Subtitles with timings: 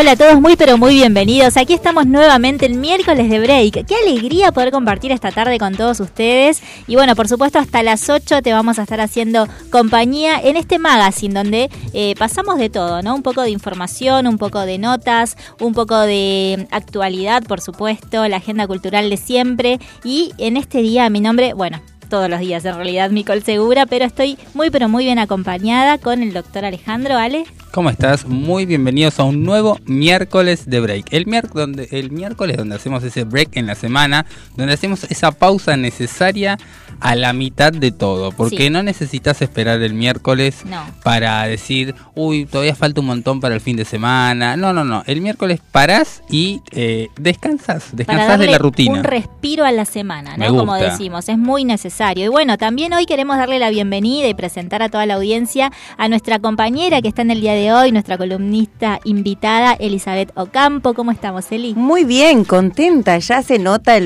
[0.00, 1.58] Hola, a todos, muy pero muy bienvenidos.
[1.58, 3.84] Aquí estamos nuevamente el miércoles de break.
[3.84, 6.62] Qué alegría poder compartir esta tarde con todos ustedes.
[6.86, 10.78] Y bueno, por supuesto, hasta las 8 te vamos a estar haciendo compañía en este
[10.78, 13.14] magazine donde eh, pasamos de todo, ¿no?
[13.14, 18.38] Un poco de información, un poco de notas, un poco de actualidad, por supuesto, la
[18.38, 19.80] agenda cultural de siempre.
[20.02, 21.78] Y en este día, mi nombre, bueno,
[22.10, 26.22] todos los días en realidad, Micol Segura, pero estoy muy pero muy bien acompañada con
[26.22, 27.44] el doctor Alejandro Ale.
[27.70, 28.26] ¿Cómo estás?
[28.26, 31.12] Muy bienvenidos a un nuevo miércoles de break.
[31.12, 35.76] El, donde, el miércoles donde hacemos ese break en la semana, donde hacemos esa pausa
[35.76, 36.58] necesaria
[36.98, 40.64] a la mitad de todo, porque no necesitas esperar el miércoles
[41.04, 44.56] para decir, uy, todavía falta un montón para el fin de semana.
[44.56, 45.04] No, no, no.
[45.06, 48.90] El miércoles parás y eh, descansas, descansas de la rutina.
[48.90, 50.56] Un respiro a la semana, ¿no?
[50.56, 51.99] Como decimos, es muy necesario.
[52.00, 56.08] Y bueno, también hoy queremos darle la bienvenida y presentar a toda la audiencia a
[56.08, 60.94] nuestra compañera que está en el día de hoy, nuestra columnista invitada, Elizabeth Ocampo.
[60.94, 61.74] ¿Cómo estamos, Eli?
[61.74, 63.18] Muy bien, contenta.
[63.18, 63.98] Ya se nota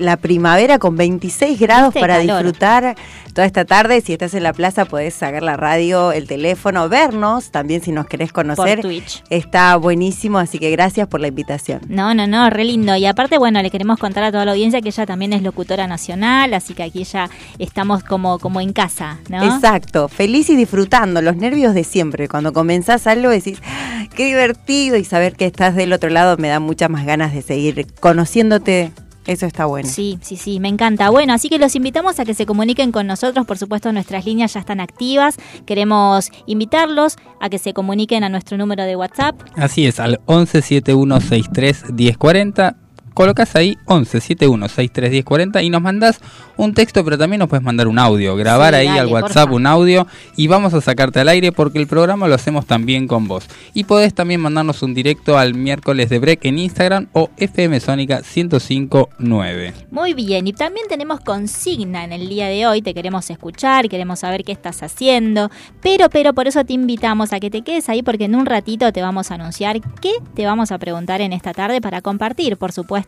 [0.00, 2.96] la primavera con 26 grados para disfrutar disfrutar
[3.34, 4.00] toda esta tarde.
[4.00, 7.50] Si estás en la plaza, podés sacar la radio, el teléfono, vernos.
[7.50, 8.80] También si nos querés conocer.
[8.80, 9.22] Por Twitch.
[9.28, 11.82] Está buenísimo, así que gracias por la invitación.
[11.88, 12.96] No, no, no, re lindo.
[12.96, 15.86] Y aparte, bueno, le queremos contar a toda la audiencia que ella también es locutora
[15.86, 17.28] nacional, así que aquí ya
[17.58, 19.42] estamos como, como en casa, ¿no?
[19.42, 22.28] Exacto, feliz y disfrutando, los nervios de siempre.
[22.28, 26.48] Cuando comenzás algo decís, ah, qué divertido y saber que estás del otro lado me
[26.48, 28.92] da muchas más ganas de seguir conociéndote
[29.26, 29.88] eso está bueno.
[29.88, 31.08] Sí, sí, sí, me encanta.
[31.10, 33.46] Bueno, así que los invitamos a que se comuniquen con nosotros.
[33.46, 35.36] Por supuesto, nuestras líneas ya están activas.
[35.64, 39.40] Queremos invitarlos a que se comuniquen a nuestro número de WhatsApp.
[39.54, 42.81] Así es, al 117163 1040
[43.12, 45.24] colocas ahí 11 71 63
[45.62, 46.20] y nos mandas
[46.56, 50.06] un texto, pero también nos puedes mandar un audio, grabar ahí al WhatsApp un audio
[50.36, 53.46] y vamos a sacarte al aire porque el programa lo hacemos también con vos.
[53.74, 58.22] Y podés también mandarnos un directo al miércoles de break en Instagram o FM Sónica
[58.22, 59.74] 1059.
[59.90, 64.20] Muy bien, y también tenemos consigna en el día de hoy, te queremos escuchar, queremos
[64.20, 65.50] saber qué estás haciendo,
[65.80, 68.92] pero pero por eso te invitamos a que te quedes ahí porque en un ratito
[68.92, 72.72] te vamos a anunciar qué te vamos a preguntar en esta tarde para compartir, por
[72.72, 73.01] supuesto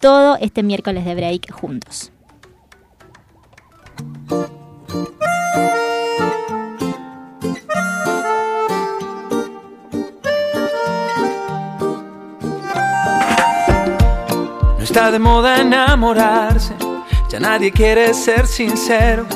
[0.00, 2.12] todo este miércoles de break juntos.
[14.76, 16.74] No está de moda enamorarse,
[17.30, 19.26] ya nadie quiere ser sincero.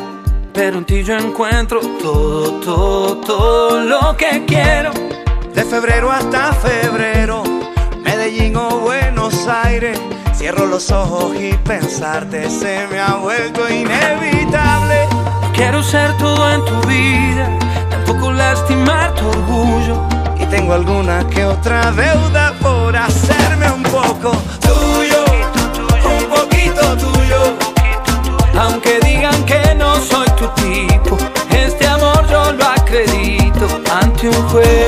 [0.53, 4.91] Pero en ti yo encuentro todo, todo, todo lo que quiero.
[5.55, 7.48] De febrero hasta febrero
[8.29, 9.99] Medellín o Buenos Aires.
[10.35, 15.09] Cierro los ojos y pensarte se me ha vuelto inevitable.
[15.41, 17.49] No quiero ser todo en tu vida,
[17.89, 20.07] tampoco lastimar tu orgullo.
[20.39, 25.25] Y tengo alguna que otra deuda por hacerme un poco tuyo,
[26.05, 27.57] un poquito tuyo.
[28.61, 31.17] Aunque digan que no soy tu tipo,
[31.51, 34.88] este amor yo lo acredito ante un juez.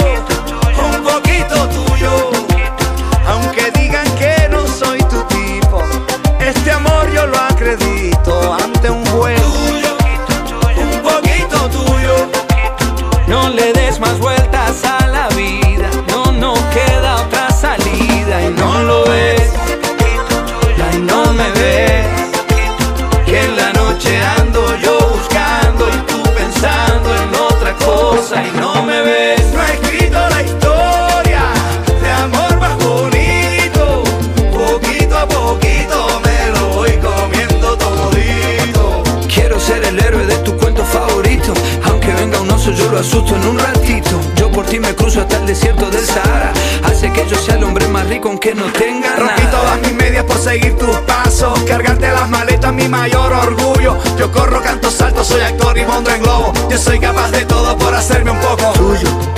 [1.61, 1.90] poquito
[43.11, 44.21] asusto en un ratito.
[44.37, 46.53] Yo por ti me cruzo hasta el desierto del Sahara.
[46.83, 49.51] Hace que yo sea el hombre más rico aunque no tenga Rompí nada.
[49.51, 51.59] todas mis medias por seguir tus pasos.
[51.63, 53.97] Cargarte las maletas, mi mayor orgullo.
[54.17, 56.53] Yo corro, canto, salto, soy actor y monto en globo.
[56.69, 59.30] Yo soy capaz de todo por hacerme un poco tuyo.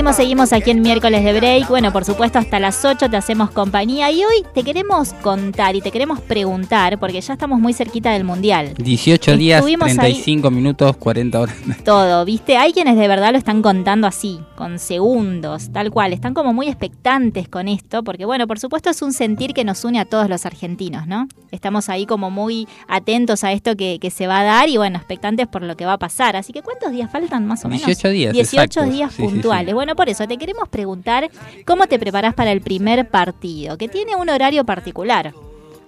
[0.00, 1.68] Seguimos, aquí en miércoles de break.
[1.68, 5.80] Bueno, por supuesto, hasta las 8 te hacemos compañía y hoy te queremos contar y
[5.82, 8.74] te queremos preguntar, porque ya estamos muy cerquita del Mundial.
[8.78, 11.56] 18 días, Estuvimos ahí- 35 minutos, 40 horas.
[11.84, 12.56] Todo, ¿viste?
[12.56, 16.12] Hay quienes de verdad lo están contando así, con segundos, tal cual.
[16.12, 19.86] Están como muy expectantes con esto, porque bueno, por supuesto es un sentir que nos
[19.86, 21.28] une a todos los argentinos, ¿no?
[21.50, 24.98] Estamos ahí como muy atentos a esto que, que se va a dar y bueno,
[24.98, 26.36] expectantes por lo que va a pasar.
[26.36, 27.86] Así que ¿cuántos días faltan más o menos?
[27.86, 28.94] 18 días, 18 exactos.
[28.94, 29.32] días Sí, sí, sí.
[29.32, 29.74] puntuales.
[29.74, 31.30] Bueno, por eso te queremos preguntar
[31.64, 35.32] cómo te preparás para el primer partido, que tiene un horario particular.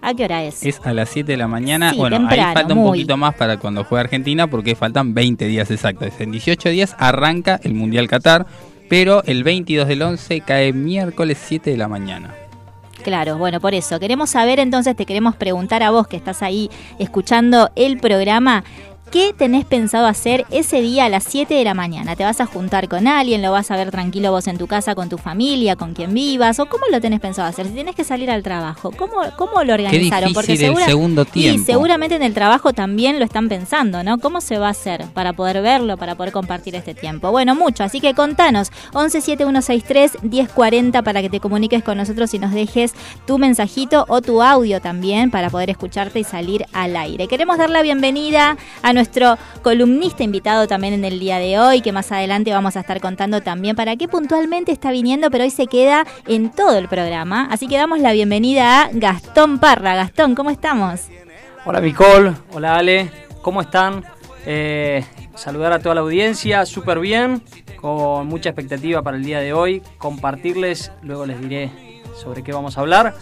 [0.02, 0.66] ¿A qué hora es?
[0.66, 1.92] Es a las 7 de la mañana.
[1.92, 2.88] Sí, bueno, temprano, ahí falta un muy.
[2.98, 6.08] poquito más para cuando juegue Argentina porque faltan 20 días exactos.
[6.18, 8.46] En 18 días arranca el Mundial Qatar,
[8.88, 12.34] pero el 22 del 11 cae miércoles 7 de la mañana.
[13.02, 16.70] Claro, bueno, por eso queremos saber entonces, te queremos preguntar a vos que estás ahí
[16.98, 18.64] escuchando el programa,
[19.12, 22.16] ¿qué tenés pensado hacer ese día a las 7 de la mañana?
[22.16, 23.42] ¿Te vas a juntar con alguien?
[23.42, 26.58] ¿Lo vas a ver tranquilo vos en tu casa con tu familia, con quien vivas?
[26.58, 27.66] ¿O cómo lo tenés pensado hacer?
[27.66, 30.32] Si tenés que salir al trabajo, ¿cómo, cómo lo organizaron?
[30.32, 31.60] difícil el segundo tiempo.
[31.60, 34.18] Y seguramente en el trabajo también lo están pensando, ¿no?
[34.18, 37.30] ¿Cómo se va a hacer para poder verlo, para poder compartir este tiempo?
[37.30, 42.52] Bueno, mucho, así que contanos, 117163 1040 para que te comuniques con nosotros y nos
[42.52, 42.94] dejes
[43.26, 47.28] tu mensajito o tu audio también para poder escucharte y salir al aire.
[47.28, 49.01] Queremos dar la bienvenida a nuestro
[49.62, 53.40] columnista invitado también en el día de hoy, que más adelante vamos a estar contando
[53.40, 57.48] también para qué puntualmente está viniendo, pero hoy se queda en todo el programa.
[57.50, 59.94] Así que damos la bienvenida a Gastón Parra.
[59.94, 61.08] Gastón, ¿cómo estamos?
[61.64, 63.10] Hola Nicole, hola Ale,
[63.40, 64.04] ¿cómo están?
[64.46, 65.04] Eh,
[65.34, 67.42] saludar a toda la audiencia, súper bien,
[67.76, 72.76] con mucha expectativa para el día de hoy, compartirles, luego les diré sobre qué vamos
[72.76, 73.14] a hablar,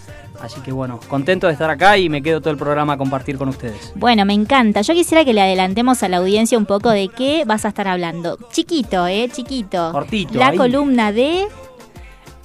[0.42, 3.38] así que bueno, contento de estar acá y me quedo todo el programa a compartir
[3.38, 3.92] con ustedes.
[3.94, 4.80] Bueno, me encanta.
[4.82, 7.88] Yo quisiera que le adelantemos a la audiencia un poco de qué vas a estar
[7.88, 8.38] hablando.
[8.52, 9.28] Chiquito, ¿eh?
[9.32, 9.92] Chiquito.
[9.92, 10.56] Cortito, La ahí.
[10.56, 11.46] columna de...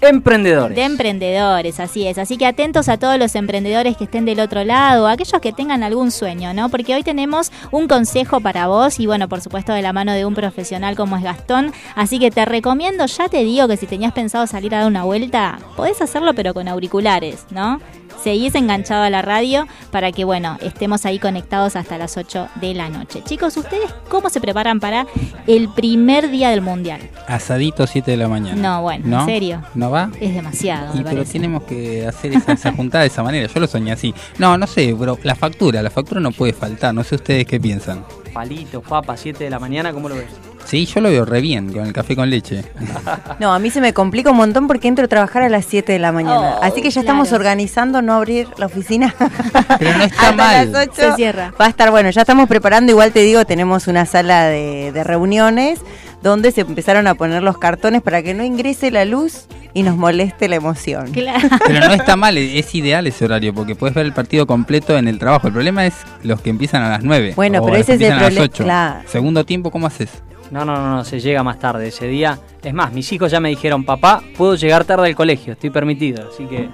[0.01, 0.75] Emprendedores.
[0.75, 2.17] De emprendedores, así es.
[2.17, 5.83] Así que atentos a todos los emprendedores que estén del otro lado, aquellos que tengan
[5.83, 6.69] algún sueño, ¿no?
[6.69, 10.25] Porque hoy tenemos un consejo para vos y bueno, por supuesto de la mano de
[10.25, 11.71] un profesional como es Gastón.
[11.95, 15.03] Así que te recomiendo, ya te digo que si tenías pensado salir a dar una
[15.03, 17.79] vuelta, podés hacerlo pero con auriculares, ¿no?
[18.23, 22.73] Seguís enganchado a la radio para que, bueno, estemos ahí conectados hasta las 8 de
[22.73, 23.21] la noche.
[23.23, 25.05] Chicos, ¿ustedes cómo se preparan para
[25.45, 27.01] el primer día del Mundial?
[27.27, 28.59] Asadito 7 de la mañana.
[28.61, 29.61] No, bueno, ¿en serio?
[29.75, 30.09] ¿No va?
[30.19, 31.33] Es demasiado, Y me pero parece.
[31.33, 33.47] tenemos que hacer esa, esa juntada de esa manera.
[33.47, 34.13] Yo lo soñé así.
[34.39, 36.93] No, no sé, pero la factura, la factura no puede faltar.
[36.95, 38.03] No sé ustedes qué piensan.
[38.33, 40.25] Palito, papa, 7 de la mañana, ¿cómo lo ves?
[40.65, 42.63] Sí, yo lo veo re bien con el café con leche.
[43.39, 45.91] No, a mí se me complica un montón porque entro a trabajar a las 7
[45.91, 46.57] de la mañana.
[46.59, 47.05] Oh, Así que ya claro.
[47.05, 49.13] estamos organizando no abrir la oficina.
[49.79, 50.71] Pero no está Hasta mal.
[50.71, 51.53] las 8 Se cierra.
[51.59, 55.03] Va a estar bueno, ya estamos preparando, igual te digo, tenemos una sala de, de
[55.03, 55.79] reuniones
[56.23, 59.95] donde se empezaron a poner los cartones para que no ingrese la luz y nos
[59.97, 61.11] moleste la emoción.
[61.11, 61.47] Claro.
[61.67, 65.07] Pero no está mal, es ideal ese horario porque puedes ver el partido completo en
[65.07, 65.47] el trabajo.
[65.47, 67.33] El problema es los que empiezan a las 9.
[67.35, 68.63] Bueno, o pero los que ese es el empiezan a las problema, 8.
[68.63, 69.09] claro.
[69.09, 70.09] Segundo tiempo, ¿cómo haces?
[70.51, 72.39] No, no, no, no, se llega más tarde ese día.
[72.63, 76.29] Es más, mis hijos ya me dijeron, papá, puedo llegar tarde al colegio, estoy permitido,
[76.31, 76.69] así que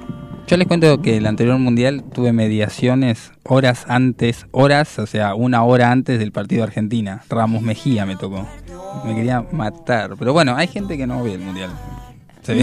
[0.48, 5.64] Yo les cuento que el anterior mundial tuve mediaciones horas antes, horas, o sea, una
[5.64, 7.24] hora antes del partido de Argentina.
[7.30, 8.48] Ramos Mejía me tocó.
[9.06, 10.16] Me quería matar.
[10.20, 11.72] Pero bueno, hay gente que no ve el mundial.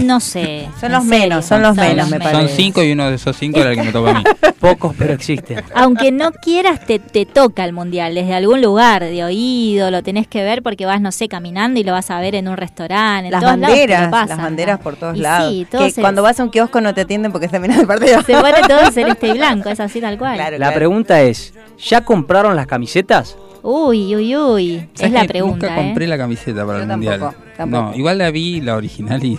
[0.03, 0.67] No sé.
[0.79, 2.55] Son los menos, son los menos, me Son parece.
[2.55, 4.23] cinco y uno de esos cinco era el que me tocó a mí.
[4.59, 5.63] pocos, pero existen.
[5.73, 10.27] Aunque no quieras, te, te toca el mundial desde algún lugar, de oído, lo tenés
[10.27, 13.27] que ver porque vas, no sé, caminando y lo vas a ver en un restaurante.
[13.27, 14.83] En Las todos lados banderas, pasan, las banderas ¿no?
[14.83, 15.51] por todos Y lados.
[15.53, 17.81] Sí, todo que se, cuando vas a un kiosco no te atienden porque está mirando
[17.83, 18.21] el partido.
[18.21, 20.35] se pone todo celeste y blanco, es así tal cual.
[20.35, 20.57] Claro.
[20.57, 23.37] La pregunta es, ¿ya compraron las camisetas?
[23.63, 24.75] Uy, uy, uy.
[24.75, 25.67] Es ¿Sabes la pregunta.
[25.69, 26.07] Nunca compré ¿eh?
[26.09, 27.48] la camiseta para Yo el tampoco, mundial.
[27.59, 27.91] Tampoco.
[27.91, 29.37] No, igual la vi, la original, y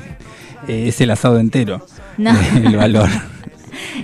[0.69, 1.87] eh, es el asado entero.
[2.19, 2.33] No.
[2.55, 3.09] El valor.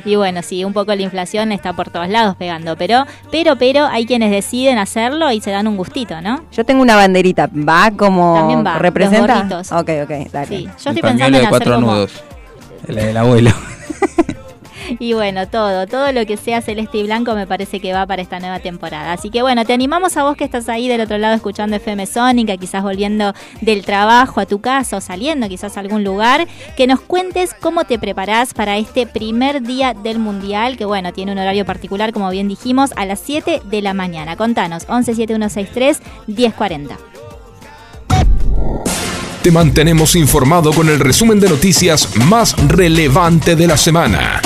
[0.04, 3.84] Y bueno, sí, un poco la inflación está por todos lados pegando, pero, pero, pero
[3.86, 6.44] hay quienes deciden hacerlo y se dan un gustito, ¿no?
[6.52, 9.44] Yo tengo una banderita, ¿va como También va, representa?
[9.44, 9.72] los.
[9.72, 10.46] Ok, ok, dale.
[10.46, 11.92] Sí, yo estoy pensando en de hacer cuatro como...
[11.92, 12.22] nudos.
[12.86, 13.50] La del abuelo.
[14.98, 18.22] y bueno, todo, todo lo que sea celeste y blanco me parece que va para
[18.22, 19.12] esta nueva temporada.
[19.12, 22.06] Así que bueno, te animamos a vos que estás ahí del otro lado escuchando FM
[22.06, 26.86] Sónica, quizás volviendo del trabajo a tu casa o saliendo quizás a algún lugar, que
[26.86, 31.38] nos cuentes cómo te preparás para este primer día del Mundial, que bueno, tiene un
[31.38, 34.36] horario particular, como bien dijimos, a las 7 de la mañana.
[34.36, 36.96] Contanos, 117163 1040.
[39.42, 44.42] Te mantenemos informado con el resumen de noticias más relevante de la semana.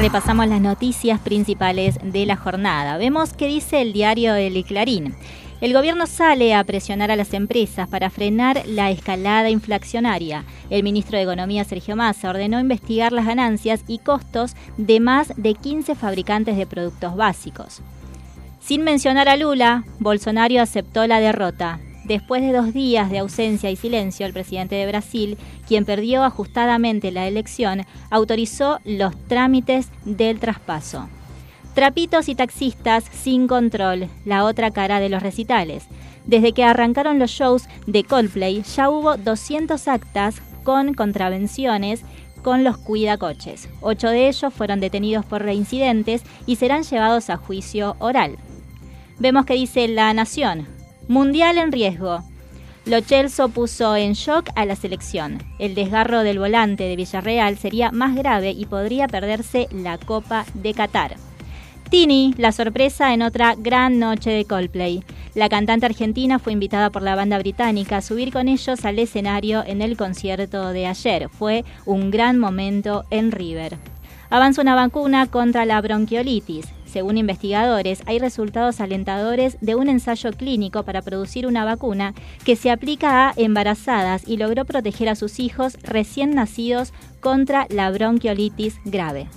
[0.00, 2.96] Repasamos las noticias principales de la jornada.
[2.96, 5.14] Vemos qué dice el diario El Clarín.
[5.60, 10.44] El gobierno sale a presionar a las empresas para frenar la escalada inflacionaria.
[10.70, 15.52] El ministro de Economía, Sergio Massa, ordenó investigar las ganancias y costos de más de
[15.52, 17.82] 15 fabricantes de productos básicos.
[18.58, 21.78] Sin mencionar a Lula, Bolsonaro aceptó la derrota.
[22.10, 25.38] Después de dos días de ausencia y silencio, el presidente de Brasil,
[25.68, 31.08] quien perdió ajustadamente la elección, autorizó los trámites del traspaso.
[31.72, 35.84] Trapitos y taxistas sin control, la otra cara de los recitales.
[36.26, 42.02] Desde que arrancaron los shows de Coldplay, ya hubo 200 actas con contravenciones
[42.42, 43.68] con los cuidacoches.
[43.82, 48.36] Ocho de ellos fueron detenidos por reincidentes y serán llevados a juicio oral.
[49.20, 50.79] Vemos que dice La Nación.
[51.10, 52.22] Mundial en riesgo.
[52.86, 55.42] Lo Chelsea puso en shock a la selección.
[55.58, 60.72] El desgarro del volante de Villarreal sería más grave y podría perderse la Copa de
[60.72, 61.16] Qatar.
[61.90, 65.02] Tini, la sorpresa en otra gran noche de Coldplay.
[65.34, 69.64] La cantante argentina fue invitada por la banda británica a subir con ellos al escenario
[69.66, 71.28] en el concierto de ayer.
[71.28, 73.78] Fue un gran momento en River.
[74.30, 76.66] Avanza una vacuna contra la bronquiolitis.
[76.90, 82.70] Según investigadores, hay resultados alentadores de un ensayo clínico para producir una vacuna que se
[82.70, 89.28] aplica a embarazadas y logró proteger a sus hijos recién nacidos contra la bronquiolitis grave.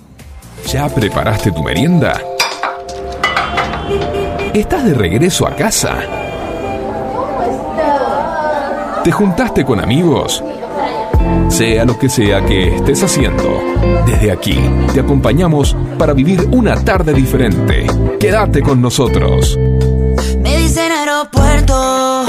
[0.66, 2.20] ¿Ya preparaste tu merienda?
[4.52, 5.98] ¿Estás de regreso a casa?
[9.04, 10.42] ¿Te juntaste con amigos?
[11.48, 13.62] Sea lo que sea que estés haciendo,
[14.06, 14.58] desde aquí
[14.92, 17.86] te acompañamos para vivir una tarde diferente.
[18.18, 19.58] Quédate con nosotros.
[20.40, 22.24] Me dicen aeropuerto,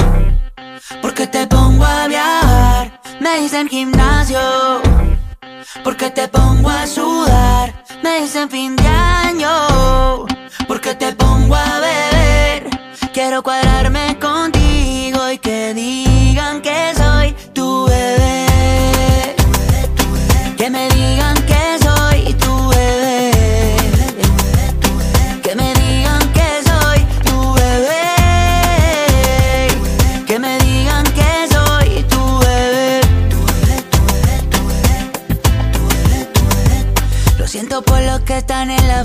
[1.02, 3.00] porque te pongo a viajar.
[3.20, 4.38] Me dicen gimnasio,
[5.82, 7.74] porque te pongo a sudar.
[8.02, 10.26] Me dicen fin de año
[10.66, 12.70] porque te pongo a beber.
[13.12, 16.05] Quiero cuadrarme contigo y que digan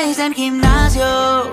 [0.00, 1.50] Me dicen gimnasio,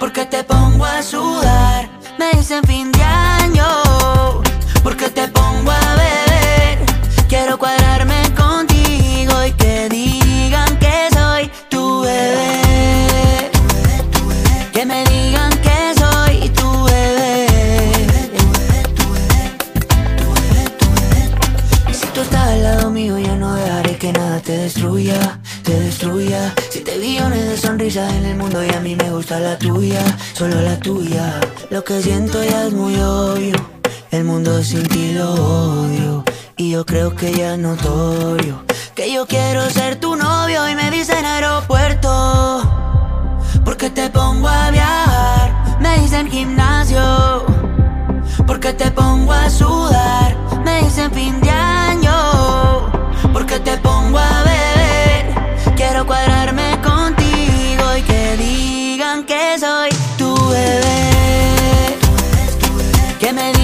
[0.00, 1.90] porque te pongo a sudar.
[2.18, 3.66] Me dicen fin de año,
[4.82, 6.78] porque te pongo a beber.
[7.28, 13.50] Quiero cuadrarme contigo y que digan que soy tu bebé.
[14.72, 17.46] Que me digan que soy tu bebé.
[21.90, 25.80] Y si tú estás al lado mío, yo no dejaré que nada te destruya, te
[25.80, 26.54] destruya.
[26.70, 30.00] Siete billones de sonrisas en el mundo y a mí me gusta la tuya,
[30.34, 31.40] solo la tuya.
[31.70, 33.56] Lo que siento ya es muy obvio.
[34.10, 36.24] El mundo sin ti lo odio.
[36.56, 38.62] Y yo creo que ya es notorio.
[38.94, 42.62] Que yo quiero ser tu novio y me dicen aeropuerto.
[43.64, 47.44] Porque te pongo a viajar, me dicen gimnasio.
[48.46, 50.23] Porque te pongo a sudar,
[59.64, 60.98] soy tu bebé.
[63.18, 63.63] Que me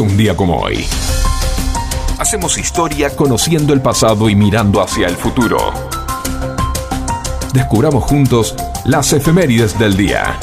[0.00, 0.86] un día como hoy.
[2.18, 5.58] Hacemos historia conociendo el pasado y mirando hacia el futuro.
[7.52, 8.54] Descubramos juntos
[8.84, 10.38] las efemérides del día.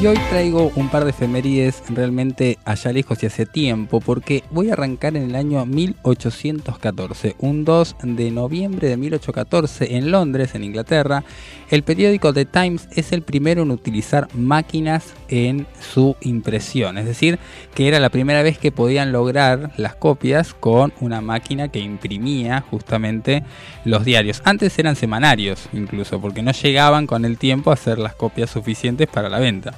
[0.00, 4.70] Y hoy traigo un par de efemérides realmente allá lejos y hace tiempo, porque voy
[4.70, 10.64] a arrancar en el año 1814, un 2 de noviembre de 1814 en Londres, en
[10.64, 11.22] Inglaterra.
[11.68, 17.38] El periódico The Times es el primero en utilizar máquinas en su impresión, es decir,
[17.74, 22.64] que era la primera vez que podían lograr las copias con una máquina que imprimía
[22.70, 23.42] justamente
[23.84, 24.40] los diarios.
[24.46, 29.06] Antes eran semanarios incluso, porque no llegaban con el tiempo a hacer las copias suficientes
[29.06, 29.74] para la venta.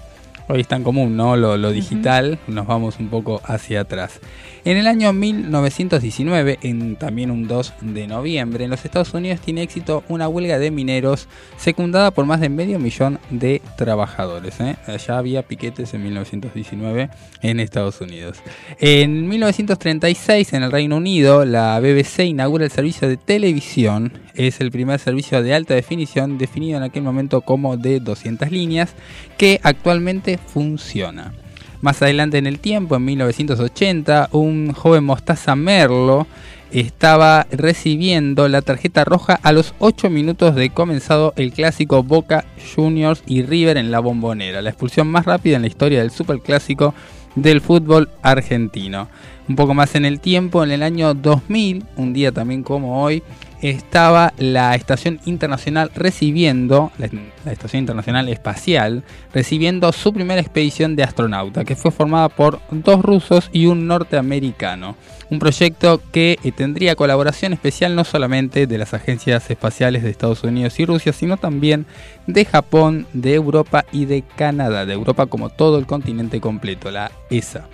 [0.49, 1.37] Hoy es tan común, ¿no?
[1.37, 4.21] Lo, digital, nos vamos un poco hacia atrás.
[4.65, 9.63] En el año 1919, en también un 2 de noviembre, en los Estados Unidos tiene
[9.63, 14.61] éxito una huelga de mineros secundada por más de medio millón de trabajadores.
[14.61, 14.77] ¿eh?
[15.07, 17.11] Ya había piquetes en 1919
[17.43, 18.39] en Estados Unidos.
[18.79, 24.13] En 1936, en el Reino Unido, la BBC inaugura el servicio de televisión.
[24.35, 28.95] Es el primer servicio de alta definición definido en aquel momento como de 200 líneas
[29.37, 31.33] que actualmente funciona.
[31.81, 36.27] Más adelante en el tiempo, en 1980, un joven Mostaza Merlo
[36.71, 43.23] estaba recibiendo la tarjeta roja a los 8 minutos de comenzado el clásico Boca Juniors
[43.27, 46.95] y River en la bombonera, la expulsión más rápida en la historia del superclásico
[47.35, 49.09] del fútbol argentino.
[49.49, 53.23] Un poco más en el tiempo, en el año 2000, un día también como hoy,
[53.62, 57.09] estaba la Estación Internacional recibiendo, la,
[57.51, 63.48] Estación Internacional Espacial, recibiendo su primera expedición de astronauta, que fue formada por dos rusos
[63.53, 64.96] y un norteamericano.
[65.31, 70.42] Un proyecto que eh, tendría colaboración especial no solamente de las agencias espaciales de Estados
[70.42, 71.87] Unidos y Rusia, sino también
[72.27, 77.12] de Japón, de Europa y de Canadá, de Europa como todo el continente completo, la
[77.31, 77.68] ESA.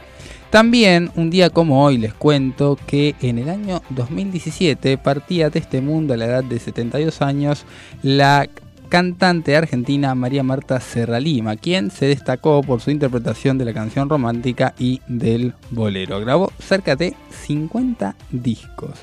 [0.50, 5.82] También, un día como hoy, les cuento que en el año 2017 partía de este
[5.82, 7.66] mundo a la edad de 72 años
[8.02, 8.48] la
[8.88, 14.74] cantante argentina María Marta Serralima, quien se destacó por su interpretación de la canción romántica
[14.78, 16.18] y del bolero.
[16.20, 19.00] Grabó cerca de 50 discos.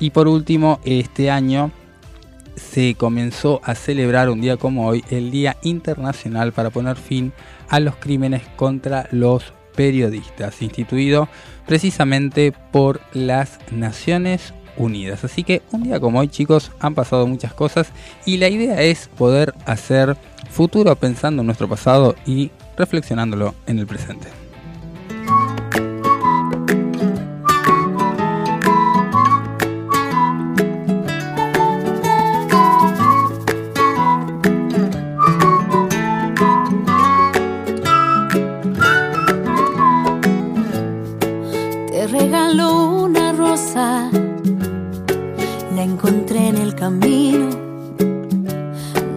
[0.00, 1.70] Y por último, este año
[2.56, 7.34] se comenzó a celebrar un día como hoy el Día Internacional para poner fin
[7.68, 11.28] a los crímenes contra los periodistas, instituido
[11.64, 15.22] precisamente por las Naciones Unidas.
[15.22, 17.92] Así que un día como hoy chicos han pasado muchas cosas
[18.26, 20.16] y la idea es poder hacer
[20.50, 24.37] futuro pensando en nuestro pasado y reflexionándolo en el presente.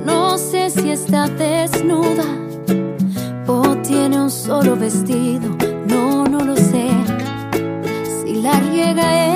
[0.06, 2.24] No sé si está desnuda
[3.48, 5.50] o tiene un solo vestido.
[5.88, 6.88] No, no lo sé.
[8.04, 9.31] Si la riega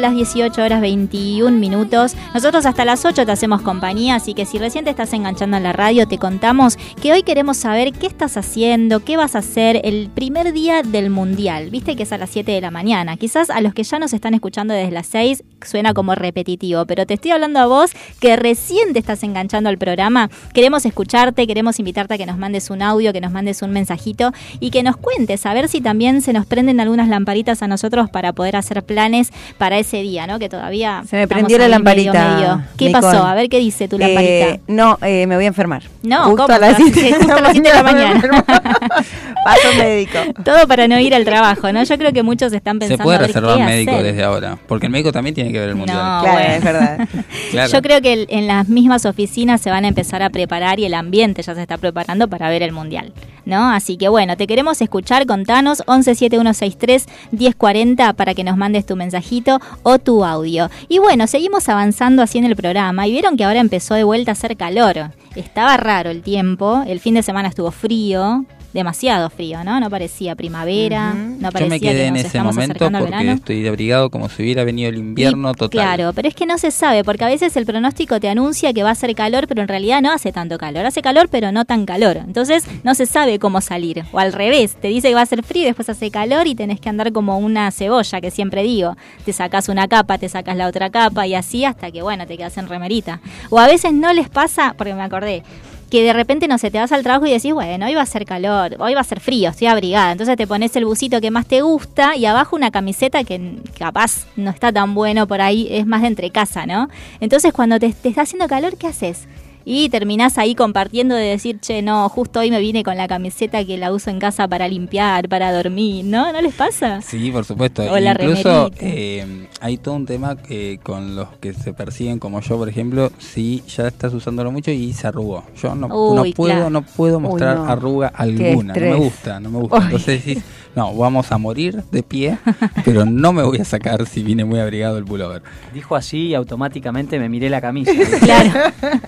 [0.00, 2.16] las 18 horas 21 minutos.
[2.34, 5.62] Nosotros hasta las 8 te hacemos compañía, así que si recién te estás enganchando en
[5.62, 9.80] la radio, te contamos que hoy queremos saber qué estás haciendo, qué vas a hacer
[9.84, 11.70] el primer día del mundial.
[11.70, 13.16] Viste que es a las 7 de la mañana.
[13.16, 17.06] Quizás a los que ya nos están escuchando desde las 6 suena como repetitivo, pero
[17.06, 20.30] te estoy hablando a vos que recién te estás enganchando al programa.
[20.52, 24.32] Queremos escucharte, queremos invitarte a que nos mandes un audio, que nos mandes un mensajito
[24.60, 28.10] y que nos cuentes a ver si también se nos prenden algunas lamparitas a nosotros
[28.10, 30.38] para poder hacer planes para ese día, ¿no?
[30.38, 32.12] Que todavía se me prendió la lamparita.
[32.12, 32.62] medio, medio.
[32.76, 33.02] ¿Qué Nicole.
[33.06, 33.24] pasó?
[33.26, 34.48] A ver qué dice tu lamparita.
[34.48, 35.82] Eh, no, eh, me voy a enfermar.
[36.02, 36.54] No, justo ¿cómo?
[36.54, 38.44] a las Sí, 7 justo a las 7 de la me voy a mañana.
[39.44, 40.18] Paso médico.
[40.44, 41.82] Todo para no ir al trabajo, ¿no?
[41.82, 44.04] Yo creo que muchos están pensando Se puede reservar qué médico hacer.
[44.04, 45.96] desde ahora, porque el médico también tiene que ver el mundial.
[45.96, 46.54] No, Claro, bueno.
[46.54, 47.08] es verdad.
[47.50, 47.72] Claro.
[47.72, 50.94] Yo creo que en las mismas oficinas se van a empezar a preparar y el
[50.94, 53.12] ambiente ya se está preparando para ver el mundial,
[53.44, 53.70] ¿no?
[53.70, 59.60] Así que bueno, te queremos escuchar, contanos 117163 1040 para que nos mandes tu mensajito
[59.82, 60.70] o tu audio.
[60.88, 64.30] Y bueno, seguimos avanzando así en el programa y vieron que ahora empezó de vuelta
[64.30, 65.10] a hacer calor.
[65.36, 68.44] Estaba raro el tiempo, el fin de semana estuvo frío.
[68.72, 69.80] Demasiado frío, ¿no?
[69.80, 73.66] No parecía primavera, no parecía Yo me quedé que en nos ese momento porque estoy
[73.66, 75.70] abrigado como si hubiera venido el invierno Y, total.
[75.70, 78.84] Claro, pero es que no se sabe, porque a veces el pronóstico te anuncia que
[78.84, 80.86] va a hacer calor, pero en realidad no hace tanto calor.
[80.86, 82.18] Hace calor, pero no tan calor.
[82.18, 84.04] Entonces no se sabe cómo salir.
[84.12, 86.80] O al revés, te dice que va a hacer frío, después hace calor y tenés
[86.80, 88.96] que andar como una cebolla, que siempre digo.
[89.24, 92.36] Te sacas una capa, te sacas la otra capa y así hasta que, bueno, te
[92.36, 93.20] quedas en remerita.
[93.50, 95.42] O a veces no les pasa, porque me acordé,
[95.90, 98.06] que de repente, no sé, te vas al trabajo y decís, bueno, hoy va a
[98.06, 100.12] ser calor, hoy va a ser frío, estoy abrigada.
[100.12, 104.26] Entonces te pones el busito que más te gusta y abajo una camiseta que capaz
[104.36, 106.88] no está tan bueno por ahí, es más de entre casa, ¿no?
[107.20, 109.26] Entonces cuando te, te está haciendo calor, ¿qué haces?
[109.72, 113.64] Y terminás ahí compartiendo de decir, che, no, justo hoy me vine con la camiseta
[113.64, 116.32] que la uso en casa para limpiar, para dormir, ¿no?
[116.32, 117.00] ¿No les pasa?
[117.02, 117.82] Sí, por supuesto.
[117.82, 122.40] O la Incluso eh, hay todo un tema que con los que se persiguen, como
[122.40, 125.44] yo, por ejemplo, si ya estás usándolo mucho y se arrugó.
[125.62, 126.70] Yo no, no puedo, claro.
[126.70, 127.66] no puedo mostrar no.
[127.66, 128.74] arruga alguna.
[128.74, 129.76] No me gusta, no me gusta.
[129.76, 129.84] Uy.
[129.84, 130.42] Entonces decís,
[130.76, 132.38] no, vamos a morir de pie,
[132.84, 135.42] pero no me voy a sacar si vine muy abrigado el pullover.
[135.74, 137.92] Dijo así y automáticamente me miré la camisa.
[138.20, 138.50] Claro.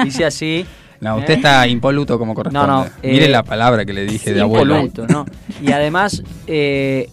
[0.04, 0.66] Dice así.
[1.00, 1.36] No, usted ¿eh?
[1.36, 2.66] está impoluto como corresponde.
[2.66, 4.76] No, no, Mire eh, la palabra que le dije Sí, de abuelo.
[4.80, 5.26] impoluto, ¿no?
[5.60, 7.10] Y además, eh,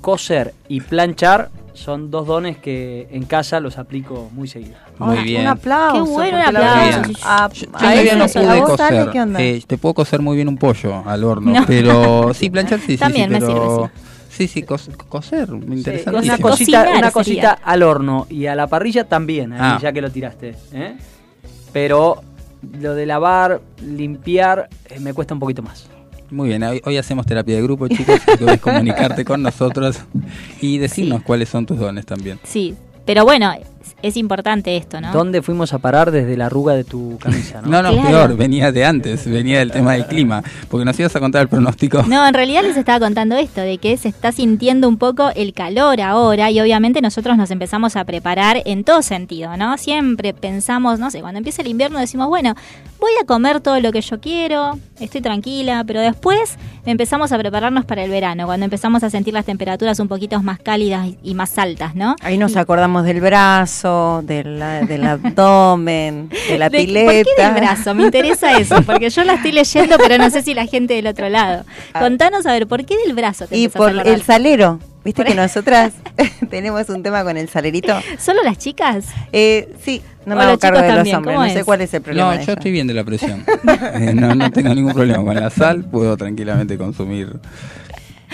[0.00, 4.76] coser y planchar son dos dones que en casa los aplico muy seguido.
[4.98, 5.40] Muy Ay, bien.
[5.42, 6.04] Un aplauso.
[6.04, 7.00] Qué bueno, un aplauso.
[7.02, 9.10] verdad, a- Yo, todavía no se- ¿a pude coser.
[9.10, 9.40] ¿Qué onda?
[9.42, 11.66] Eh, te puedo coser muy bien un pollo al horno, No.
[11.66, 13.90] pero sí, planchar sí, sí, También sí, me pero...
[14.30, 16.10] Sí, sí, cos- coser, me interesa.
[16.10, 17.10] Una Cocinar cosita, una sería.
[17.10, 19.78] cosita al horno y a la parrilla también, ahí, Ah.
[19.82, 20.54] ya que lo tiraste.
[20.72, 20.96] ¿eh?
[21.72, 22.22] Pero
[22.80, 25.86] lo de lavar, limpiar, eh, me cuesta un poquito más.
[26.30, 29.98] Muy bien, hoy, hoy hacemos terapia de grupo, chicos, que puedes comunicarte con nosotros
[30.60, 31.24] y decirnos Sí.
[31.26, 32.38] cuáles son tus dones también.
[32.44, 32.74] Sí,
[33.06, 33.50] pero bueno,
[34.02, 35.12] es, importante esto, ¿no?
[35.12, 37.62] ¿Dónde fuimos a parar desde la arruga de tu camisa?
[37.62, 37.68] ¿no?
[37.78, 38.08] No, no, Claro.
[38.08, 41.48] peor, venía de antes, venía del tema del clima, porque nos ibas a contar el
[41.48, 42.02] pronóstico.
[42.04, 45.52] No, en realidad les estaba contando esto, de que se está sintiendo un poco el
[45.52, 49.76] calor ahora y obviamente nosotros nos empezamos a preparar en todo sentido, ¿no?
[49.78, 52.54] Siempre pensamos, no sé, cuando empieza el invierno decimos, bueno,
[53.00, 57.84] voy a comer todo lo que yo quiero, estoy tranquila, pero después empezamos a prepararnos
[57.84, 61.56] para el verano, cuando empezamos a sentir las temperaturas un poquito más cálidas y más
[61.58, 62.16] altas, ¿no?
[62.22, 64.58] Ahí nos acordamos del brazo, del,
[64.88, 67.12] del abdomen, de la De- pileta.
[67.12, 67.94] ¿Por qué del brazo?
[67.94, 71.06] Me interesa eso, porque yo la estoy leyendo, pero no sé si la gente del
[71.06, 71.64] otro lado.
[71.98, 73.46] Contanos, a ver, ¿por qué del brazo?
[73.46, 74.80] te Y a por el salero.
[75.04, 75.92] Viste que nosotras
[76.50, 77.94] tenemos un tema con el salerito.
[78.18, 79.06] ¿Solo las chicas?
[79.32, 81.36] Eh, sí, no O me hago los cargo de los hombres.
[81.36, 82.30] ¿cómo No sé cuál es el problema.
[82.30, 82.52] No, yo eso.
[82.52, 83.44] estoy bien de la presión.
[83.98, 87.38] Eh, no, no tengo ningún problema con la sal, puedo tranquilamente consumir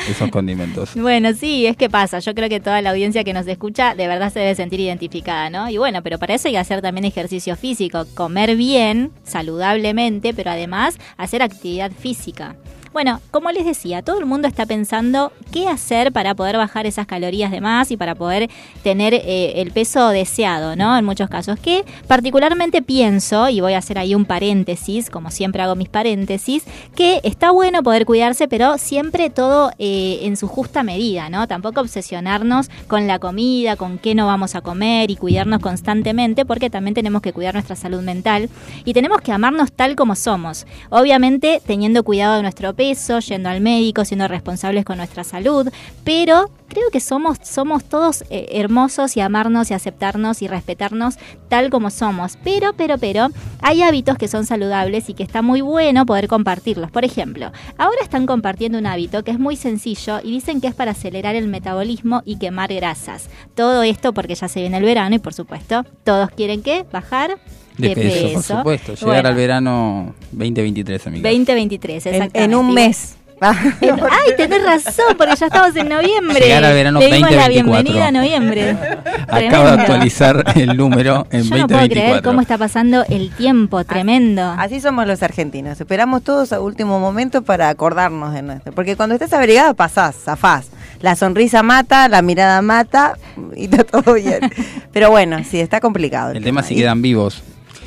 [0.08, 0.94] esos condimentos.
[0.94, 2.18] Bueno, sí, es que pasa.
[2.18, 5.50] Yo creo que toda la audiencia que nos escucha de verdad se debe sentir identificada,
[5.50, 5.68] ¿no?
[5.70, 10.50] Y bueno, pero para eso hay que hacer también ejercicio físico, comer bien, saludablemente, pero
[10.50, 12.56] además hacer actividad física.
[12.94, 17.08] Bueno, como les decía, todo el mundo está pensando qué hacer para poder bajar esas
[17.08, 18.48] calorías de más y para poder
[18.84, 20.96] tener eh, el peso deseado, ¿no?
[20.96, 21.58] En muchos casos.
[21.58, 26.62] Que particularmente pienso, y voy a hacer ahí un paréntesis, como siempre hago mis paréntesis,
[26.94, 31.48] que está bueno poder cuidarse, pero siempre todo eh, en su justa medida, ¿no?
[31.48, 36.70] Tampoco obsesionarnos con la comida, con qué no vamos a comer y cuidarnos constantemente, porque
[36.70, 38.48] también tenemos que cuidar nuestra salud mental
[38.84, 40.64] y tenemos que amarnos tal como somos.
[40.90, 42.83] Obviamente teniendo cuidado de nuestro peso,
[43.28, 45.68] yendo al médico, siendo responsables con nuestra salud,
[46.04, 51.16] pero creo que somos, somos todos eh, hermosos y amarnos y aceptarnos y respetarnos
[51.48, 52.38] tal como somos.
[52.42, 53.28] Pero, pero, pero,
[53.60, 56.90] hay hábitos que son saludables y que está muy bueno poder compartirlos.
[56.90, 60.74] Por ejemplo, ahora están compartiendo un hábito que es muy sencillo y dicen que es
[60.74, 63.28] para acelerar el metabolismo y quemar grasas.
[63.54, 67.38] Todo esto porque ya se viene el verano y por supuesto, todos quieren que bajar
[67.76, 69.06] de, peso, por supuesto.
[69.06, 71.28] Llegar al verano 2023, amiga.
[71.28, 72.44] 2023, exactamente.
[72.44, 73.16] En, un mes.
[73.40, 76.40] Ay, tenés razón, porque ya estamos en noviembre.
[76.40, 78.76] Llegar al verano Le dimos la bienvenida a noviembre.
[79.28, 81.58] Acabo de actualizar el número en Yo 2024.
[81.58, 84.54] No puedo creer cómo está pasando el tiempo, tremendo.
[84.58, 85.80] Así somos los argentinos.
[85.80, 88.72] Esperamos todos a último momento para acordarnos de nuestro.
[88.72, 90.68] Porque cuando estés abrigada pasás, zafás.
[91.00, 93.18] La sonrisa mata, la mirada mata
[93.56, 94.40] y está todo bien.
[94.92, 96.32] Pero bueno, sí, está complicado.
[96.32, 97.42] El, tema, si quedan vivos.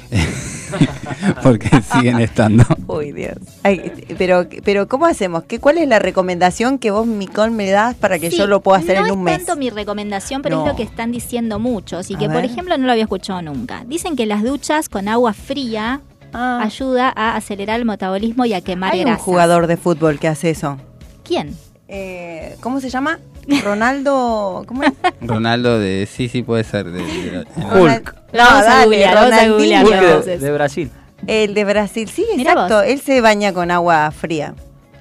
[1.43, 2.63] porque siguen estando.
[2.87, 3.37] Uy, Dios.
[4.17, 5.43] pero, pero ¿cómo hacemos?
[5.43, 8.79] ¿Qué, ¿Cuál es la recomendación que vos, Micón, me das para que yo lo pueda
[8.79, 9.33] hacer en un mes?
[9.33, 12.43] No es tanto mi recomendación, pero es lo que están diciendo muchos y que, por
[12.43, 13.83] ejemplo, no lo había escuchado nunca.
[13.87, 16.01] Dicen que las duchas con agua fría
[16.33, 16.61] ah.
[16.63, 20.49] ayuda a acelerar el metabolismo y a quemar Hay un jugador de fútbol que hace
[20.49, 20.77] eso.
[21.23, 21.55] ¿Quién?
[21.87, 23.19] Eh, ¿Cómo se llama?
[23.63, 24.91] Ronaldo, ¿cómo es?
[25.21, 26.91] Ronaldo de, sí, sí puede ser.
[26.91, 27.01] De,
[27.55, 28.15] Hulk.
[28.33, 30.91] Vamos a googlear, de, Brasil.
[31.25, 32.81] El de Brasil, sí, exacto.
[32.81, 34.53] Él se baña con agua fría.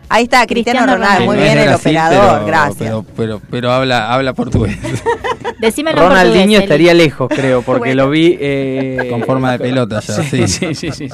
[0.08, 2.78] Ahí está, Cristiano, Ronaldo, muy bien el operador, gracias.
[2.78, 4.78] Pero, pero, pero, habla, habla portugués.
[5.60, 9.08] Decímelo Ronaldinho estaría lejos, creo, porque lo vi eh...
[9.10, 10.14] con forma de pelota ya.
[10.22, 11.08] Sí, sí, sí, sí,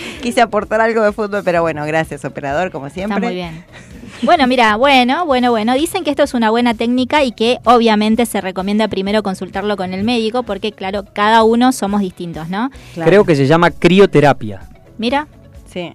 [0.22, 3.16] Quise aportar algo de fútbol, pero bueno, gracias, operador, como siempre.
[3.16, 3.64] Está muy bien.
[4.22, 5.74] Bueno, mira, bueno, bueno, bueno.
[5.74, 9.92] Dicen que esto es una buena técnica y que obviamente se recomienda primero consultarlo con
[9.92, 12.70] el médico porque, claro, cada uno somos distintos, ¿no?
[12.94, 14.60] Creo que se llama crioterapia.
[14.98, 15.26] Mira.
[15.72, 15.92] Sí.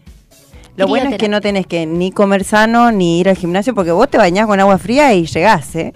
[0.77, 3.91] Lo bueno es que no tenés que ni comer sano ni ir al gimnasio porque
[3.91, 5.93] vos te bañás con agua fría y llegás, ¿eh?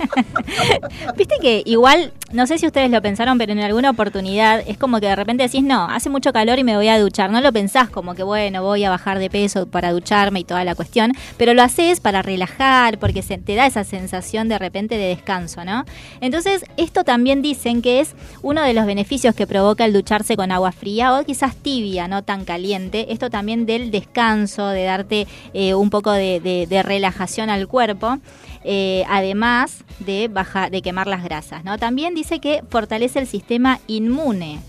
[1.16, 5.00] Viste que igual, no sé si ustedes lo pensaron, pero en alguna oportunidad es como
[5.00, 7.30] que de repente decís, no, hace mucho calor y me voy a duchar.
[7.30, 10.64] No lo pensás como que, bueno, voy a bajar de peso para ducharme y toda
[10.64, 14.96] la cuestión, pero lo haces para relajar, porque se, te da esa sensación de repente
[14.96, 15.84] de descanso, ¿no?
[16.20, 20.52] Entonces, esto también dicen que es uno de los beneficios que provoca el ducharse con
[20.52, 23.12] agua fría o quizás tibia, no tan caliente.
[23.12, 28.18] Esto también del descanso, de darte eh, un poco de relajación al cuerpo.
[28.64, 31.64] Eh, además de, bajar, de quemar las grasas.
[31.64, 31.78] ¿no?
[31.78, 34.60] También dice que fortalece el sistema inmune.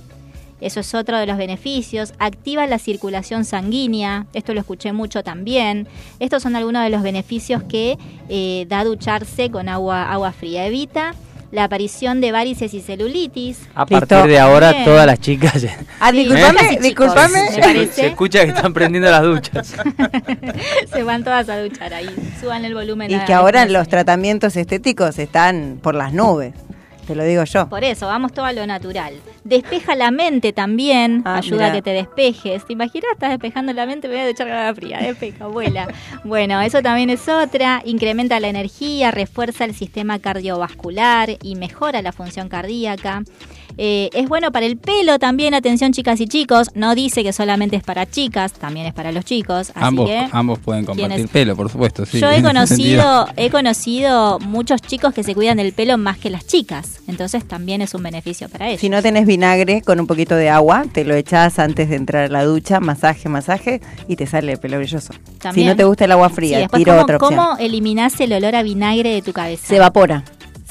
[0.62, 2.13] Eso es otro de los beneficios.
[2.19, 4.27] Activa la circulación sanguínea.
[4.34, 5.88] Esto lo escuché mucho también.
[6.19, 7.97] Estos son algunos de los beneficios que
[8.30, 10.67] eh, da ducharse con agua, agua fría.
[10.67, 11.15] Evita
[11.52, 13.60] la aparición de varices y celulitis.
[13.76, 15.66] A partir de ahora todas las chicas...
[16.00, 17.88] Ah, disculpame, disculpame.
[17.94, 19.76] Se escucha que están prendiendo las duchas.
[20.94, 22.10] Se van todas a duchar ahí,
[22.40, 23.12] suban el volumen.
[23.12, 26.54] Y que ahora los tratamientos estéticos están por las nubes.
[27.12, 27.67] Te lo digo yo.
[27.67, 29.15] Por eso, vamos todo a lo natural.
[29.43, 32.65] Despeja la mente también, ah, ayuda a que te despejes.
[32.65, 33.12] ¿Te imaginas?
[33.12, 35.89] Estás despejando la mente, voy a echar agua fría, despeja, vuela.
[36.24, 37.82] bueno, eso también es otra.
[37.84, 43.24] Incrementa la energía, refuerza el sistema cardiovascular y mejora la función cardíaca.
[43.78, 46.70] Eh, es bueno para el pelo también, atención chicas y chicos.
[46.76, 49.72] No dice que solamente es para chicas, también es para los chicos.
[49.76, 52.04] ambos, ambos pueden compartir pelo, por supuesto.
[52.06, 56.46] Yo he conocido, he conocido muchos chicos que se cuidan del pelo más que las
[56.46, 57.02] chicas.
[57.08, 58.82] Entonces también es un beneficio para ellos.
[58.82, 62.26] Si no tenés vinagre con un poquito de agua, te lo echás antes de entrar
[62.26, 65.14] a la ducha, masaje, masaje, y te sale el pelo brilloso.
[65.54, 67.36] Si no te gusta el agua fría, tiro otra opción.
[67.36, 69.68] ¿Cómo eliminás el olor a vinagre de tu cabeza?
[69.68, 70.24] Se evapora.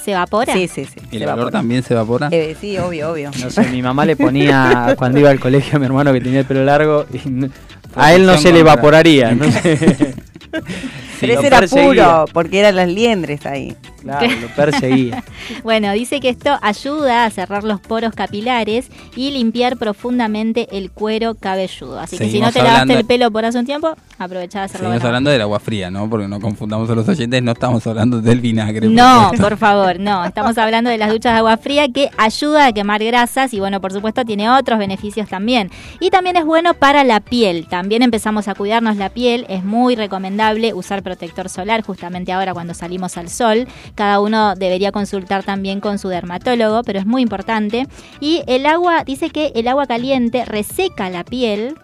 [0.02, 0.52] ¿Se evapora?
[0.54, 1.00] Sí, sí, sí.
[1.10, 2.28] ¿Y el olor también se evapora?
[2.30, 3.30] Eh, sí, obvio, obvio.
[3.38, 6.40] No sé, mi mamá le ponía cuando iba al colegio a mi hermano que tenía
[6.40, 7.50] el pelo largo y
[7.94, 9.34] a él no se le evaporaría.
[9.34, 9.44] No
[11.20, 13.76] Pero ese era puro, porque eran las liendres ahí.
[14.00, 15.22] Claro, lo perseguía.
[15.62, 21.34] bueno, dice que esto ayuda a cerrar los poros capilares y limpiar profundamente el cuero
[21.34, 22.00] cabelludo.
[22.00, 24.88] Así que si no te lavaste el pelo por hace un tiempo, aprovechá de hacerlo.
[24.88, 26.08] Seguimos hablando del agua fría, ¿no?
[26.08, 28.88] Porque no confundamos a los oyentes, no estamos hablando del vinagre.
[28.88, 30.24] No, por favor, no.
[30.24, 33.82] Estamos hablando de las duchas de agua fría que ayuda a quemar grasas y bueno,
[33.82, 35.70] por supuesto tiene otros beneficios también.
[36.00, 37.66] Y también es bueno para la piel.
[37.68, 39.44] También empezamos a cuidarnos la piel.
[39.50, 40.29] Es muy recomendable
[40.74, 43.66] usar protector solar justamente ahora cuando salimos al sol.
[43.94, 47.86] Cada uno debería consultar también con su dermatólogo, pero es muy importante.
[48.20, 51.76] Y el agua, dice que el agua caliente reseca la piel,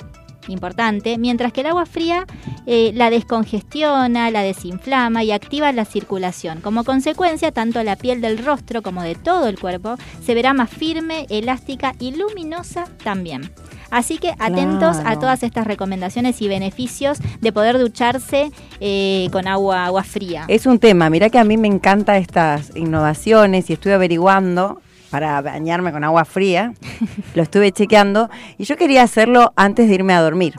[0.48, 2.26] importante, mientras que el agua fría
[2.66, 6.60] eh, la descongestiona, la desinflama y activa la circulación.
[6.60, 10.70] Como consecuencia, tanto la piel del rostro como de todo el cuerpo se verá más
[10.70, 13.50] firme, elástica y luminosa también.
[13.90, 19.86] Así que atentos a todas estas recomendaciones y beneficios de poder ducharse eh, con agua,
[19.86, 20.44] agua fría.
[20.48, 25.40] Es un tema, mira que a mí me encantan estas innovaciones y estoy averiguando para
[25.40, 26.74] bañarme con agua fría,
[27.34, 30.54] lo estuve chequeando y yo quería hacerlo antes de irme a dormir.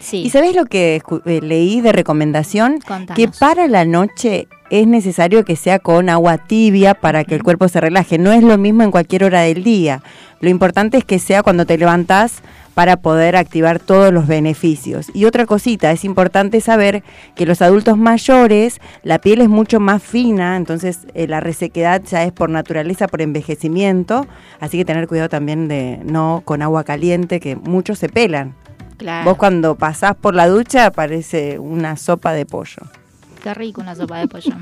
[0.00, 0.22] Sí.
[0.22, 2.78] ¿Y sabes lo que eh, leí de recomendación?
[3.14, 7.68] Que para la noche es necesario que sea con agua tibia para que el cuerpo
[7.68, 8.18] se relaje.
[8.18, 10.02] No es lo mismo en cualquier hora del día.
[10.40, 12.42] Lo importante es que sea cuando te levantas
[12.74, 15.10] para poder activar todos los beneficios.
[15.12, 17.02] Y otra cosita, es importante saber
[17.34, 22.24] que los adultos mayores, la piel es mucho más fina, entonces eh, la resequedad ya
[22.24, 24.26] es por naturaleza, por envejecimiento,
[24.60, 28.54] así que tener cuidado también de no con agua caliente, que muchos se pelan.
[29.24, 32.82] Vos cuando pasás por la ducha parece una sopa de pollo.
[33.42, 34.52] Qué rico una sopa de pollo.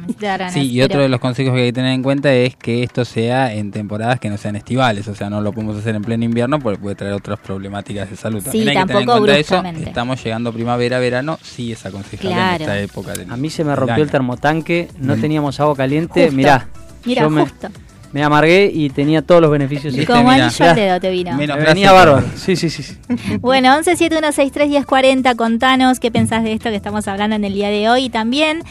[0.51, 3.05] sí, y otro de los consejos que hay que tener en cuenta es que esto
[3.05, 5.09] sea en temporadas que no sean estivales.
[5.09, 8.17] O sea, no lo podemos hacer en pleno invierno porque puede traer otras problemáticas de
[8.17, 8.41] salud.
[8.41, 9.89] Sí, También hay tampoco que tener en eso.
[9.89, 13.13] Estamos llegando primavera, verano, sí es aconsejable en esta época.
[13.29, 15.21] A mí se me rompió el termotanque, no mm.
[15.21, 16.31] teníamos agua caliente.
[16.31, 16.69] Mirá.
[17.05, 17.88] Mira, justo me
[18.23, 19.95] amargué y tenía todos los beneficios.
[20.07, 21.37] Como anillo al dedo te vino.
[21.37, 22.27] Menos venía bárbaro.
[22.37, 22.97] Sí, sí, sí.
[23.41, 28.05] bueno, 1171631040, contanos qué pensás de esto que estamos hablando en el día de hoy.
[28.07, 28.63] Y también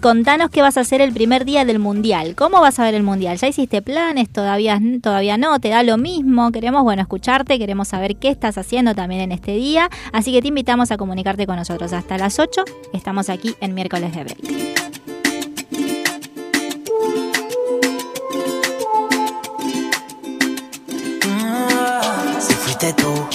[0.00, 2.34] contanos qué vas a hacer el primer día del mundial.
[2.36, 3.36] ¿Cómo vas a ver el mundial?
[3.38, 4.28] ¿Ya hiciste planes?
[4.28, 5.58] ¿Todavía, todavía no?
[5.58, 6.52] ¿Te da lo mismo?
[6.52, 9.90] Queremos, bueno, escucharte, queremos saber qué estás haciendo también en este día.
[10.12, 11.92] Así que te invitamos a comunicarte con nosotros.
[11.92, 15.05] Hasta las 8 estamos aquí en miércoles de break.
[22.92, 23.28] Tú,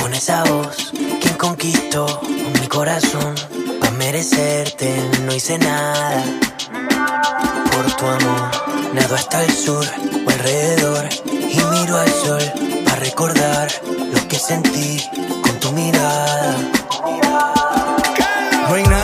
[0.00, 2.20] con esa voz, quien conquistó
[2.60, 3.34] mi corazón.
[3.80, 6.24] Pa' merecerte no hice nada.
[7.72, 8.50] Por tu amor,
[8.94, 9.84] nado hasta el sur
[10.26, 11.08] o alrededor.
[11.26, 12.42] Y miro al sol
[12.84, 13.68] para recordar
[14.12, 15.02] lo que sentí
[15.42, 16.56] con tu mirada.
[18.68, 19.03] No hay nada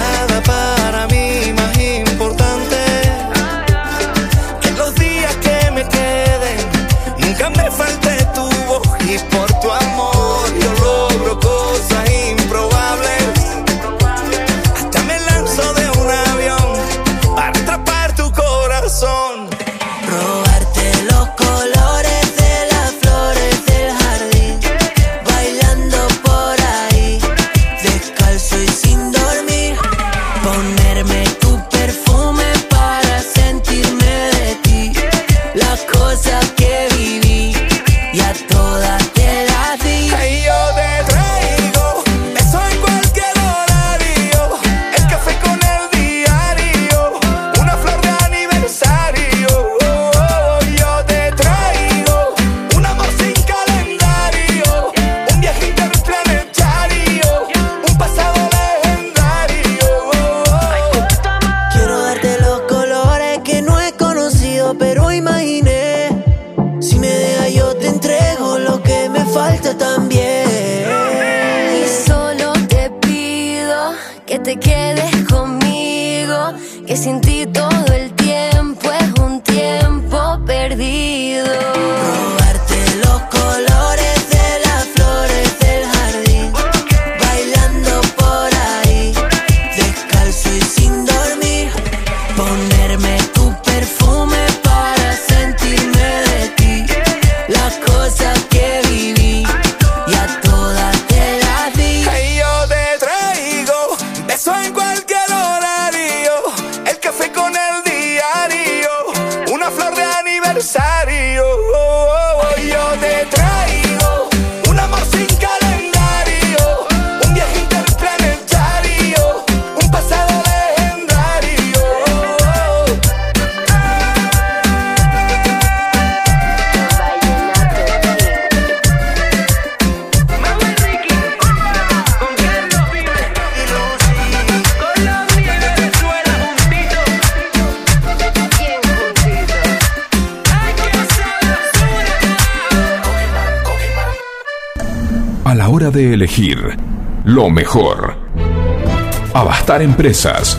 [149.83, 150.59] Empresas.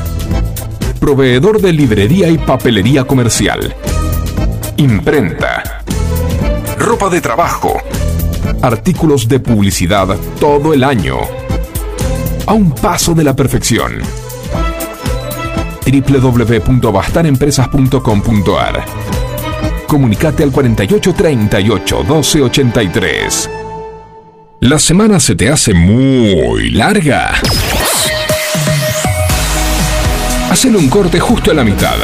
[0.99, 3.75] Proveedor de librería y papelería comercial.
[4.77, 5.81] Imprenta.
[6.77, 7.73] Ropa de trabajo.
[8.61, 11.17] Artículos de publicidad todo el año.
[12.47, 13.99] A un paso de la perfección.
[15.85, 18.85] www.bastarempresas.com.ar
[19.87, 23.49] Comunicate al 4838 1283.
[24.61, 27.33] ¿La semana se te hace muy larga?
[30.51, 31.95] Hacen un corte justo a la mitad.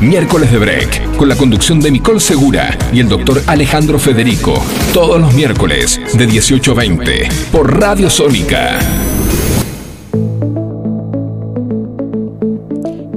[0.00, 4.60] Miércoles de Break, con la conducción de Nicole Segura y el doctor Alejandro Federico.
[4.92, 8.80] Todos los miércoles, de 18 a 20, por Radio Sónica.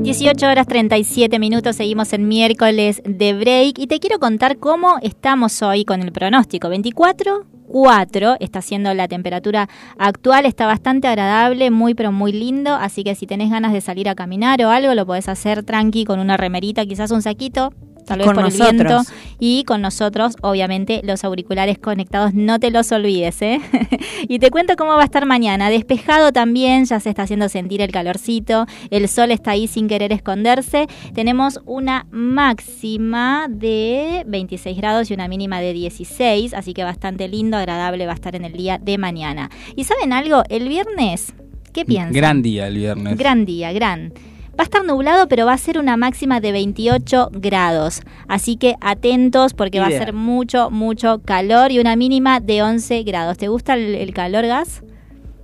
[0.03, 5.63] 18 horas 37 minutos, seguimos en miércoles de break y te quiero contar cómo estamos
[5.63, 6.69] hoy con el pronóstico.
[6.69, 7.43] 24,
[7.76, 9.67] 4 está siendo la temperatura
[9.97, 14.07] actual, está bastante agradable, muy pero muy lindo, así que si tenés ganas de salir
[14.07, 17.73] a caminar o algo, lo podés hacer tranqui con una remerita, quizás un saquito,
[18.06, 19.01] tal vez por el viento.
[19.39, 23.60] Y con nosotros, obviamente, los auriculares conectados, no te los olvides, ¿eh?
[24.28, 25.70] y te cuento cómo va a estar mañana.
[25.70, 30.14] Despejado también, ya se está haciendo sentir el calorcito, el sol está ahí sin querer
[30.14, 30.88] esconderse.
[31.14, 37.58] Tenemos una máxima de 26 grados y una mínima de 16, así que bastante lindo,
[37.58, 39.49] agradable va a estar en el día de mañana.
[39.76, 40.43] ¿Y saben algo?
[40.49, 41.34] El viernes,
[41.74, 42.14] ¿qué piensan?
[42.14, 43.18] Gran día el viernes.
[43.18, 44.14] Gran día, gran.
[44.58, 48.01] Va a estar nublado, pero va a ser una máxima de 28 grados.
[48.30, 53.03] Así que atentos porque va a ser mucho, mucho calor y una mínima de 11
[53.03, 53.38] grados.
[53.38, 54.82] ¿Te gusta el, calor, Gas?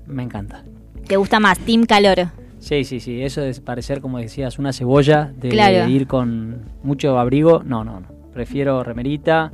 [0.08, 0.64] Me encanta.
[1.08, 1.60] ¿Te gusta más?
[1.60, 2.30] Team calor.
[2.60, 3.22] Sí, sí, sí.
[3.22, 7.64] Eso de parecer, como decías, una cebolla, de, ir con mucho abrigo.
[7.66, 8.08] No, no, no.
[8.34, 9.52] Prefiero remerita,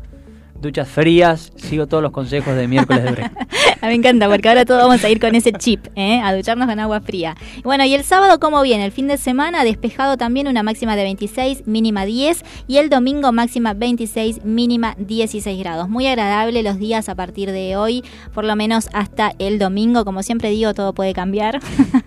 [0.62, 3.32] duchas frías, sigo todos los consejos de miércoles de break.
[3.82, 6.20] Me encanta, porque ahora todos vamos a ir con ese chip, ¿eh?
[6.22, 7.36] a ducharnos con agua fría.
[7.64, 8.86] Bueno, y el sábado, ¿cómo viene?
[8.86, 13.32] El fin de semana despejado también, una máxima de 26, mínima 10, y el domingo
[13.32, 15.90] máxima 26, mínima 16 grados.
[15.90, 18.04] Muy agradable los días a partir de hoy,
[18.34, 20.04] por lo menos hasta el domingo.
[20.06, 21.60] Como siempre digo, todo puede cambiar.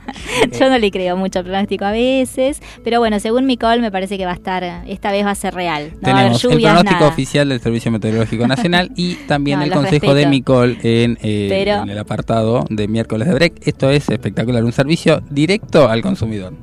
[0.59, 4.19] Yo no le creo mucho pronóstico a veces, pero bueno, según mi call me parece
[4.19, 5.93] que va a estar, esta vez va a ser real.
[5.95, 10.79] No Tenemos el pronóstico oficial del Servicio Meteorológico Nacional y también el consejo de Micol
[10.83, 13.67] en, eh, en el apartado de miércoles de break.
[13.67, 16.55] Esto es espectacular, un servicio directo al consumidor.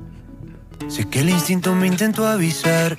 [0.87, 2.97] Sé que el instinto me intentó avisar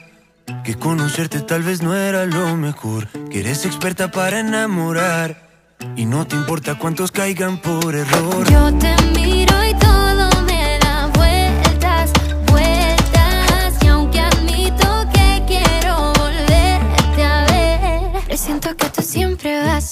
[0.64, 5.48] que conocerte tal vez no era lo mejor, que eres experta para enamorar
[5.96, 8.50] y no te importa cuántos caigan por error.
[8.50, 9.37] Yo te miro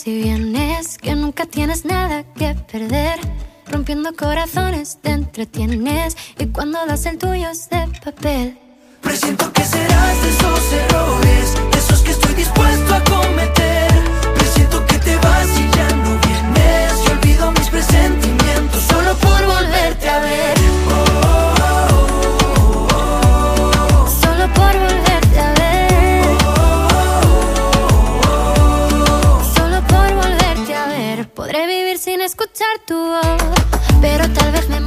[0.05, 3.19] y vienes, que nunca tienes nada que perder.
[3.67, 8.59] Rompiendo corazones te entretienes y cuando das el tuyo es de papel.
[9.01, 13.91] Presiento que serás de esos errores, de esos que estoy dispuesto a cometer.
[14.35, 17.05] Presiento que te vas y ya no vienes.
[17.05, 20.57] Yo olvido mis presentimientos solo por volverte a ver.
[32.27, 33.43] Escuchar tu voz,
[34.01, 34.81] pero tal vez me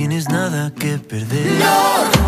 [0.00, 2.19] tienes nada que perder.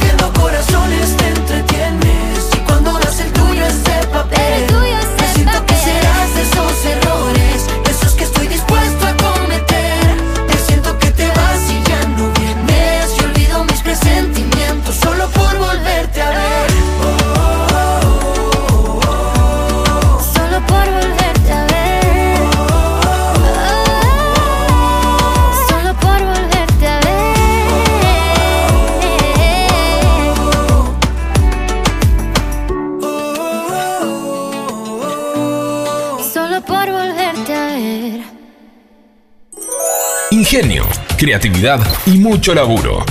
[40.52, 40.84] Ingenio,
[41.16, 43.06] creatividad y mucho laburo.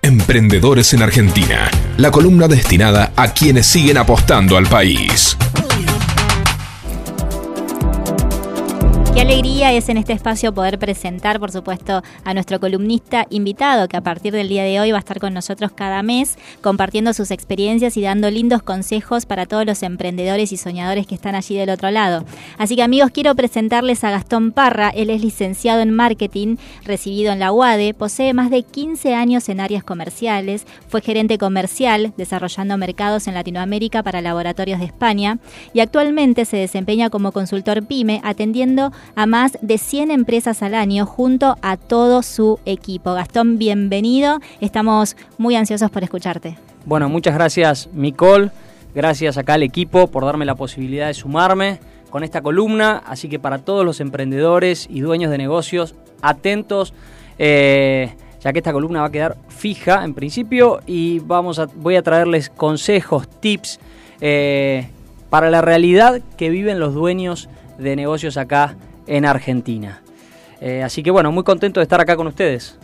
[0.00, 5.36] Emprendedores en Argentina, la columna destinada a quienes siguen apostando al país.
[9.14, 13.98] Qué alegría es en este espacio poder presentar, por supuesto, a nuestro columnista invitado, que
[13.98, 17.30] a partir del día de hoy va a estar con nosotros cada mes, compartiendo sus
[17.30, 21.68] experiencias y dando lindos consejos para todos los emprendedores y soñadores que están allí del
[21.68, 22.24] otro lado.
[22.56, 24.88] Así que amigos, quiero presentarles a Gastón Parra.
[24.88, 29.60] Él es licenciado en marketing, recibido en la UADE, posee más de 15 años en
[29.60, 35.38] áreas comerciales, fue gerente comercial, desarrollando mercados en Latinoamérica para laboratorios de España
[35.74, 41.06] y actualmente se desempeña como consultor PYME, atendiendo a más de 100 empresas al año
[41.06, 43.14] junto a todo su equipo.
[43.14, 44.40] Gastón, bienvenido.
[44.60, 46.56] Estamos muy ansiosos por escucharte.
[46.84, 48.50] Bueno, muchas gracias, Micol.
[48.94, 51.80] Gracias acá al equipo por darme la posibilidad de sumarme
[52.10, 53.02] con esta columna.
[53.06, 56.92] Así que para todos los emprendedores y dueños de negocios, atentos.
[57.38, 61.96] Eh, ya que esta columna va a quedar fija en principio y vamos a, voy
[61.96, 63.78] a traerles consejos, tips
[64.20, 64.88] eh,
[65.30, 67.48] para la realidad que viven los dueños
[67.78, 68.76] de negocios acá
[69.06, 70.02] en Argentina.
[70.60, 72.78] Eh, así que bueno, muy contento de estar acá con ustedes.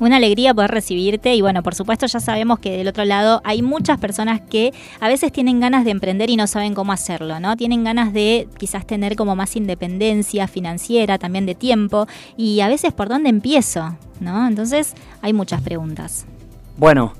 [0.00, 3.62] Una alegría poder recibirte y bueno, por supuesto ya sabemos que del otro lado hay
[3.62, 7.56] muchas personas que a veces tienen ganas de emprender y no saben cómo hacerlo, ¿no?
[7.56, 12.06] Tienen ganas de quizás tener como más independencia financiera, también de tiempo
[12.36, 14.46] y a veces por dónde empiezo, ¿no?
[14.46, 16.26] Entonces hay muchas preguntas.
[16.76, 17.12] Bueno,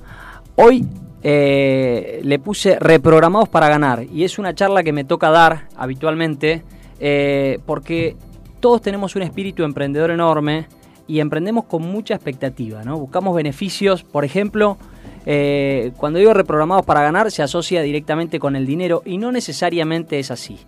[0.55, 0.87] hoy
[1.21, 6.63] eh, le puse reprogramados para ganar y es una charla que me toca dar habitualmente
[7.01, 8.15] eh, porque
[8.59, 10.67] todos tenemos un espíritu emprendedor enorme
[11.07, 12.97] y emprendemos con mucha expectativa, ¿no?
[12.97, 14.77] Buscamos beneficios, por ejemplo,
[15.25, 20.19] eh, cuando digo reprogramados para ganar se asocia directamente con el dinero y no necesariamente
[20.19, 20.59] es así.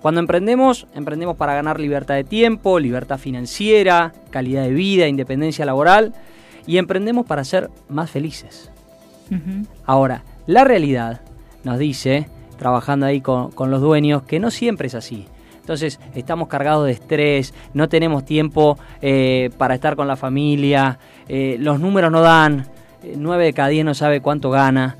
[0.00, 6.14] Cuando emprendemos, emprendemos para ganar libertad de tiempo, libertad financiera, calidad de vida, independencia laboral
[6.66, 8.70] y emprendemos para ser más felices.
[9.84, 11.20] Ahora, la realidad
[11.62, 12.28] nos dice,
[12.58, 15.26] trabajando ahí con los dueños, que no siempre es así.
[15.70, 20.98] Entonces estamos cargados de estrés, no tenemos tiempo eh, para estar con la familia,
[21.28, 22.66] eh, los números no dan,
[23.16, 24.96] 9 eh, de cada 10 no sabe cuánto gana.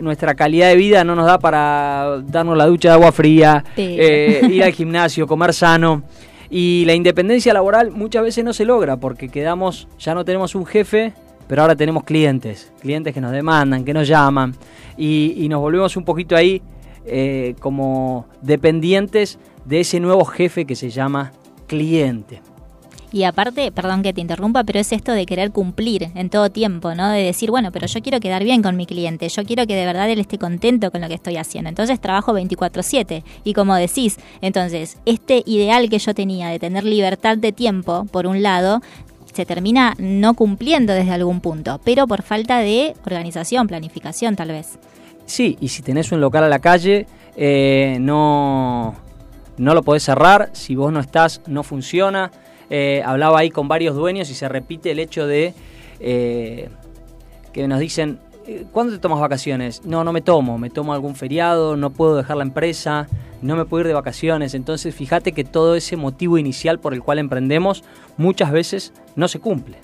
[0.00, 4.64] nuestra calidad de vida no nos da para darnos la ducha de agua fría, ir
[4.64, 6.02] al gimnasio, comer sano.
[6.48, 10.64] Y la independencia laboral muchas veces no se logra porque quedamos, ya no tenemos un
[10.64, 11.12] jefe,
[11.46, 14.54] pero ahora tenemos clientes, clientes que nos demandan, que nos llaman
[14.96, 16.62] y, nos volvemos un poquito ahí
[17.60, 21.32] como dependientes de ese nuevo jefe que se llama
[21.66, 22.40] cliente.
[23.14, 26.96] Y aparte, perdón que te interrumpa, pero es esto de querer cumplir en todo tiempo,
[26.96, 27.10] ¿no?
[27.10, 29.86] De decir, bueno, pero yo quiero quedar bien con mi cliente, yo quiero que de
[29.86, 31.68] verdad él esté contento con lo que estoy haciendo.
[31.68, 33.22] Entonces trabajo 24/7.
[33.44, 38.26] Y como decís, entonces, este ideal que yo tenía de tener libertad de tiempo, por
[38.26, 38.80] un lado,
[39.32, 44.76] se termina no cumpliendo desde algún punto, pero por falta de organización, planificación tal vez.
[45.24, 47.06] Sí, y si tenés un local a la calle,
[47.36, 49.03] eh, no
[49.56, 52.30] no lo podés cerrar, si vos no estás no funciona.
[52.70, 55.54] Eh, hablaba ahí con varios dueños y se repite el hecho de
[56.00, 56.68] eh,
[57.52, 59.84] que nos dicen, eh, ¿cuándo te tomas vacaciones?
[59.84, 63.06] No, no me tomo, me tomo algún feriado, no puedo dejar la empresa,
[63.42, 64.54] no me puedo ir de vacaciones.
[64.54, 67.84] Entonces fíjate que todo ese motivo inicial por el cual emprendemos
[68.16, 69.78] muchas veces no se cumple.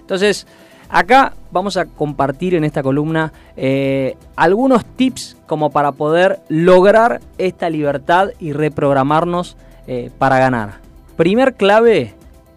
[0.00, 0.46] Entonces,
[0.90, 7.70] Acá vamos a compartir en esta columna eh, algunos tips como para poder lograr esta
[7.70, 10.80] libertad y reprogramarnos eh, para ganar.
[11.16, 12.14] Primer clave,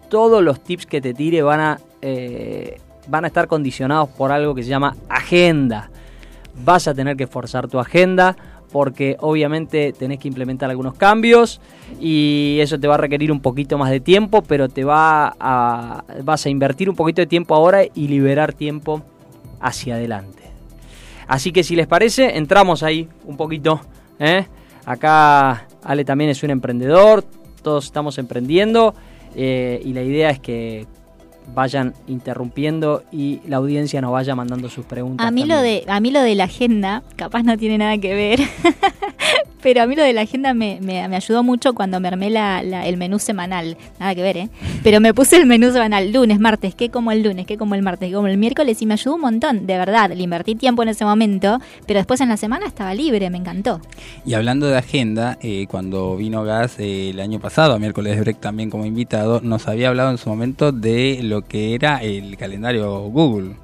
[0.08, 4.52] todos los tips que te tire van a, eh, van a estar condicionados por algo
[4.52, 5.90] que se llama agenda.
[6.64, 8.36] Vas a tener que forzar tu agenda
[8.74, 11.60] porque obviamente tenés que implementar algunos cambios
[12.00, 16.02] y eso te va a requerir un poquito más de tiempo, pero te va a,
[16.24, 19.00] vas a invertir un poquito de tiempo ahora y liberar tiempo
[19.60, 20.42] hacia adelante.
[21.28, 23.80] Así que si les parece, entramos ahí un poquito.
[24.18, 24.44] ¿eh?
[24.84, 27.24] Acá Ale también es un emprendedor,
[27.62, 28.92] todos estamos emprendiendo
[29.36, 30.88] eh, y la idea es que
[31.54, 35.26] vayan interrumpiendo y la audiencia nos vaya mandando sus preguntas.
[35.26, 38.14] A mí lo de a mí lo de la agenda capaz no tiene nada que
[38.14, 38.40] ver,
[39.64, 42.60] pero a mí lo de la agenda me, me, ayudó mucho cuando me armé la,
[42.60, 44.50] el menú semanal, nada que ver, ¿eh?
[44.84, 47.80] Pero me puse el menú semanal lunes, martes, que como el lunes, que como el
[47.80, 50.82] martes, que como el miércoles y me ayudó un montón, de verdad, le invertí tiempo
[50.82, 53.80] en ese momento, pero después en la semana estaba libre, me encantó.
[54.26, 58.40] Y hablando de agenda, eh, cuando vino Gas eh, el año pasado, a miércoles break
[58.40, 63.00] también como invitado, nos había hablado en su momento de lo que era el calendario
[63.08, 63.54] Google.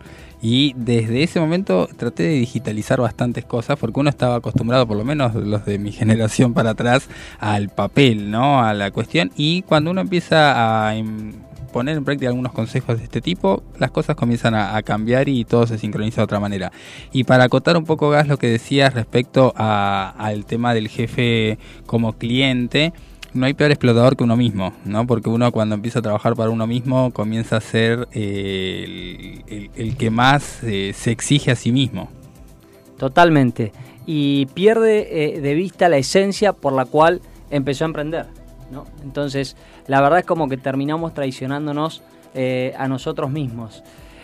[0.42, 5.04] Y desde ese momento traté de digitalizar bastantes cosas porque uno estaba acostumbrado, por lo
[5.04, 8.62] menos los de mi generación para atrás, al papel, ¿no?
[8.62, 9.30] A la cuestión.
[9.36, 10.94] Y cuando uno empieza a
[11.70, 15.66] poner en práctica algunos consejos de este tipo, las cosas comienzan a, cambiar y todo
[15.66, 16.72] se sincroniza de otra manera.
[17.12, 22.14] Y para acotar un poco, Gas, lo que decías respecto al tema del jefe como
[22.14, 22.92] cliente,
[23.32, 25.06] no hay peor explotador que uno mismo, ¿no?
[25.06, 30.10] Porque uno cuando empieza a trabajar para uno mismo comienza a ser eh, el, que
[30.10, 32.08] más eh, se exige a sí mismo.
[32.98, 33.72] Totalmente.
[34.06, 37.20] Y pierde eh, de vista la esencia por la cual
[37.50, 38.26] empezó a emprender.
[38.70, 38.86] ¿no?
[39.02, 39.56] Entonces,
[39.86, 42.02] la verdad es como que terminamos traicionándonos
[42.78, 43.82] a nosotros mismos.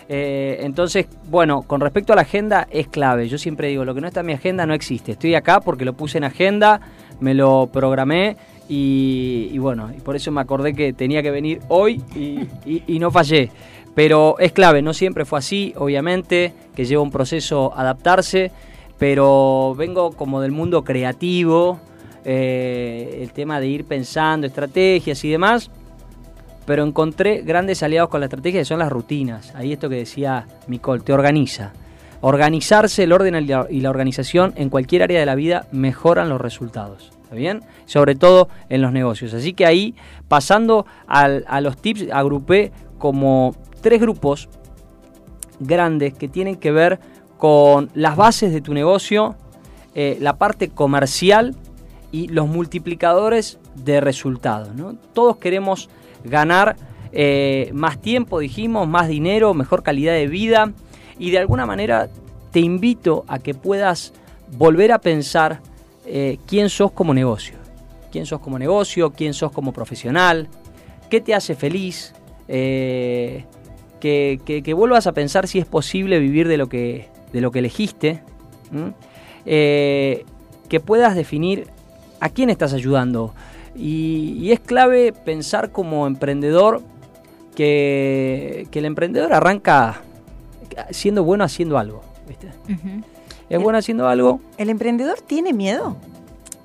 [0.08, 3.28] entonces, bueno, con respecto a la agenda es clave.
[3.28, 5.12] Yo siempre digo, lo que no está en mi agenda no existe.
[5.12, 6.80] Estoy acá porque lo puse en agenda,
[7.18, 8.36] me lo programé
[8.68, 13.50] y, bueno, y por eso me acordé que tenía que venir hoy y, no fallé.
[13.94, 18.50] Pero es clave, no siempre fue así, obviamente, que lleva un proceso adaptarse,
[18.98, 21.80] pero vengo como del mundo creativo,
[22.24, 25.70] eh, el tema de ir pensando estrategias y demás,
[26.66, 29.54] pero encontré grandes aliados con la estrategia que son las rutinas.
[29.54, 31.72] Ahí esto que decía Micol, te organiza.
[32.20, 37.15] Organizarse, el orden y la organización en cualquier área de la vida mejoran los resultados.
[37.26, 37.62] ¿Está bien?
[37.86, 39.34] Sobre todo en los negocios.
[39.34, 39.96] Así que ahí,
[40.28, 44.48] pasando a los tips, agrupé como tres grupos
[45.58, 47.00] grandes que tienen que ver
[47.36, 49.34] con las bases de tu negocio,
[49.96, 51.56] eh, la parte comercial
[52.12, 54.68] y los multiplicadores de resultados.
[55.12, 55.90] Todos queremos
[56.22, 56.76] ganar
[57.10, 60.72] eh, más tiempo, dijimos, más dinero, mejor calidad de vida
[61.18, 62.08] y de alguna manera
[62.52, 64.12] te invito a que puedas
[64.56, 65.60] volver a pensar
[66.06, 67.56] eh, quién sos como negocio.
[68.12, 70.48] Quién sos como negocio, quién sos como profesional,
[71.10, 72.14] qué te hace feliz,
[72.48, 73.44] eh,
[74.00, 78.22] que, vuelvas a pensar si es posible vivir de lo que, de lo que elegiste,
[79.44, 80.24] eh,
[80.68, 81.66] que puedas definir
[82.20, 83.34] a quién estás ayudando.
[83.74, 86.82] Y, es clave pensar como emprendedor
[87.54, 90.02] que, el emprendedor arranca
[90.90, 92.02] siendo bueno haciendo algo.
[92.28, 92.48] ¿viste?
[93.48, 94.40] Es bueno haciendo algo.
[94.58, 95.96] ¿El emprendedor tiene miedo?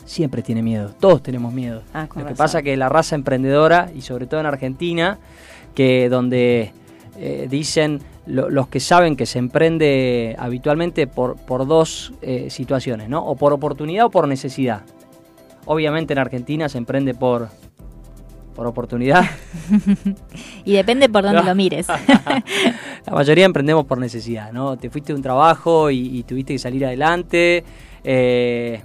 [0.06, 1.84] Siempre tiene miedo, todos tenemos miedo.
[1.94, 5.20] Ah, Lo que pasa es que la raza emprendedora, y sobre todo en Argentina,
[5.74, 6.74] que donde
[7.18, 13.26] eh, dicen los que saben que se emprende habitualmente por, por dos eh, situaciones, ¿no?
[13.26, 14.82] O por oportunidad o por necesidad.
[15.66, 17.50] Obviamente en Argentina se emprende por,
[18.56, 19.24] por oportunidad.
[20.66, 21.88] y depende por dónde lo mires.
[23.06, 24.78] la mayoría emprendemos por necesidad, ¿no?
[24.78, 27.64] Te fuiste de un trabajo y, tuviste que salir adelante.
[28.04, 28.82] Eh,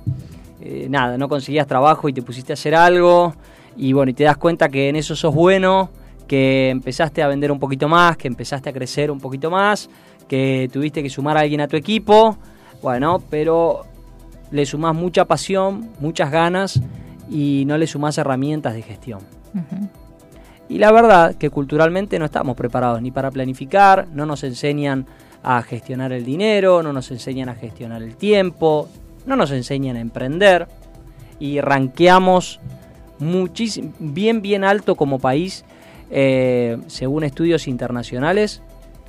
[0.60, 3.34] eh, nada, no conseguías trabajo y te pusiste a hacer algo.
[3.76, 5.90] Y bueno, y te das cuenta que en eso sos bueno,
[6.26, 9.90] que empezaste a vender un poquito más, que empezaste a crecer un poquito más,
[10.28, 12.38] que tuviste que sumar a alguien a tu equipo.
[12.82, 13.84] Bueno, pero
[14.50, 16.80] le sumás mucha pasión, muchas ganas
[17.30, 19.35] y no le sumás herramientas de gestión.
[20.68, 25.06] Y la verdad que culturalmente no estamos preparados ni para planificar, no nos enseñan
[25.42, 28.88] a gestionar el dinero, no nos enseñan a gestionar el tiempo,
[29.26, 30.66] no nos enseñan a emprender
[31.38, 32.60] y ranqueamos
[33.98, 35.64] bien, bien alto como país,
[36.10, 38.62] eh, según estudios internacionales,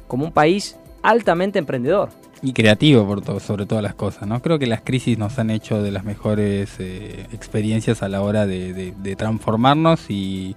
[0.07, 2.09] como un país altamente emprendedor.
[2.43, 4.41] Y creativo por todo, sobre todas las cosas, ¿no?
[4.41, 8.45] Creo que las crisis nos han hecho de las mejores eh, experiencias a la hora
[8.45, 10.55] de, transformarnos y,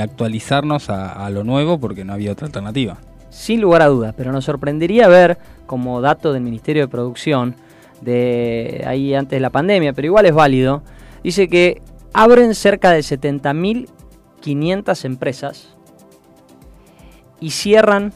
[0.00, 2.96] actualizarnos a, lo nuevo porque no había otra alternativa.
[3.28, 7.56] Sin lugar a dudas, pero nos sorprendería ver como dato del Ministerio de Producción
[8.00, 10.82] de ahí antes de la pandemia, pero igual es válido,
[11.22, 11.82] dice que
[12.12, 15.76] abren cerca de 70.500 empresas
[17.40, 18.12] y cierran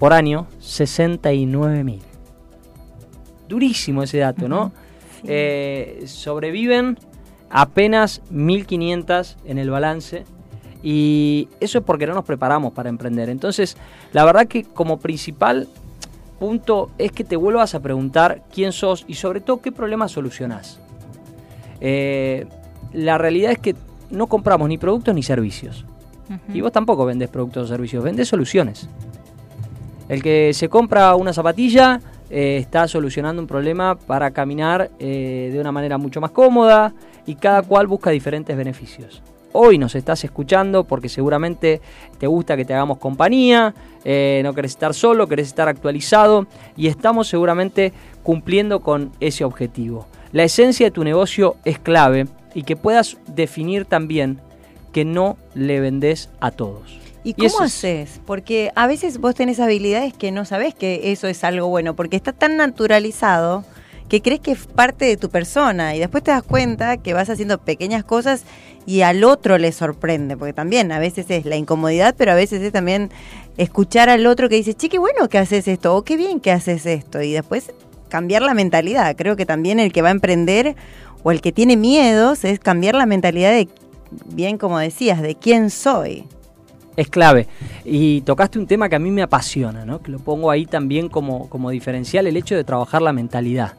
[0.00, 2.00] por año 69.000.
[3.48, 4.72] Durísimo ese dato, ¿no?
[5.22, 6.96] Eh, sobreviven
[7.50, 10.24] apenas 1.500 en el balance
[10.82, 13.28] y eso es porque no nos preparamos para emprender.
[13.28, 13.76] Entonces,
[14.14, 15.68] la verdad que como principal
[16.38, 20.80] punto es que te vuelvas a preguntar quién sos y sobre todo qué problemas solucionás.
[21.82, 22.46] Eh,
[22.94, 23.76] la realidad es que
[24.08, 25.84] no compramos ni productos ni servicios.
[26.54, 28.88] Y vos tampoco vendés productos o servicios, vendés soluciones.
[30.10, 32.00] El que se compra una zapatilla
[32.30, 36.92] eh, está solucionando un problema para caminar eh, de una manera mucho más cómoda
[37.26, 39.22] y cada cual busca diferentes beneficios.
[39.52, 41.80] Hoy nos estás escuchando porque seguramente
[42.18, 43.72] te gusta que te hagamos compañía,
[44.04, 47.92] eh, no querés estar solo, querés estar actualizado y estamos seguramente
[48.24, 50.08] cumpliendo con ese objetivo.
[50.32, 54.40] La esencia de tu negocio es clave y que puedas definir también
[54.92, 56.98] que no le vendes a todos.
[57.22, 58.20] ¿Y cómo haces?
[58.26, 62.16] Porque a veces vos tenés habilidades que no sabés que eso es algo bueno, porque
[62.16, 63.64] está tan naturalizado
[64.08, 67.30] que crees que es parte de tu persona y después te das cuenta que vas
[67.30, 68.42] haciendo pequeñas cosas
[68.86, 72.62] y al otro le sorprende, porque también a veces es la incomodidad, pero a veces
[72.62, 73.10] es también
[73.56, 76.50] escuchar al otro que dice, che, qué bueno que haces esto, o qué bien que
[76.50, 77.72] haces esto, y después
[78.08, 79.14] cambiar la mentalidad.
[79.14, 80.74] Creo que también el que va a emprender
[81.22, 83.68] o el que tiene miedos es cambiar la mentalidad de,
[84.26, 86.26] bien como decías, de quién soy
[87.00, 87.46] es clave.
[87.84, 90.00] Y tocaste un tema que a mí me apasiona, ¿no?
[90.00, 93.74] que lo pongo ahí también como, como diferencial, el hecho de trabajar la mentalidad.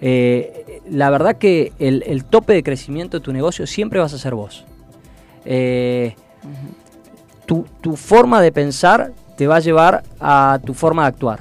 [0.00, 4.34] Eh, la verdad que el, tope de crecimiento de tu negocio siempre vas a ser
[4.34, 4.64] vos.
[5.44, 6.14] Eh,
[7.46, 11.40] tu, tu forma de pensar te va a llevar a tu forma de actuar.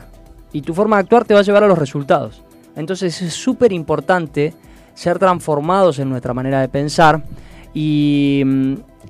[0.51, 2.43] Y tu forma de actuar te va a llevar a los resultados.
[2.75, 4.53] Entonces es súper importante
[4.93, 7.23] ser transformados en nuestra manera de pensar
[7.73, 8.43] y,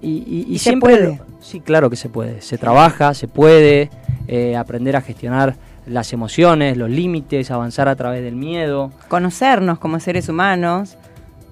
[0.02, 1.20] y, siempre...
[1.40, 2.42] Sí, claro que se puede.
[2.42, 3.90] Se trabaja, se puede
[4.28, 8.92] eh, aprender a gestionar las emociones, los límites, avanzar a través del miedo.
[9.10, 10.98] Conocernos como seres humanos,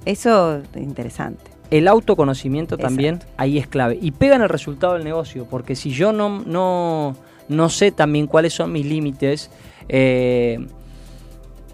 [0.06, 1.52] eso es interesante.
[1.70, 3.98] El autoconocimiento también ahí es clave.
[4.02, 7.16] Y pega en el resultado del negocio, porque si yo no, no,
[7.48, 9.50] no sé también cuáles son mis límites,
[9.88, 10.66] eh,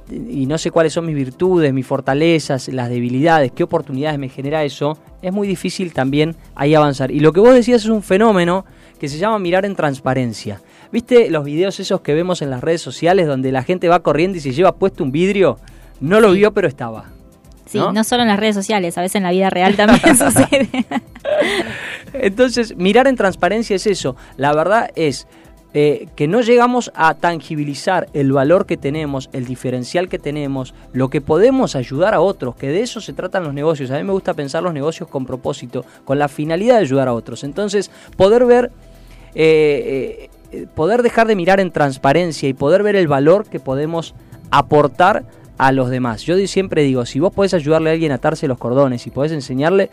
[0.10, 4.64] y no sé cuáles son mis virtudes, mis fortalezas, las debilidades, qué oportunidades me genera
[4.64, 7.12] eso, es muy difícil también ahí avanzar.
[7.12, 8.66] Y lo que vos decías es un fenómeno
[9.00, 10.62] que se llama mirar en transparencia.
[10.92, 14.38] ¿Viste los videos esos que vemos en las redes sociales donde la gente va corriendo
[14.38, 15.60] y se lleva puesto un vidrio?
[16.00, 17.06] No lo vio, pero estaba.
[17.66, 18.04] Sí, ¿no?
[18.06, 20.70] solo en las redes sociales, a veces en la vida real también sucede.
[22.14, 24.16] Entonces, mirar en transparencia es eso.
[24.38, 25.28] La verdad es,
[25.80, 31.12] eh, que no llegamos a tangibilizar el valor que tenemos, el diferencial que tenemos, lo
[31.12, 33.92] que podemos ayudar a otros, que de eso se tratan los negocios.
[33.92, 37.14] A mí me gusta pensar los negocios con propósito, con la finalidad de ayudar a
[37.14, 37.44] otros.
[37.44, 38.72] Entonces, poder ver,
[39.36, 44.16] eh, eh, poder dejar de mirar en transparencia y poder ver el valor que podemos
[44.50, 45.26] aportar
[45.60, 46.24] a los demás.
[46.24, 49.32] Yo siempre digo, si vos podés ayudarle a alguien a atarse los cordones y podés
[49.32, 49.92] enseñarle,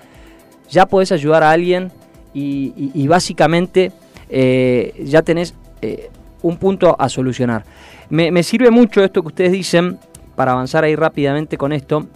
[0.70, 1.92] ya podés ayudar a alguien
[2.32, 3.92] y, básicamente
[4.30, 5.54] ya tenés
[5.84, 6.10] eh,
[6.42, 7.64] un punto a solucionar.
[8.10, 9.98] Me, sirve mucho esto que ustedes dicen,
[10.36, 12.06] para avanzar ahí rápidamente con esto,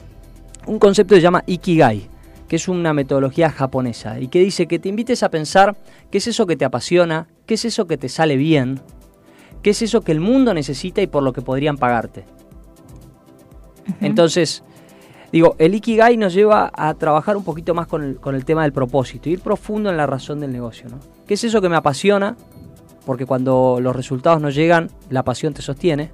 [0.66, 2.08] un concepto que se llama Ikigai,
[2.46, 5.76] que es una metodología japonesa y que dice que te invites a pensar
[6.10, 8.80] qué es eso que te apasiona, qué es eso que te sale bien,
[9.62, 12.24] qué es eso que el mundo necesita y por lo que podrían pagarte.
[14.00, 14.62] Entonces,
[15.32, 18.62] digo, el Ikigai nos lleva a trabajar un poquito más con el, con el tema
[18.62, 20.88] del propósito, ir profundo en la razón del negocio.
[20.90, 20.98] ¿no?
[21.26, 22.36] ¿Qué es eso que me apasiona?
[23.08, 26.10] Porque cuando los resultados no llegan, la pasión te sostiene.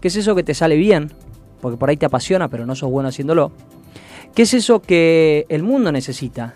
[0.00, 1.12] ¿Qué es eso que te sale bien?
[1.60, 3.52] Porque por ahí te apasiona, pero no sos bueno haciéndolo.
[4.34, 6.54] ¿Qué es eso que el mundo necesita?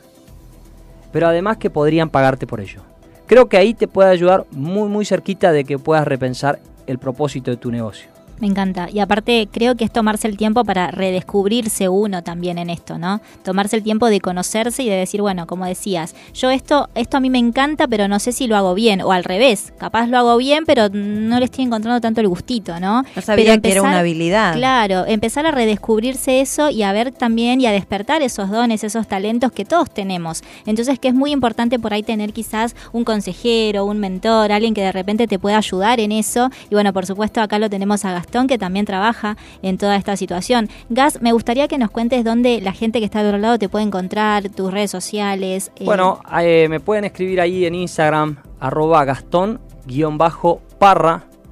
[1.12, 2.80] Pero además que podrían pagarte por ello.
[3.26, 7.50] Creo que ahí te puede ayudar muy muy cerquita de que puedas repensar el propósito
[7.50, 8.13] de tu negocio.
[8.40, 8.88] Me encanta.
[8.92, 13.20] Y aparte creo que es tomarse el tiempo para redescubrirse uno también en esto, ¿no?
[13.42, 17.20] Tomarse el tiempo de conocerse y de decir, bueno, como decías, yo esto, esto a
[17.20, 19.00] mí me encanta, pero no sé si lo hago bien.
[19.02, 22.80] O al revés, capaz lo hago bien, pero no le estoy encontrando tanto el gustito,
[22.80, 23.04] ¿no?
[23.14, 24.54] No sabía que era una habilidad.
[24.54, 29.06] Claro, empezar a redescubrirse eso y a ver también y a despertar esos dones, esos
[29.06, 30.42] talentos que todos tenemos.
[30.66, 34.82] Entonces que es muy importante por ahí tener quizás un consejero, un mentor, alguien que
[34.82, 36.50] de repente te pueda ayudar en eso.
[36.70, 40.68] Y bueno, por supuesto acá lo tenemos a que también trabaja en toda esta situación.
[40.88, 43.68] Gas, me gustaría que nos cuentes dónde la gente que está de otro lado te
[43.68, 45.70] puede encontrar, tus redes sociales.
[45.76, 45.84] Eh.
[45.84, 49.52] Bueno, eh, me pueden escribir ahí en Instagram, arroba Gastón-parra,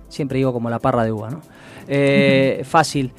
[0.09, 1.41] siempre digo como la parra de uva, ¿no?
[1.87, 3.13] Eh, fácil,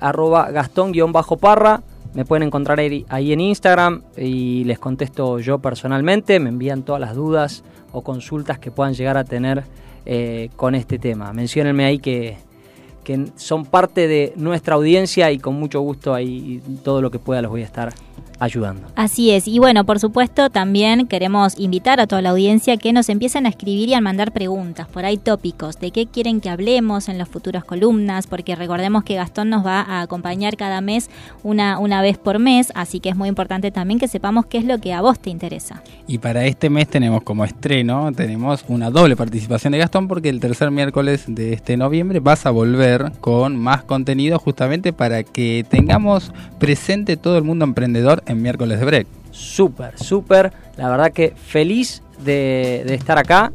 [0.00, 1.82] arroba Gastón-parra.
[2.14, 6.40] Me pueden encontrar ahí, ahí, en Instagram y les contesto yo personalmente.
[6.40, 9.64] Me envían todas las dudas o consultas que puedan llegar a tener
[10.56, 11.34] con este tema.
[11.34, 12.38] Menciónenme ahí que,
[13.08, 17.40] que son parte de nuestra audiencia y con mucho gusto ahí todo lo que pueda
[17.40, 17.94] los voy a estar
[18.38, 18.88] ayudando.
[18.96, 23.08] Así es, y bueno, por supuesto también queremos invitar a toda la audiencia que nos
[23.08, 27.08] empiecen a escribir y a mandar preguntas, por ahí tópicos, de qué quieren que hablemos
[27.08, 31.10] en las futuras columnas, porque recordemos que Gastón nos va a acompañar cada mes
[31.42, 34.64] una, una vez por mes, así que es muy importante también que sepamos qué es
[34.64, 35.82] lo que a vos te interesa.
[36.06, 40.40] Y para este mes tenemos como estreno, tenemos una doble participación de Gastón, porque el
[40.40, 46.32] tercer miércoles de este noviembre vas a volver con más contenido justamente para que tengamos
[46.58, 49.06] presente todo el mundo emprendedor en miércoles de break.
[49.30, 50.52] Súper, súper.
[50.76, 53.52] La verdad que feliz de, de estar acá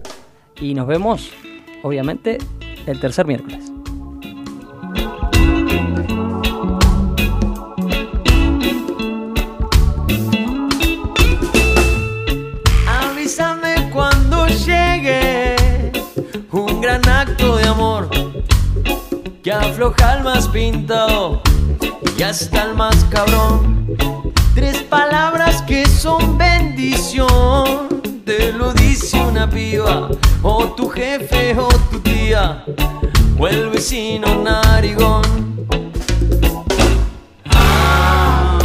[0.60, 1.32] y nos vemos,
[1.82, 2.38] obviamente,
[2.86, 3.72] el tercer miércoles.
[12.88, 15.56] Avísame cuando llegue
[16.52, 18.10] un gran acto de amor
[19.42, 21.42] que afloja el más pintado
[22.18, 24.23] y hasta el más cabrón.
[24.94, 28.04] Palabras que son bendición.
[28.24, 30.08] Te lo dice una piba,
[30.44, 32.64] o tu jefe o tu tía,
[33.40, 35.24] o el vecino narigón.
[37.46, 38.60] Ah,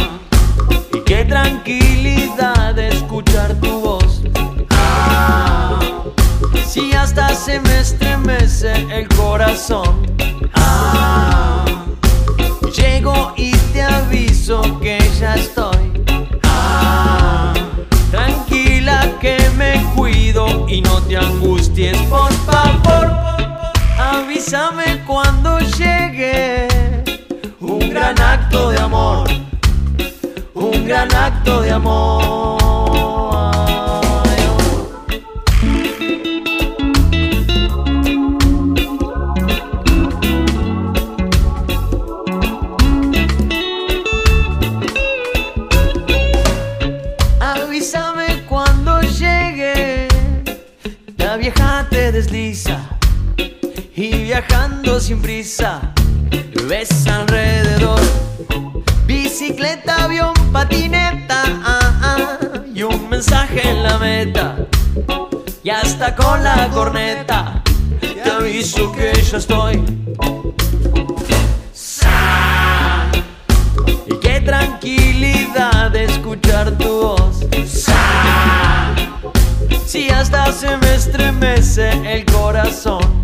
[0.93, 4.21] y qué tranquilidad escuchar tu voz.
[4.69, 5.79] Ah,
[6.63, 10.05] si hasta se me estremece el corazón.
[10.53, 11.65] Ah,
[12.71, 15.68] llego y te aviso que ya estoy.
[20.69, 23.11] Y no te angusties, por favor.
[23.97, 26.67] Avísame cuando llegue.
[27.59, 29.27] Un gran acto de amor.
[30.53, 32.58] Un gran acto de amor.
[55.49, 55.81] Prisa
[56.67, 57.99] ves alrededor.
[59.07, 62.37] Bicicleta, avión, patineta ah, ah,
[62.71, 64.55] y un mensaje en la meta.
[65.63, 67.63] Y hasta con la corneta
[67.99, 69.83] te aviso que ya estoy.
[71.73, 73.09] Sa-
[74.05, 77.45] y qué tranquilidad de escuchar tu voz.
[79.87, 83.18] Si hasta se me estremece el corazón.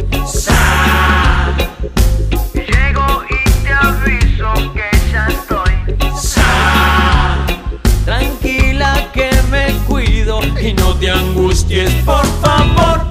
[12.06, 13.02] Por favor.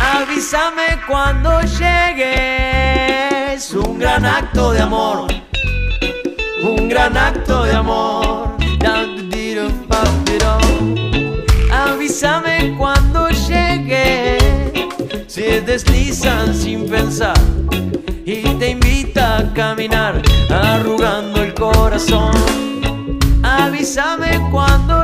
[0.00, 3.70] Avísame cuando llegues.
[3.74, 5.26] Un gran acto de amor
[6.64, 8.54] un gran acto de amor.
[11.70, 14.38] Avísame cuando llegue.
[15.26, 17.38] Se deslizan sin pensar
[18.24, 22.34] y te invita a caminar, arrugando el corazón.
[23.42, 25.03] Avísame cuando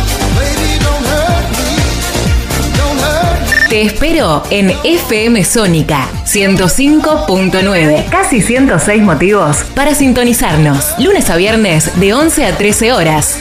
[3.71, 8.09] Te espero en FM Sónica 105.9.
[8.09, 10.93] Casi 106 motivos para sintonizarnos.
[10.99, 13.39] Lunes a viernes de 11 a 13 horas.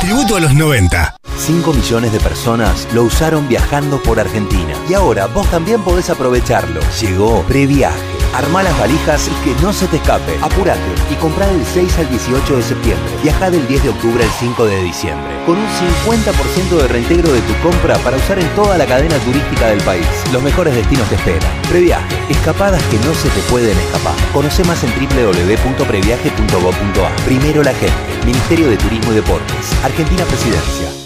[0.00, 1.16] Tributo a los 90.
[1.36, 4.72] 5 millones de personas lo usaron viajando por Argentina.
[4.88, 6.80] Y ahora vos también podés aprovecharlo.
[6.98, 8.15] Llegó Previaje.
[8.34, 10.38] Armá las valijas y que no se te escape.
[10.42, 13.10] Apúrate y comprá del 6 al 18 de septiembre.
[13.22, 15.26] Viajá del 10 de octubre al 5 de diciembre.
[15.46, 19.66] Con un 50% de reintegro de tu compra para usar en toda la cadena turística
[19.68, 20.06] del país.
[20.32, 21.50] Los mejores destinos te esperan.
[21.68, 22.16] Previaje.
[22.28, 24.14] Escapadas que no se te pueden escapar.
[24.32, 27.16] Conoce más en www.previaje.gov.ar.
[27.24, 27.94] Primero la gente.
[28.24, 29.72] Ministerio de Turismo y Deportes.
[29.84, 31.05] Argentina Presidencia.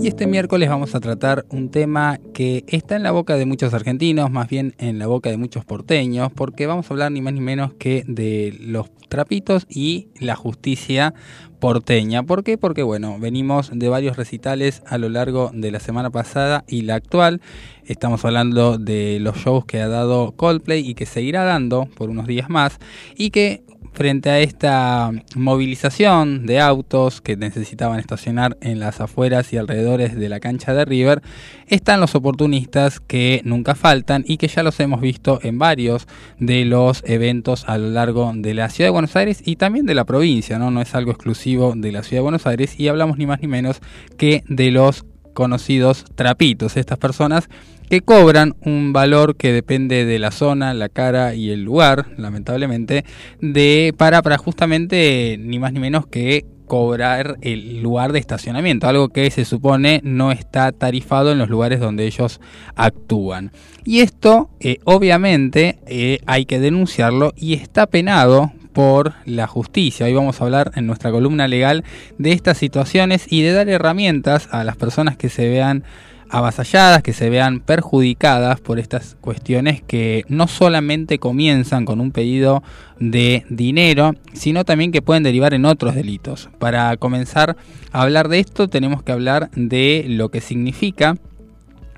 [0.03, 3.74] Y este miércoles vamos a tratar un tema que está en la boca de muchos
[3.74, 7.34] argentinos, más bien en la boca de muchos porteños, porque vamos a hablar ni más
[7.34, 11.12] ni menos que de los trapitos y la justicia
[11.59, 12.22] porteña.
[12.22, 12.57] ¿Por qué?
[12.57, 16.94] Porque bueno, venimos de varios recitales a lo largo de la semana pasada y la
[16.94, 17.42] actual.
[17.84, 22.26] Estamos hablando de los shows que ha dado Coldplay y que seguirá dando por unos
[22.26, 22.78] días más
[23.18, 29.57] y que frente a esta movilización de autos que necesitaban estacionar en las afueras y
[29.57, 31.22] alrededores de la cancha de River,
[31.66, 36.07] están los oportunistas que nunca faltan y que ya los hemos visto en varios
[36.39, 39.95] de los eventos a lo largo de la ciudad de Buenos Aires y también de
[39.95, 40.81] la provincia, ¿no?
[40.81, 43.81] Es algo exclusivo de la ciudad de Buenos Aires y hablamos ni más ni menos
[44.16, 45.05] que de los
[45.35, 47.49] conocidos trapitos, estas personas
[47.91, 53.05] que cobran un valor que depende de la zona, la cara y el lugar, lamentablemente,
[53.41, 59.09] de para para justamente ni más ni menos que cobrar el lugar de estacionamiento, algo
[59.09, 62.41] que se supone no está tarifado en los lugares donde ellos
[62.76, 63.51] actúan.
[63.84, 70.07] Y esto, eh, obviamente, eh, hay que denunciarlo y está penado por la justicia.
[70.07, 71.82] Hoy vamos a hablar en nuestra columna legal
[72.18, 75.82] de estas situaciones y de dar herramientas a las personas que se vean
[76.31, 82.62] avasalladas, que se vean perjudicadas por estas cuestiones que no solamente comienzan con un pedido
[82.99, 86.49] de dinero, sino también que pueden derivar en otros delitos.
[86.59, 87.57] Para comenzar
[87.93, 91.16] a hablar de esto tenemos que hablar de lo que significa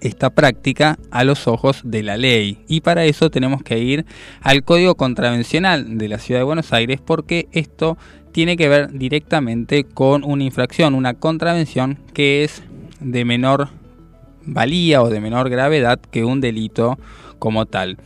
[0.01, 2.59] esta práctica a los ojos de la ley.
[2.68, 4.05] Y para eso tenemos que ir
[4.41, 7.97] al Código Contravencional de la Ciudad de Buenos Aires porque esto
[8.33, 12.62] tiene que ver directamente con una infracción, una contravención que es
[13.01, 13.68] de menor
[14.45, 16.99] valía o de menor gravedad que un delito
[17.38, 17.99] como tal.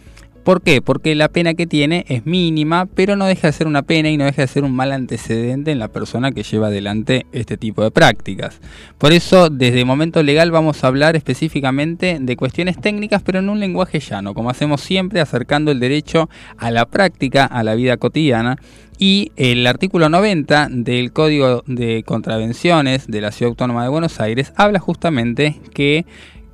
[0.47, 0.81] ¿Por qué?
[0.81, 4.17] Porque la pena que tiene es mínima, pero no deja de ser una pena y
[4.17, 7.83] no deja de ser un mal antecedente en la persona que lleva adelante este tipo
[7.83, 8.61] de prácticas.
[8.97, 13.49] Por eso, desde el momento legal vamos a hablar específicamente de cuestiones técnicas, pero en
[13.49, 17.97] un lenguaje llano, como hacemos siempre, acercando el derecho a la práctica, a la vida
[17.97, 18.57] cotidiana.
[18.99, 24.53] Y el artículo 90 del Código de Contravenciones de la Ciudad Autónoma de Buenos Aires
[24.57, 26.07] habla justamente que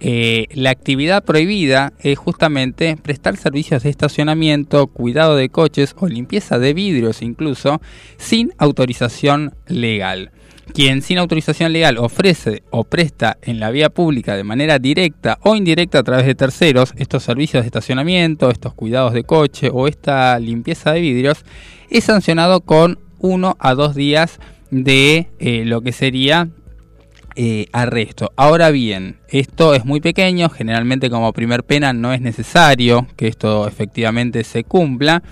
[0.05, 6.59] eh, la actividad prohibida es justamente prestar servicios de estacionamiento, cuidado de coches o limpieza
[6.59, 7.81] de vidrios incluso
[8.17, 10.33] sin autorización legal.
[10.75, 15.55] Quien sin autorización legal ofrece o presta en la vía pública de manera directa o
[15.55, 20.37] indirecta a través de terceros estos servicios de estacionamiento, estos cuidados de coche o esta
[20.41, 21.45] limpieza de vidrios,
[21.91, 24.41] es sancionado con uno a dos días
[24.73, 26.49] de eh, lo que sería
[27.35, 28.33] eh, arresto.
[28.37, 33.66] Ahora bien, esto es muy pequeño, generalmente como primer pena no es necesario que esto
[33.66, 35.22] efectivamente se cumpla,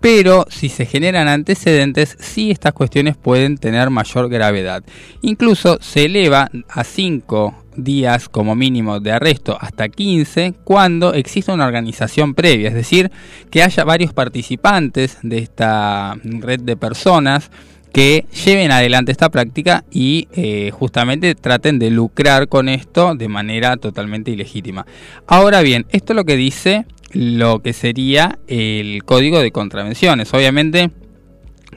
[0.00, 4.82] pero si se generan antecedentes, sí estas cuestiones pueden tener mayor gravedad.
[5.20, 11.66] Incluso se eleva a 5 días como mínimo de arresto hasta 15 cuando existe una
[11.66, 13.10] organización previa, es decir,
[13.50, 17.50] que haya varios participantes de esta red de personas
[17.92, 23.76] que lleven adelante esta práctica y eh, justamente traten de lucrar con esto de manera
[23.76, 24.86] totalmente ilegítima.
[25.26, 30.32] Ahora bien, esto es lo que dice lo que sería el código de contravenciones.
[30.32, 30.90] Obviamente,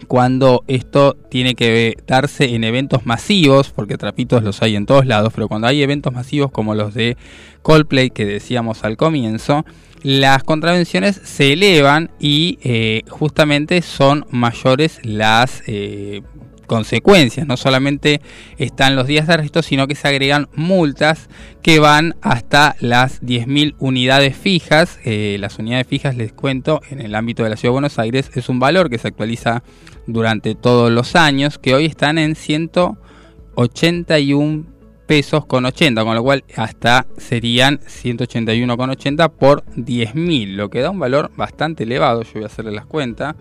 [0.07, 5.33] cuando esto tiene que darse en eventos masivos, porque trapitos los hay en todos lados,
[5.33, 7.17] pero cuando hay eventos masivos como los de
[7.61, 9.65] Coldplay que decíamos al comienzo,
[10.05, 16.21] las contravenciones se elevan y eh, justamente son mayores las eh,
[16.67, 17.47] consecuencias.
[17.47, 18.21] No solamente
[18.59, 21.27] están los días de arresto, sino que se agregan multas
[21.63, 24.99] que van hasta las 10.000 unidades fijas.
[25.05, 28.29] Eh, las unidades fijas, les cuento, en el ámbito de la Ciudad de Buenos Aires
[28.35, 29.63] es un valor que se actualiza
[30.05, 34.74] durante todos los años, que hoy están en 181
[35.05, 40.81] pesos con 80, con lo cual hasta serían 181 con 80 por 10.000, lo que
[40.81, 43.35] da un valor bastante elevado, yo voy a hacerle las cuentas,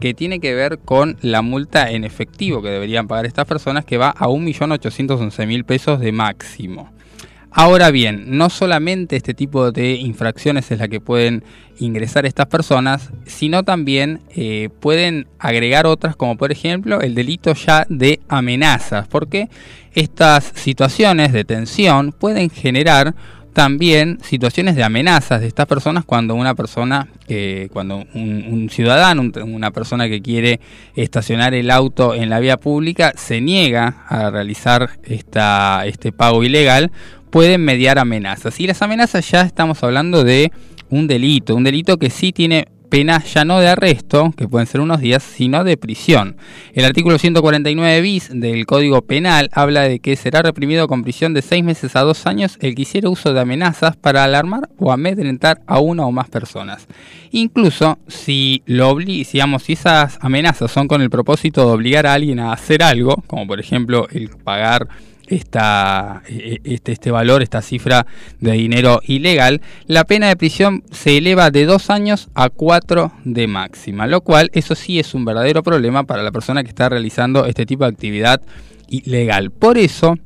[0.00, 3.98] que tiene que ver con la multa en efectivo que deberían pagar estas personas, que
[3.98, 6.90] va a 1.811.000 pesos de máximo.
[7.50, 11.42] Ahora bien, no solamente este tipo de infracciones es la que pueden
[11.78, 17.86] ingresar estas personas, sino también eh, pueden agregar otras como por ejemplo el delito ya
[17.88, 19.48] de amenazas, porque
[19.94, 23.14] estas situaciones de tensión pueden generar
[23.58, 29.72] también situaciones de amenazas de estas personas cuando una persona, eh, cuando un, ciudadano, una
[29.72, 30.60] persona que quiere
[30.94, 36.92] estacionar el auto en la vía pública se niega a realizar esta, este pago ilegal,
[37.30, 38.58] pueden mediar amenazas.
[38.60, 40.52] Y las amenazas ya estamos hablando de
[40.90, 44.80] un delito, un delito que sí tiene penas ya no de arresto, que pueden ser
[44.80, 46.36] unos días, sino de prisión.
[46.72, 51.42] El artículo 149 bis del Código Penal habla de que será reprimido con prisión de
[51.42, 55.60] seis meses a dos años el que hiciera uso de amenazas para alarmar o amedrentar
[55.66, 56.86] a una o más personas.
[57.30, 62.40] Incluso si lo digamos, si esas amenazas son con el propósito de obligar a alguien
[62.40, 64.88] a hacer algo, como por ejemplo el pagar
[65.28, 68.06] esta, e, e, este, este valor, esta cifra
[68.40, 73.46] de dinero ilegal, la pena de prisión se eleva de dos años a cuatro de
[73.46, 77.46] máxima, lo cual eso sí es un verdadero problema para la persona que está realizando
[77.46, 78.40] este tipo de actividad
[78.88, 79.50] ilegal.
[79.50, 80.16] Por eso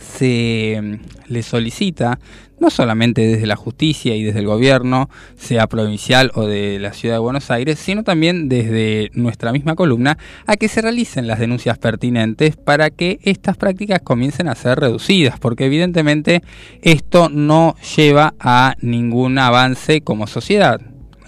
[0.00, 2.18] se mm, le solicita
[2.60, 7.16] no solamente desde la justicia y desde el gobierno, sea provincial o de la ciudad
[7.16, 11.78] de Buenos Aires, sino también desde nuestra misma columna, a que se realicen las denuncias
[11.78, 16.42] pertinentes para que estas prácticas comiencen a ser reducidas, porque evidentemente
[16.82, 20.80] esto no lleva a ningún avance como sociedad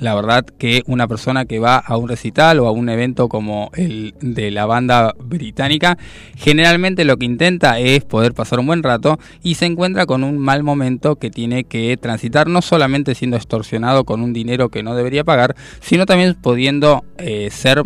[0.03, 3.71] la verdad que una persona que va a un recital o a un evento como
[3.75, 5.97] el de la banda británica,
[6.37, 10.39] generalmente lo que intenta es poder pasar un buen rato y se encuentra con un
[10.39, 14.97] mal momento que tiene que transitar, no solamente siendo extorsionado con un dinero que no
[14.97, 17.83] debería pagar, sino también pudiendo eh, ser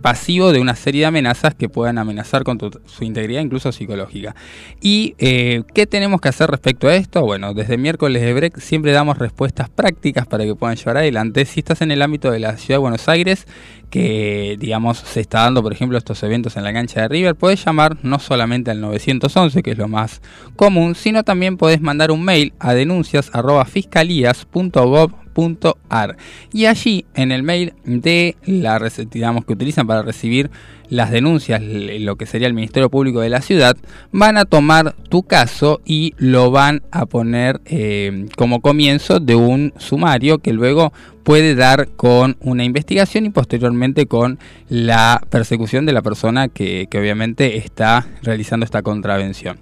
[0.00, 4.34] pasivo de una serie de amenazas que puedan amenazar con su integridad, incluso psicológica.
[4.80, 7.22] ¿Y eh, qué tenemos que hacer respecto a esto?
[7.22, 11.44] Bueno, desde miércoles de break siempre damos respuestas prácticas para que puedan llevar adelante.
[11.44, 13.46] Si estás en el ámbito de la ciudad de Buenos Aires,
[13.90, 17.62] que digamos se está dando, por ejemplo, estos eventos en la cancha de River, puedes
[17.64, 20.22] llamar no solamente al 911, que es lo más
[20.56, 26.16] común, sino también puedes mandar un mail a denuncias.fiscalías.gov gov.ar.
[26.52, 28.80] Y allí, en el mail de la
[29.10, 30.50] digamos que utilizan para recibir
[30.88, 33.76] las denuncias, lo que sería el Ministerio Público de la ciudad,
[34.12, 39.72] van a tomar tu caso y lo van a poner eh, como comienzo de un
[39.78, 40.92] sumario que luego
[41.24, 44.38] puede dar con una investigación y posteriormente con
[44.68, 49.58] la persecución de la persona que obviamente está realizando esta contravención.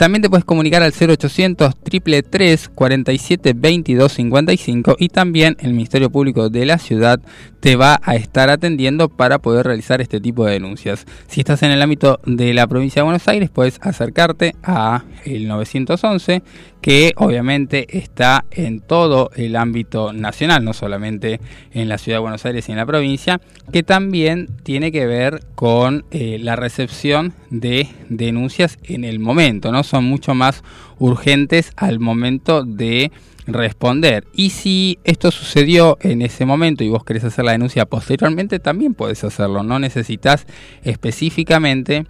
[0.00, 6.48] También te puedes comunicar al 0800 333 47 22 55 y también el Ministerio Público
[6.48, 7.20] de la ciudad
[7.60, 11.04] te va a estar atendiendo para poder realizar este tipo de denuncias.
[11.28, 15.46] Si estás en el ámbito de la provincia de Buenos Aires, puedes acercarte a el
[15.46, 16.42] 911
[16.80, 21.40] que obviamente está en todo el ámbito nacional, no solamente
[21.72, 23.40] en la ciudad de Buenos Aires y en la provincia,
[23.72, 29.82] que también tiene que ver con eh, la recepción de denuncias en el momento, ¿no?
[29.82, 30.62] Son mucho más
[30.98, 33.12] urgentes al momento de
[33.46, 34.24] responder.
[34.32, 38.94] Y si esto sucedió en ese momento y vos querés hacer la denuncia posteriormente, también
[38.94, 39.62] puedes hacerlo.
[39.62, 40.46] No necesitas
[40.82, 42.06] específicamente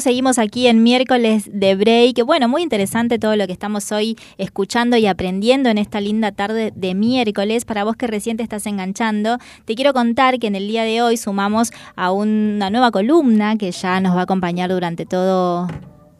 [0.00, 2.24] Seguimos, aquí en miércoles de break.
[2.24, 6.72] Bueno, muy interesante todo lo que estamos hoy escuchando y aprendiendo en esta linda tarde
[6.74, 7.64] de miércoles.
[7.64, 11.02] Para vos que recién te estás enganchando, te quiero contar que en el día de
[11.02, 15.68] hoy sumamos a una nueva columna que ya nos va a acompañar durante todo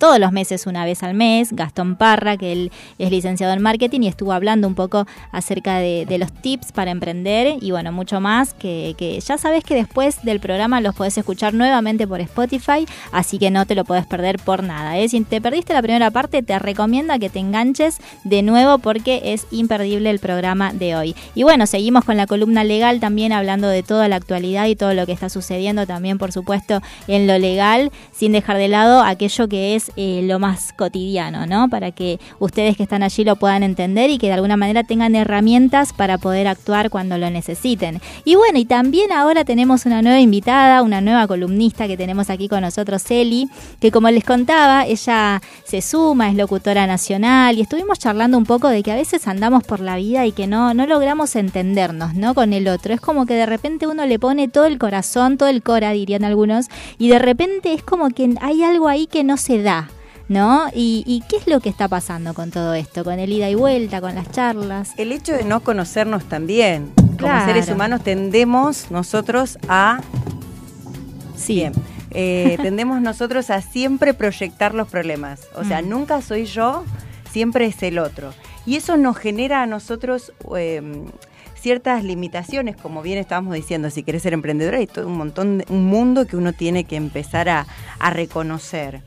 [0.02, 4.00] todos los meses, una vez al mes, Gastón Parra, que él es licenciado en marketing
[4.00, 8.52] y estuvo hablando un poco acerca de, los tips para emprender y bueno, mucho más
[8.52, 13.52] que, ya sabes que después del programa los podés escuchar nuevamente por Spotify, así que
[13.52, 14.98] no te lo puedes perder por nada.
[14.98, 15.08] ¿eh?
[15.08, 19.46] Si te perdiste la primera parte, te recomiendo que te enganches de nuevo porque es
[19.52, 21.14] imperdible el programa de hoy.
[21.36, 24.94] Y bueno, seguimos con la columna legal también hablando de toda la actualidad y todo
[24.94, 29.46] lo que está sucediendo también, por supuesto, en lo legal, sin dejar de lado aquello
[29.46, 31.68] que es eh, lo más cotidiano, ¿no?
[31.68, 35.14] Para que ustedes que están allí lo puedan entender y que de alguna manera tengan
[35.14, 38.00] herramientas para poder actuar cuando lo necesiten.
[38.24, 42.48] Y bueno, y también ahora tenemos una nueva invitada, una nueva columnista que tenemos aquí
[42.48, 43.48] con nosotros, Eli,
[43.80, 48.68] que como les contaba, ella se suma, es locutora nacional y estuvimos charlando un poco
[48.68, 52.34] de que a veces andamos por la vida y que no, no logramos entendernos, ¿no?
[52.34, 52.94] Con el otro.
[52.94, 56.24] Es como que de repente uno le pone todo el corazón, todo el cora, dirían
[56.24, 56.66] algunos,
[56.98, 59.81] y de repente es como que hay algo ahí que no se da.
[60.28, 60.68] ¿No?
[60.74, 63.04] ¿Y, qué es lo que está pasando con todo esto?
[63.04, 64.92] Con el ida y vuelta, con las charlas.
[64.96, 66.92] El hecho de no conocernos también.
[67.20, 70.00] Como seres humanos tendemos nosotros a...
[71.36, 71.64] Sí.
[72.10, 75.48] Eh, tendemos nosotros a siempre proyectar los problemas.
[75.54, 75.88] O sea, mm.
[75.88, 76.84] nunca soy yo,
[77.30, 78.32] siempre es el otro.
[78.66, 80.32] Y eso nos genera a nosotros...
[80.56, 81.06] Em,
[81.62, 85.86] ciertas limitaciones, como bien estábamos diciendo, si querés ser emprendedora, hay todo un montón, un
[85.86, 87.68] mundo que uno tiene que empezar a,
[88.00, 89.00] a reconocer.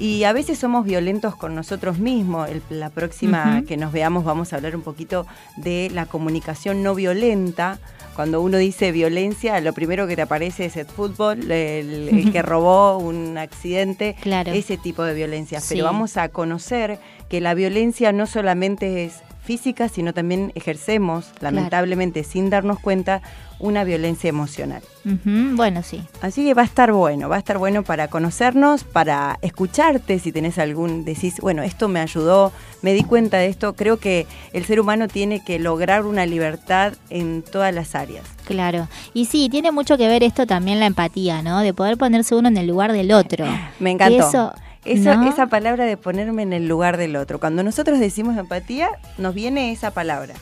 [0.00, 2.48] Y a veces somos violentos con nosotros mismos.
[2.70, 5.26] la próxima que nos veamos vamos a hablar un poquito
[5.58, 7.78] de la comunicación no violenta.
[8.16, 12.96] Cuando uno dice violencia, lo primero que te aparece es el fútbol, el, que robó
[12.96, 15.60] un accidente, ese tipo de violencia.
[15.68, 16.98] Pero vamos a conocer
[17.28, 19.20] que la violencia no solamente es
[19.50, 23.20] física, sino también ejercemos, lamentablemente sin darnos cuenta,
[23.58, 24.80] una violencia emocional.
[25.24, 26.04] Bueno, sí.
[26.22, 30.30] Así que va a estar bueno, va a estar bueno para conocernos, para escucharte si
[30.30, 34.64] tenés algún, decís, bueno, esto me ayudó, me di cuenta de esto, creo que el
[34.64, 38.24] ser humano tiene que lograr una libertad en todas las áreas.
[38.44, 41.58] Claro, y sí, tiene mucho que ver esto también la empatía, ¿no?
[41.58, 43.46] De poder ponerse uno en el lugar del otro.
[43.80, 44.54] Me encantó.
[44.84, 47.38] Esa palabra de ponerme en el lugar del otro.
[47.38, 50.34] Cuando nosotros decimos empatía, nos viene esa palabra,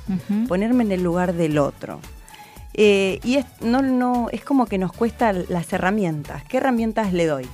[0.47, 2.01] ponerme en el lugar del otro.
[2.75, 6.45] Eh, y es, no, no, es como que nos cuesta las herramientas.
[6.45, 7.49] ¿Qué herramientas le doy?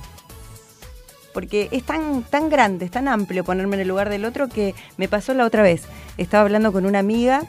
[1.33, 4.75] Porque es tan, tan grande, es tan amplio ponerme en el lugar del otro que
[4.97, 5.83] me pasó la otra vez.
[6.17, 7.41] Estaba hablando con una amiga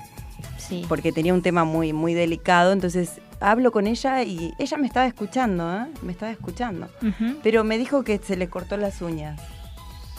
[0.88, 5.06] porque tenía un tema muy, muy delicado, entonces hablo con ella y ella me estaba
[5.06, 5.86] escuchando, ¿eh?
[6.02, 6.88] me estaba escuchando.
[7.42, 9.40] Pero me dijo que se le cortó las uñas.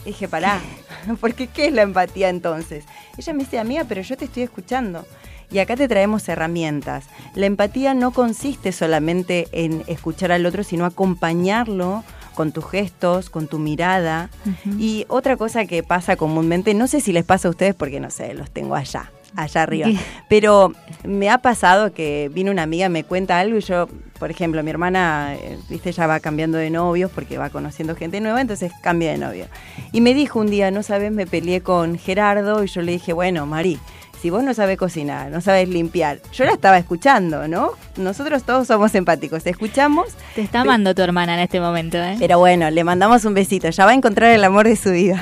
[0.06, 0.62] dije, pará,
[1.22, 2.86] porque ¿qué es la empatía entonces?
[3.18, 5.06] Ella me dice, amiga, pero yo te estoy escuchando.
[5.50, 7.06] Y acá te traemos herramientas.
[7.34, 12.04] La empatía no consiste solamente en escuchar al otro, sino acompañarlo
[12.36, 14.30] con tus gestos, con tu mirada.
[14.78, 18.10] Y otra cosa que pasa comúnmente, no sé si les pasa a ustedes porque no
[18.10, 19.90] sé, los tengo allá allá arriba.
[20.28, 20.74] Pero
[21.04, 23.88] me ha pasado que vino una amiga, me cuenta algo y yo,
[24.20, 28.22] por ejemplo, mi hermana, eh, viste, ya va cambiando de novios porque va conociendo gente
[28.22, 29.46] nueva, entonces cambia de novio.
[29.92, 33.14] Y me dijo un día, no sabes, me peleé con Gerardo y yo le dije,
[33.14, 33.80] bueno, Mari,
[34.22, 37.72] si vos no sabes cocinar, no sabes limpiar, yo la estaba escuchando, ¿no?
[37.98, 40.08] Nosotros todos somos empáticos, escuchamos.
[40.34, 42.16] Te está amando tu hermana en este momento, ¿eh?
[42.18, 45.22] Pero bueno, le mandamos un besito, ya va a encontrar el amor de su vida.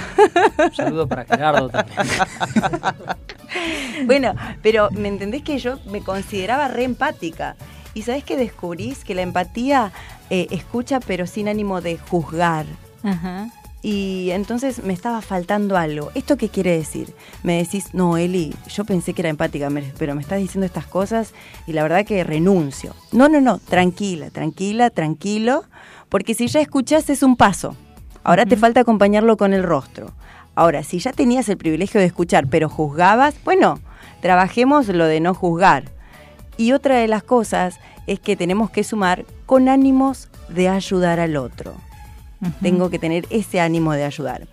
[0.57, 1.97] Un saludo para Gerardo también.
[4.05, 7.55] bueno, pero ¿me entendés que yo me consideraba re empática?
[7.93, 9.91] Y sabes que descubrís que la empatía
[10.29, 12.65] eh, escucha pero sin ánimo de juzgar.
[13.03, 13.49] Ajá
[13.85, 16.09] y entonces me estaba faltando algo.
[16.15, 17.13] ¿Esto qué quiere decir?
[17.43, 19.69] Me decís, no, Eli, yo pensé que era empática,
[19.99, 21.35] pero me estás diciendo estas cosas
[21.67, 22.95] y la verdad que renuncio.
[23.11, 25.65] No, no, no, tranquila, tranquila, tranquilo,
[26.09, 27.75] porque si ya escuchás es un paso.
[28.23, 30.13] Ahora te falta acompañarlo con el rostro.
[30.55, 33.79] Ahora, si ya tenías el privilegio de escuchar, pero juzgabas, bueno,
[34.21, 35.83] trabajemos lo de no juzgar.
[36.57, 41.35] Y otra de las cosas es que tenemos que sumar con ánimos de ayudar al
[41.37, 41.73] otro.
[42.61, 44.47] Tengo que tener ese ánimo de ayudar.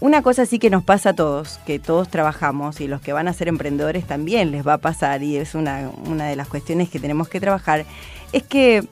[0.00, 3.26] Una cosa sí que nos pasa a todos, que todos trabajamos y los que van
[3.26, 7.00] a ser emprendedores también les va a pasar y es una, de las cuestiones que
[7.00, 7.86] tenemos que trabajar,
[8.32, 8.86] es que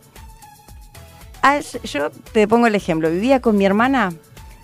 [1.84, 4.14] yo te pongo el ejemplo, vivía con mi hermana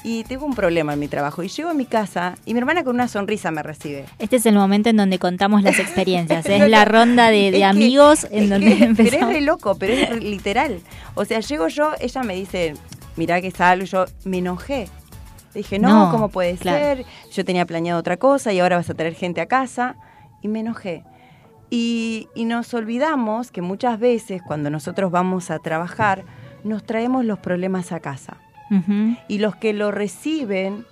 [0.04, 1.42] y tengo un problema en mi trabajo.
[1.42, 4.04] Y llego a mi casa y mi hermana con una sonrisa me recibe.
[4.18, 6.46] Este es el momento en donde contamos las experiencias.
[6.46, 8.96] es la ronda de, amigos en donde empezamos.
[9.10, 10.80] Pero es re loco, pero es literal.
[11.14, 12.74] O sea, llego yo, ella me dice,
[13.16, 14.88] mirá que salgo, yo me enojé.
[15.54, 17.04] Dije, no, ¿cómo puede ser?
[17.32, 19.96] Yo tenía planeado otra cosa y ahora vas a traer gente a casa.
[20.40, 21.04] Y me enojé.
[21.70, 26.24] Y, y, nos olvidamos que muchas veces cuando nosotros vamos a trabajar,
[26.64, 28.38] nos traemos los problemas a casa.
[29.28, 30.84] Y los que lo reciben,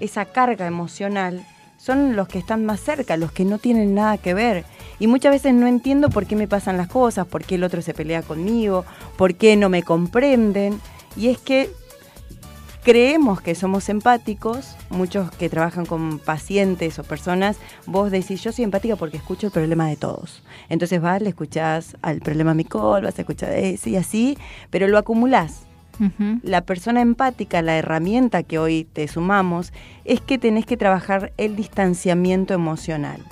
[0.00, 1.44] esa carga emocional,
[1.80, 4.64] son los que están más cerca, los que no tienen nada que ver.
[4.98, 7.80] Y muchas veces no entiendo por qué me pasan las cosas, por qué el otro
[7.80, 8.84] se pelea conmigo,
[9.16, 10.78] por qué no me comprenden.
[11.16, 11.70] Y es que
[12.82, 18.64] creemos que somos empáticos, muchos que trabajan con pacientes o personas, vos decís, yo soy
[18.64, 20.42] empática porque escucho el problema de todos.
[20.68, 24.38] Entonces vas, le escuchás al problema Micol, vas a escuchar ese y así,
[24.70, 25.62] pero lo acumulás.
[26.42, 29.72] La persona empática, la herramienta que hoy te sumamos,
[30.04, 33.22] es que tenés que trabajar el distanciamiento emocional.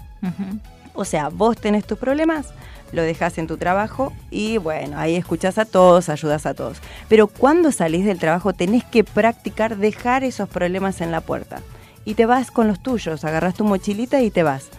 [0.95, 2.49] O sea, vos tenés tus problemas,
[2.93, 6.79] lo dejas en tu trabajo y bueno, ahí escuchás a todos, ayudas a todos.
[7.09, 11.61] Pero cuando salís del trabajo tenés que practicar dejar esos problemas en la puerta.
[12.05, 14.71] Y te vas con los tuyos, agarras tu mochilita y te vas.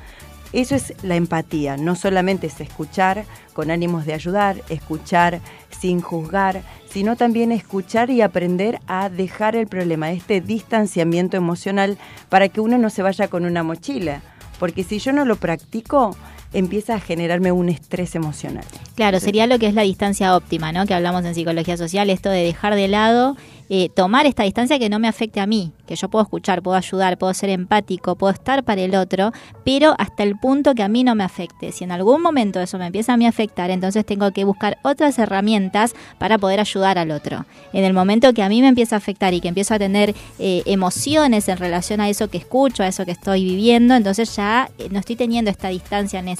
[0.51, 5.41] Eso es la empatía, no solamente es escuchar con ánimos de ayudar, escuchar
[5.79, 11.97] sin juzgar, sino también escuchar y aprender a dejar el problema, este distanciamiento emocional
[12.29, 14.21] para que uno no se vaya con una mochila.
[14.59, 16.15] Porque si yo no lo practico,
[16.53, 18.65] empieza a generarme un estrés emocional.
[18.95, 20.85] Claro, sería lo que es la distancia óptima, ¿no?
[20.85, 23.35] Que hablamos en psicología social, esto de dejar de lado
[23.71, 26.75] eh, tomar esta distancia que no me afecte a mí, que yo puedo escuchar, puedo
[26.75, 29.31] ayudar, puedo ser empático, puedo estar para el otro,
[29.63, 31.71] pero hasta el punto que a mí no me afecte.
[31.71, 35.19] Si en algún momento eso me empieza a mí afectar, entonces tengo que buscar otras
[35.19, 37.45] herramientas para poder ayudar al otro.
[37.71, 40.15] En el momento que a mí me empieza a afectar y que empiezo a tener
[40.39, 44.71] eh, emociones en relación a eso que escucho, a eso que estoy viviendo, entonces ya
[44.79, 46.38] eh, no estoy teniendo esta distancia necesaria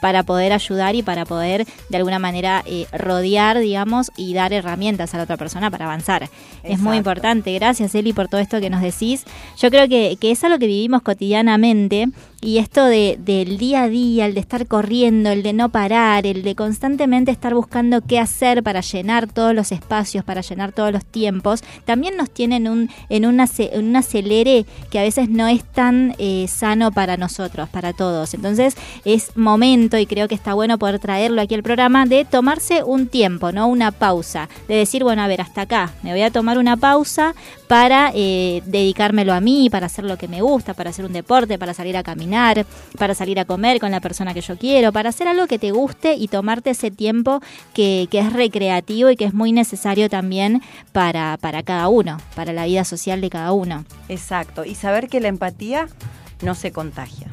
[0.00, 5.18] para poder ayudar y para poder de alguna manera rodear, digamos, y dar herramientas a
[5.18, 6.28] la otra persona para avanzar.
[6.62, 7.52] Es muy importante.
[7.54, 9.24] Gracias, Eli, por todo esto que nos decís.
[9.58, 12.08] Yo creo que, que es algo que vivimos cotidianamente
[12.40, 16.26] y esto de, del día a día, el de estar corriendo, el de no parar,
[16.26, 20.92] el de constantemente estar buscando qué hacer para llenar todos los espacios, para llenar todos
[20.92, 25.48] los tiempos, también nos tiene en un, en una, un acelere que a veces no
[25.48, 28.34] es tan eh, sano para nosotros, para todos.
[28.34, 32.82] Entonces es momento, y creo que está bueno poder traerlo aquí al programa, de tomarse
[32.84, 33.66] un tiempo, ¿no?
[33.66, 37.34] Una pausa, de decir, bueno, a ver, hasta acá, me voy a tomar una pausa
[37.66, 41.58] para eh, dedicármelo a mí, para hacer lo que me gusta, para hacer un deporte,
[41.58, 42.25] para salir a caminar,
[42.98, 45.70] para salir a comer con la persona que yo quiero, para hacer algo que te
[45.70, 47.40] guste y tomarte ese tiempo
[47.74, 50.62] que, que es recreativo y que es muy necesario también
[50.92, 53.84] para, para cada uno, para la vida social de cada uno.
[54.08, 55.88] Exacto, y saber que la empatía
[56.42, 57.28] no se contagia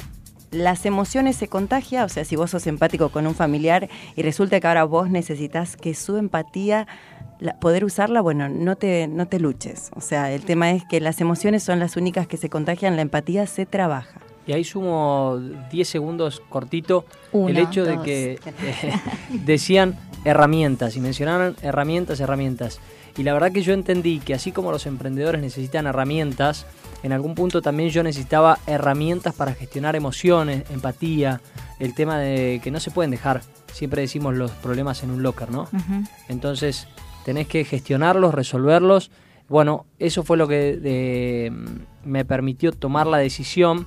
[0.54, 4.60] las emociones se contagian, o sea, si vos sos empático con un familiar y resulta
[4.60, 6.86] que ahora vos necesitas que su empatía
[7.60, 9.90] poder usarla, bueno, no te, no te luches.
[9.94, 13.02] O sea, el tema es que las emociones son las únicas que se contagian, la
[13.02, 14.20] empatía se trabaja.
[14.46, 15.40] Y ahí sumo
[15.70, 18.92] 10 segundos cortito el hecho de que eh,
[19.44, 22.80] decían herramientas y mencionaron herramientas, herramientas.
[23.16, 26.66] Y la verdad que yo entendí que así como los emprendedores necesitan herramientas,
[27.02, 31.40] en algún punto también yo necesitaba herramientas para gestionar emociones, empatía,
[31.78, 33.42] el tema de que no se pueden dejar,
[33.72, 35.68] siempre decimos los problemas en un locker, ¿no?
[36.28, 36.88] Entonces,
[37.24, 39.10] tenés que gestionarlos, resolverlos.
[39.48, 41.52] Bueno, eso fue lo que
[42.04, 43.86] me permitió tomar la decisión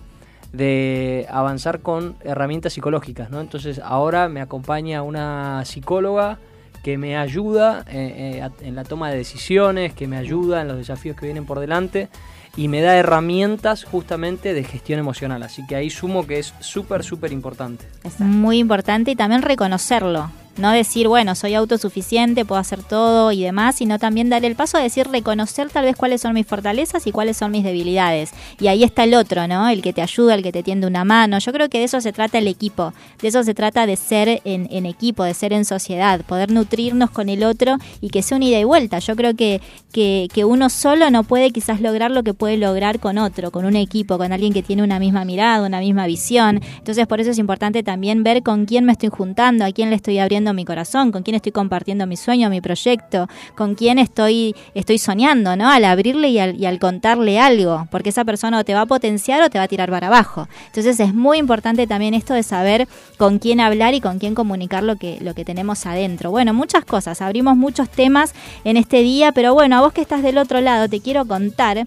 [0.54, 3.42] de avanzar con herramientas psicológicas, ¿no?
[3.42, 6.40] Entonces ahora me acompaña una psicóloga
[6.84, 10.78] que me ayuda eh, eh, en la toma de decisiones, que me ayuda en los
[10.78, 12.08] desafíos que vienen por delante
[12.56, 15.44] y me da herramientas justamente de gestión emocional.
[15.44, 17.86] Así que ahí sumo que es súper, súper importante.
[18.20, 20.32] Muy importante y también reconocerlo.
[20.58, 24.78] No decir, bueno, soy autosuficiente, puedo hacer todo y demás, sino también dar el paso
[24.78, 28.32] a decir, reconocer tal vez cuáles son mis fortalezas y cuáles son mis debilidades.
[28.60, 29.70] Y ahí está el otro, ¿no?
[29.70, 31.40] El que te ayuda, el que te tiende una mano.
[31.40, 34.42] Yo creo que de eso se trata el equipo, de eso se trata de ser
[34.46, 38.44] en, equipo, de ser en sociedad, poder nutrirnos con el otro y que sea un
[38.44, 39.00] ida y vuelta.
[39.00, 39.62] Yo creo que,
[39.92, 43.66] que, que uno solo no puede quizás lograr lo que puede lograr con otro, con
[43.66, 46.62] un equipo, con alguien que tiene una misma mirada, una misma visión.
[46.78, 49.96] Entonces por eso es importante también ver con quién me estoy juntando, a quién le
[49.96, 54.56] estoy abriendo mi corazón, con quién estoy compartiendo mi sueño, mi proyecto, con quién estoy,
[54.74, 55.70] estoy soñando, ¿no?
[55.70, 59.50] Al abrirle y al, contarle algo, porque esa persona o te va a potenciar o
[59.50, 60.48] te va a tirar para abajo.
[60.68, 62.88] Entonces es muy importante también esto de saber
[63.18, 66.32] con quién hablar y con quién comunicar lo que, lo que tenemos adentro.
[66.32, 68.34] Bueno, muchas cosas, abrimos muchos temas
[68.64, 71.86] en este día, pero bueno, a vos que estás del otro lado, te quiero contar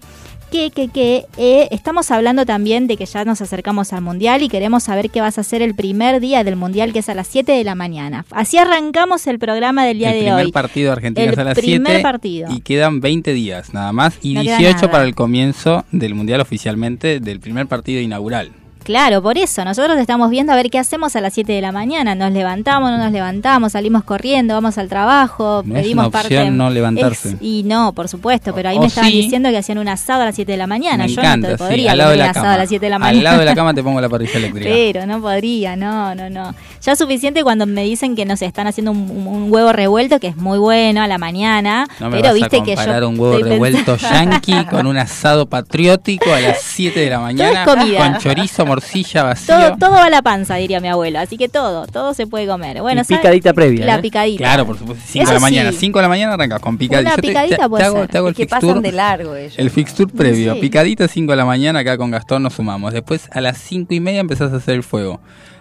[0.51, 4.49] que, que, que eh, estamos hablando también de que ya nos acercamos al Mundial y
[4.49, 7.27] queremos saber qué vas a hacer el primer día del Mundial, que es a las
[7.27, 8.25] 7 de la mañana.
[8.31, 10.27] Así arrancamos el programa del día de hoy.
[10.27, 12.51] El primer partido de Argentina es a las 7 partido.
[12.51, 17.39] y quedan 20 días nada más y 18 para el comienzo del Mundial oficialmente del
[17.39, 18.51] primer partido inaugural.
[18.83, 21.71] Claro, por eso, nosotros estamos viendo a ver qué hacemos a las 7 de la
[21.71, 22.15] mañana.
[22.15, 26.37] Nos levantamos, no nos levantamos, salimos corriendo, vamos al trabajo, No pedimos es una parte.
[26.39, 27.29] opción no levantarse.
[27.29, 29.21] Ex- y no, por supuesto, pero ahí O me estaban sí.
[29.21, 31.03] diciendo que hacían un asado a las 7 de la mañana.
[31.05, 32.53] Me Yo encanta, no te sí, podría al lado de la asado cama.
[32.55, 33.17] a las 7 de la mañana.
[33.19, 34.69] Al lado de la cama te pongo la parrilla eléctrica.
[34.71, 36.55] Pero no podría, no, no, no.
[36.81, 40.19] Ya es suficiente cuando me dicen que no sé, están haciendo un, un- huevo revuelto
[40.19, 41.85] que es muy bueno a la mañana.
[41.99, 44.97] No me pero vas viste a que yo un huevo revuelto pensando- yankee con un
[44.97, 49.55] asado patriótico a las 7 de la mañana con chorizo, morcilla, vacío.
[49.55, 51.19] Todo, todo va a la panza, diría mi abuelo.
[51.19, 52.81] Así que todo, todo se puede comer.
[52.81, 54.01] Bueno, picadita previa, La ¿eh?
[54.01, 54.37] picadita.
[54.43, 55.71] Claro, por supuesto, 5 de la mañana.
[55.71, 55.77] sí.
[55.79, 57.13] 5 de la mañana arrancas con picadita.
[57.13, 58.07] Una picadita te, puede te hago, ser.
[58.07, 58.67] te hago el que fixture.
[58.67, 59.53] pasan de largo ellos.
[59.57, 60.59] El fixture previo, Sí.
[60.61, 62.93] picadita 5 de la mañana, acá con Gastón nos sumamos.
[62.93, 65.19] Después a las 5 y media empezás a hacer el fuego.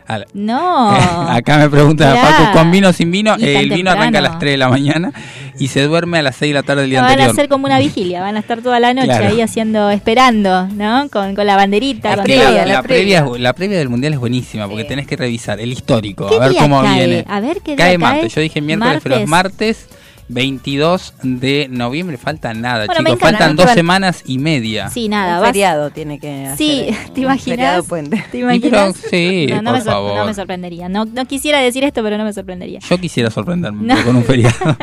[0.09, 0.91] La- No.
[1.31, 2.23] acá me pregunta Mirá.
[2.23, 3.37] Paco, ¿con vino o sin vino?
[3.39, 5.13] Eh, el vino arranca a las 3 de la mañana
[5.59, 7.33] y se duerme a las 6 de la tarde del día van a anterior.
[7.33, 9.27] hacer como una vigilia, van a estar toda la noche Claro.
[9.29, 11.09] ahí haciendo, esperando, ¿no?
[11.11, 12.11] Con, con la banderita.
[12.11, 12.37] Es con todo.
[12.53, 15.71] la, la previa, es- la previa del mundial es buenísima porque tenés que revisar el
[15.73, 17.07] histórico, ¿Qué a ver cómo cae?
[17.07, 17.25] viene.
[17.29, 17.99] A ver qué día cae cae.
[17.99, 19.87] martes, yo dije miércoles, pero es Martes.
[20.31, 23.39] Martes 22 de noviembre, falta nada, Bueno, chicos, encanta.
[23.39, 24.89] faltan dos semanas y media.
[24.89, 26.57] Sí, nada, Un vas- feriado tiene que hacer.
[26.59, 27.45] Sí, ¿te un imaginas?
[27.45, 28.25] feriado puente.
[28.31, 28.71] ¿Te imaginas?
[28.71, 30.17] pero sí, no, no por me sor- favor.
[30.17, 30.89] no me sorprendería.
[30.89, 32.81] No, no quisiera decir esto, pero no me sorprendería.
[32.81, 34.03] Yo quisiera sorprenderme No.
[34.05, 34.57] con un feriado.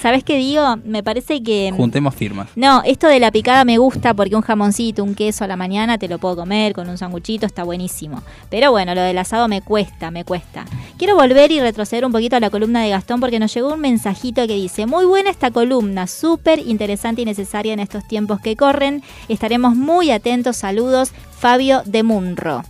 [0.00, 0.76] ¿Sabes qué digo?
[0.84, 1.70] Me parece que...
[1.76, 2.48] Juntemos firmas.
[2.56, 5.98] No, esto de la picada me gusta porque un jamoncito, un queso a la mañana
[5.98, 8.22] te lo puedo comer con un sanguchito, está buenísimo.
[8.48, 10.64] Pero bueno, lo del asado me cuesta, me cuesta.
[10.96, 13.80] Quiero volver y retroceder un poquito a la columna de Gastón porque nos llegó un
[13.80, 18.56] mensajito que dice, muy buena esta columna, súper interesante y necesaria en estos tiempos que
[18.56, 19.02] corren.
[19.28, 22.62] Estaremos muy atentos, saludos, Fabio de Munro.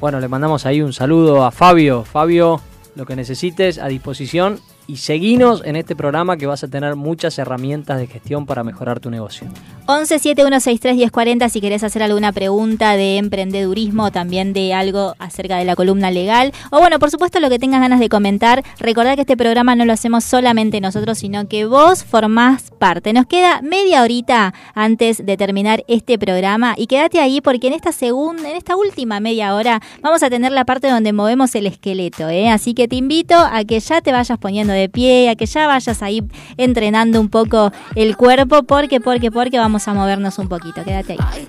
[0.00, 2.04] Bueno, le mandamos ahí un saludo a Fabio.
[2.04, 2.60] Fabio,
[2.94, 7.38] lo que necesites a disposición y seguinos en este programa que vas a tener muchas
[7.38, 9.48] herramientas de gestión para mejorar tu negocio.
[9.86, 15.58] 11 7163 1040 si querés hacer alguna pregunta de emprendedurismo o también de algo acerca
[15.58, 16.52] de la columna legal.
[16.70, 18.62] O bueno, por supuesto lo que tengas ganas de comentar.
[18.78, 23.12] Recordad que este programa no lo hacemos solamente nosotros, sino que vos formás parte.
[23.12, 27.92] Nos queda media horita antes de terminar este programa y quédate ahí porque en esta
[27.92, 32.28] segunda, en esta última media hora vamos a tener la parte donde movemos el esqueleto.
[32.28, 32.50] ¿eh?
[32.50, 35.66] Así que te invito a que ya te vayas poniendo de pie, a que ya
[35.66, 36.22] vayas ahí
[36.56, 40.84] entrenando un poco el cuerpo porque, porque, porque vamos a movernos un poquito.
[40.84, 41.46] Quédate ahí.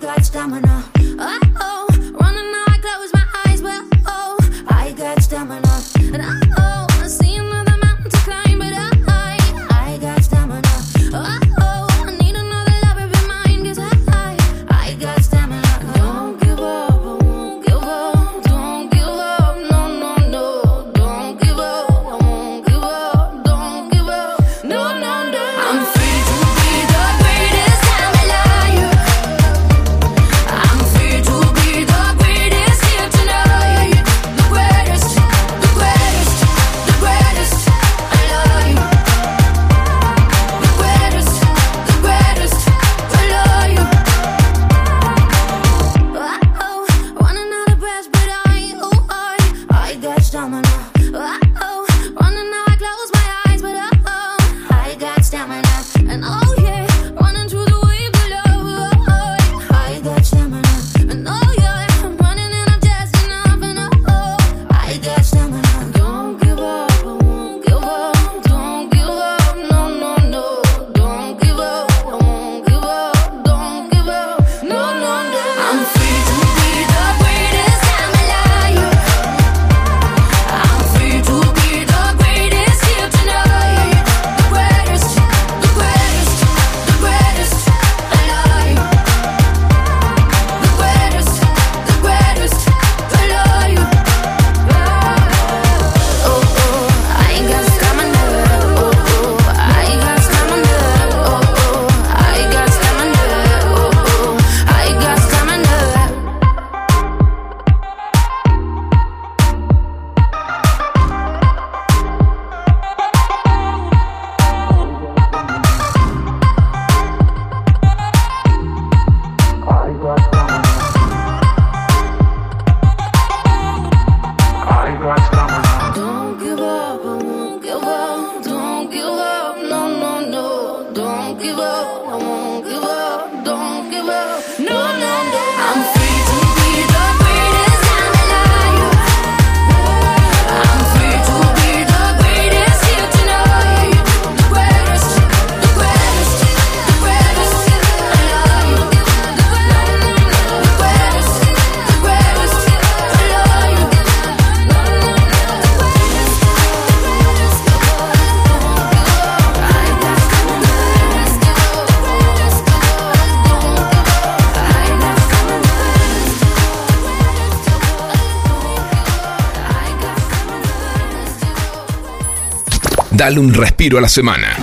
[173.27, 174.55] Dale un respiro a la semana.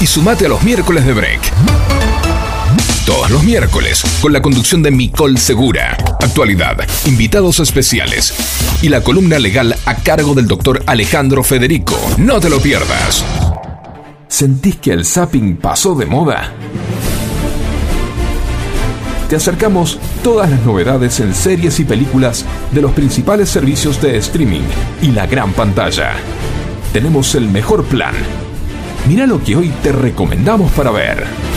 [0.00, 1.40] Y sumate a los miércoles de break.
[3.06, 5.96] Todos los miércoles, con la conducción de Micol Segura.
[6.20, 8.34] Actualidad, invitados especiales
[8.82, 11.96] y la columna legal a cargo del doctor Alejandro Federico.
[12.18, 13.24] No te lo pierdas.
[14.26, 16.52] ¿Sentís que el zapping pasó de moda?
[19.28, 24.62] Te acercamos todas las novedades en series y películas de los principales servicios de streaming
[25.02, 26.12] y la gran pantalla.
[26.92, 28.14] Tenemos el mejor plan.
[29.08, 31.49] Mira lo que hoy te recomendamos para ver.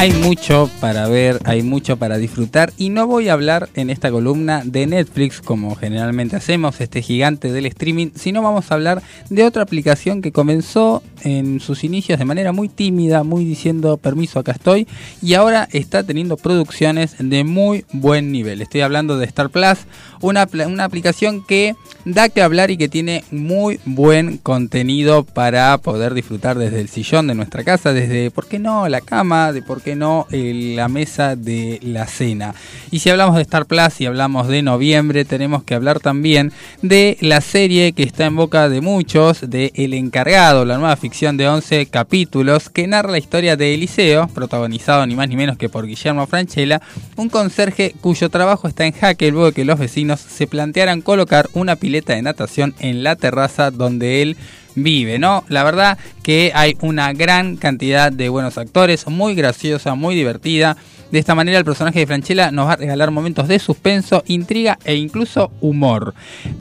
[0.00, 4.10] Hay mucho para ver, hay mucho para disfrutar y no voy a hablar en esta
[4.10, 9.44] columna de Netflix como generalmente hacemos, este gigante del streaming, sino vamos a hablar de
[9.44, 14.52] otra aplicación que comenzó en sus inicios de manera muy tímida, muy diciendo permiso acá
[14.52, 14.88] estoy
[15.20, 18.62] y ahora está teniendo producciones de muy buen nivel.
[18.62, 19.80] Estoy hablando de Star Plus,
[20.22, 26.14] una, una aplicación que da que hablar y que tiene muy buen contenido para poder
[26.14, 29.82] disfrutar desde el sillón de nuestra casa, desde, ¿por qué no?, la cama, de por
[29.82, 32.54] qué no la mesa de la cena.
[32.90, 36.52] Y si hablamos de Star Plus y hablamos de noviembre, tenemos que hablar también
[36.82, 41.36] de la serie que está en boca de muchos, de El Encargado, la nueva ficción
[41.36, 45.68] de 11 capítulos que narra la historia de Eliseo, protagonizado ni más ni menos que
[45.68, 46.80] por Guillermo Franchella,
[47.16, 51.48] un conserje cuyo trabajo está en jaque luego de que los vecinos se plantearan colocar
[51.54, 54.36] una pileta de natación en la terraza donde él
[54.74, 55.44] vive, ¿no?
[55.48, 60.76] La verdad que hay una gran cantidad de buenos actores, muy graciosa, muy divertida.
[61.10, 64.78] De esta manera el personaje de Franchella nos va a regalar momentos de suspenso, intriga
[64.84, 66.14] e incluso humor.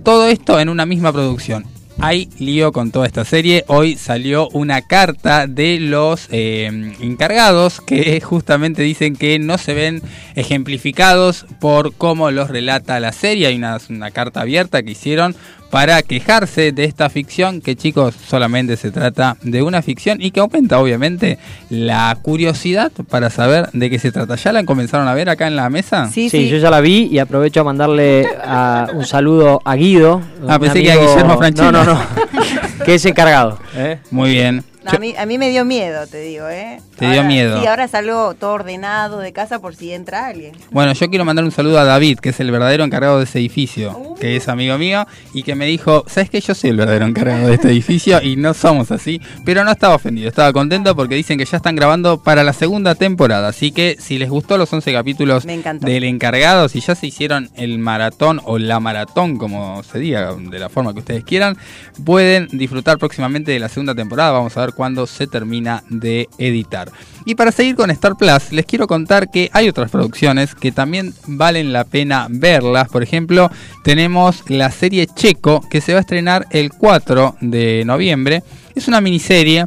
[0.04, 1.66] Todo esto en una misma producción
[2.02, 3.66] hay lío con toda esta serie.
[3.68, 6.66] Hoy salió una carta de los eh,
[7.02, 10.02] encargados que justamente dicen que no se ven
[10.36, 13.48] ejemplificados por cómo los relata la serie.
[13.48, 15.36] Hay una, una carta abierta que hicieron
[15.70, 20.40] para quejarse de esta ficción, que chicos, solamente se trata de una ficción y que
[20.40, 21.38] aumenta obviamente
[21.70, 24.36] la curiosidad para saber de qué se trata.
[24.36, 26.10] ¿Ya la comenzaron a ver acá en la mesa?
[26.12, 28.28] Sí, sí, yo ya la vi y aprovecho a mandarle
[28.94, 30.22] un saludo a Guido.
[30.48, 31.72] Ah, pensé que a Guillermo Franchella.
[31.72, 32.02] No, no, no,
[32.86, 33.60] que es encargado.
[33.76, 34.00] ¿eh?
[34.12, 34.64] Muy bien.
[34.92, 36.80] A, mí, a mí me dio miedo, te digo, ¿eh?
[36.98, 37.62] Te dio miedo.
[37.62, 40.54] Sí, ahora salgo todo ordenado de casa por si entra alguien.
[40.72, 43.40] Bueno, yo quiero mandar un saludo a David, que es el verdadero encargado de ese
[43.40, 47.06] edificio, que es amigo mío, y que me dijo, ¿sabes que Yo soy el verdadero
[47.06, 51.16] encargado de este edificio y no somos así, pero no estaba ofendido, estaba contento porque
[51.16, 54.72] dicen que ya están grabando para la segunda temporada, así que si les gustó los
[54.72, 60.00] 11 capítulos del encargado, si ya se hicieron el maratón o la maratón, como se
[60.00, 61.58] diga, de la forma que ustedes quieran,
[62.06, 66.90] pueden disfrutar próximamente de la segunda temporada, vamos a ver cuándo se termina de editar.
[67.26, 71.14] Y para seguir con Star Plus, les quiero contar que hay otras producciones que también
[71.28, 72.88] valen la pena verlas.
[72.88, 73.52] Por ejemplo,
[73.84, 78.42] tenemos la serie Checo que se va a estrenar el 4 de noviembre.
[78.74, 79.66] Es una miniserie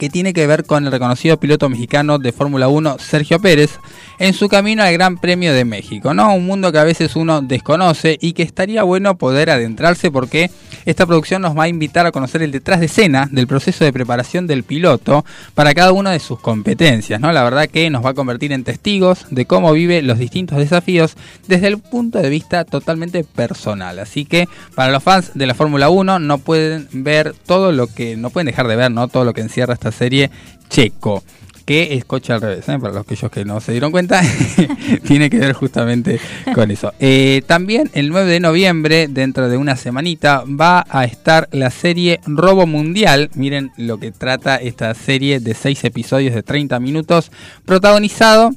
[0.00, 3.78] que tiene que ver con el reconocido piloto mexicano de Fórmula 1 Sergio Pérez
[4.18, 6.34] en su camino al Gran Premio de México, ¿no?
[6.34, 10.50] Un mundo que a veces uno desconoce y que estaría bueno poder adentrarse porque
[10.84, 13.92] esta producción nos va a invitar a conocer el detrás de escena del proceso de
[13.92, 15.24] preparación del piloto
[15.54, 17.32] para cada una de sus competencias, ¿no?
[17.32, 21.16] La verdad que nos va a convertir en testigos de cómo vive los distintos desafíos
[21.48, 23.98] desde el punto de vista totalmente personal.
[23.98, 28.16] Así que para los fans de la Fórmula 1 no pueden ver todo lo que
[28.16, 29.08] no pueden dejar de ver, ¿no?
[29.08, 30.30] Todo lo que encierra esta serie
[30.68, 31.22] Checo
[31.64, 32.78] que es coche al revés, ¿eh?
[32.78, 34.20] para los que ellos que no se dieron cuenta,
[35.06, 36.20] tiene que ver justamente
[36.54, 36.92] con eso.
[37.00, 42.20] Eh, también el 9 de noviembre, dentro de una semanita, va a estar la serie
[42.26, 43.30] Robo Mundial.
[43.34, 47.30] Miren lo que trata esta serie de 6 episodios de 30 minutos,
[47.64, 48.50] protagonizado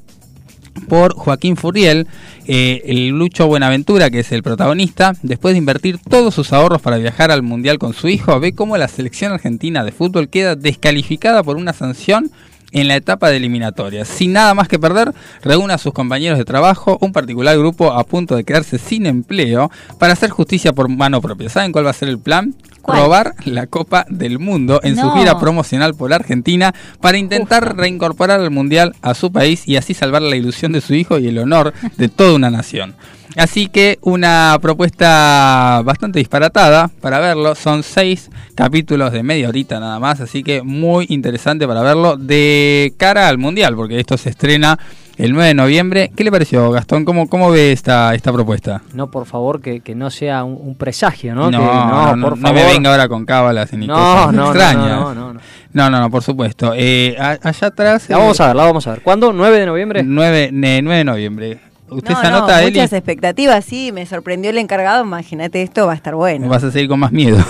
[0.88, 2.08] por Joaquín Furriel,
[2.46, 6.98] eh, el Lucho Buenaventura, que es el protagonista, después de invertir todos sus ahorros para
[6.98, 11.44] viajar al Mundial con su hijo, ve cómo la selección argentina de fútbol queda descalificada
[11.44, 12.32] por una sanción
[12.72, 14.06] en la etapa de eliminatoria.
[14.06, 18.04] Sin nada más que perder, reúne a sus compañeros de trabajo, un particular grupo a
[18.04, 21.50] punto de quedarse sin empleo, para hacer justicia por mano propia.
[21.50, 22.56] ¿Saben cuál va a ser el plan?
[22.86, 28.50] Robar la Copa del Mundo en su gira promocional por Argentina para intentar reincorporar al
[28.50, 31.74] Mundial a su país y así salvar la ilusión de su hijo y el honor
[31.98, 32.96] de toda una nación.
[33.36, 37.56] Así que una propuesta bastante disparatada para verlo.
[37.56, 40.22] Son seis capítulos de media horita nada más.
[40.22, 43.76] Así que muy interesante para verlo de cara al mundial.
[43.76, 44.80] Porque esto se estrena
[45.18, 46.12] el 9 de noviembre.
[46.16, 47.04] ¿Qué le pareció, Gastón?
[47.06, 48.82] ¿Cómo, cómo ve esta, esta propuesta?
[48.94, 51.50] No, por favor, que, que no sea un, un presagio, ¿no?
[51.52, 54.32] No, Que- no, no, por no me venga ahora con cábalas ni No, cosas no,
[54.32, 54.90] no, extrañas.
[55.00, 55.40] no, no, no.
[55.74, 56.74] No, no, no, por supuesto.
[56.76, 58.10] Eh, allá atrás...
[58.10, 59.02] La vamos a ver, la vamos a ver.
[59.02, 59.32] ¿Cuándo?
[59.32, 60.04] ¿9 de noviembre?
[60.04, 61.60] 9, 9 de noviembre.
[61.90, 62.72] ¿Usted No, se no, anota, Eli?
[62.72, 66.48] muchas expectativas, sí, me sorprendió el encargado, imagínate esto, va a estar bueno.
[66.50, 67.38] Vas a seguir con más miedo.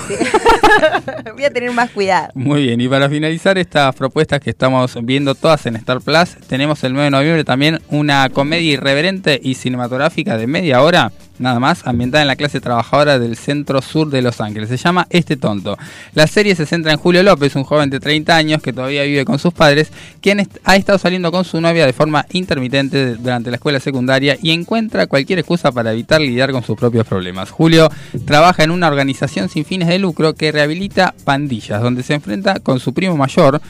[1.34, 2.30] Voy a tener más cuidado.
[2.36, 6.84] Muy bien, y para finalizar estas propuestas que estamos viendo todas en Star Plus, tenemos
[6.84, 11.86] el 9 de noviembre también una comedia irreverente y cinematográfica de media hora, nada más,
[11.86, 14.70] ambientada en la clase trabajadora del centro sur de Los Ángeles.
[14.70, 15.78] Se llama Este Tonto.
[16.14, 19.26] La serie se centra en Julio López, un joven de 30 años que todavía vive
[19.26, 23.58] con sus padres, quien ha estado saliendo con su novia de forma intermitente durante la
[23.58, 27.52] escuela secundaria y encuentra cualquier excusa para evitar lidiar con sus propios problemas.
[27.52, 27.90] Julio
[28.26, 32.80] trabaja en una organización sin fines de lucro que rehabilita pandillas, donde se enfrenta con
[32.80, 33.62] su primo mayor,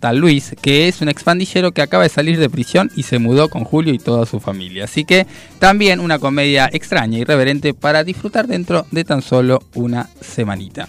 [0.00, 3.48] tal Luis, que es un expandillero que acaba de salir de prisión y se mudó
[3.48, 4.84] con Julio y toda su familia.
[4.84, 5.26] Así que
[5.58, 10.88] también una comedia extraña y irreverente para disfrutar dentro de tan solo una semanita.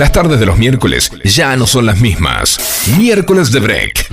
[0.00, 2.58] Las tardes de los miércoles ya no son las mismas.
[2.96, 4.08] Miércoles de Break.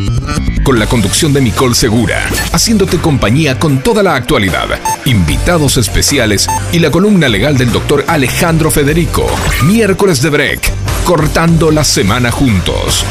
[0.63, 4.67] Con la conducción de Nicole Segura, haciéndote compañía con toda la actualidad,
[5.05, 9.25] invitados especiales y la columna legal del doctor Alejandro Federico.
[9.63, 10.59] Miércoles de Break.
[11.05, 13.05] Cortando la semana juntos.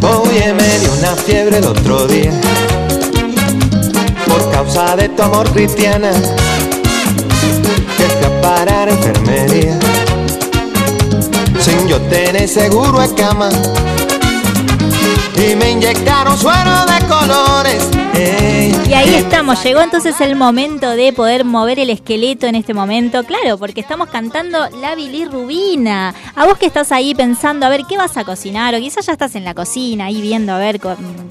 [0.00, 2.30] Oye, me dio una fiebre el otro día
[4.58, 6.10] causa de tu amor cristiana
[7.96, 9.78] que fui a enfermería
[11.60, 13.50] sin yo tener seguro de cama
[15.36, 18.07] y me inyectaron suero de colores.
[18.18, 23.22] Y ahí estamos, llegó entonces el momento de poder mover el esqueleto en este momento,
[23.22, 26.14] claro, porque estamos cantando la bilirrubina.
[26.34, 28.74] A vos que estás ahí pensando, a ver, ¿qué vas a cocinar?
[28.74, 30.80] O quizás ya estás en la cocina, ahí viendo, a ver,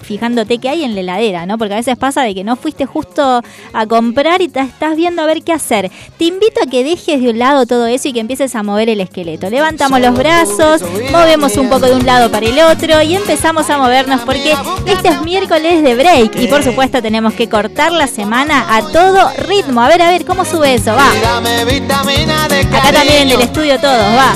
[0.02, 1.58] fijándote qué hay en la heladera, ¿no?
[1.58, 3.42] Porque a veces pasa de que no fuiste justo
[3.74, 5.92] a comprar y te estás viendo a ver qué hacer.
[6.18, 8.88] Te invito a que dejes de un lado todo eso y que empieces a mover
[8.90, 9.50] el esqueleto.
[9.50, 13.78] Levantamos los brazos, movemos un poco de un lado para el otro y empezamos a
[13.78, 14.54] movernos porque
[14.86, 19.32] este es miércoles de break y por supuesto tenemos que cortar la semana a todo
[19.48, 19.82] ritmo.
[19.82, 20.94] A ver, a ver, ¿cómo sube eso?
[20.94, 21.10] Va.
[21.24, 24.34] Dame vitamina de Acá también en el estudio todos, va.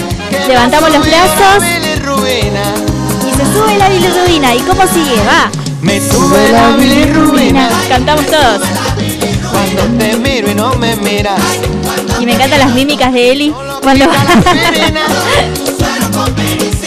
[0.48, 4.56] Levantamos los brazos y se sube la bilirrubina.
[4.56, 5.16] ¿Y cómo sigue?
[5.28, 5.52] Va.
[5.82, 8.62] Me sube la bilirrubina Cantamos todos.
[9.52, 11.40] cuando te miro y no me miras.
[12.20, 13.54] Y me encantan las mímicas de Eli
[13.84, 14.06] cuando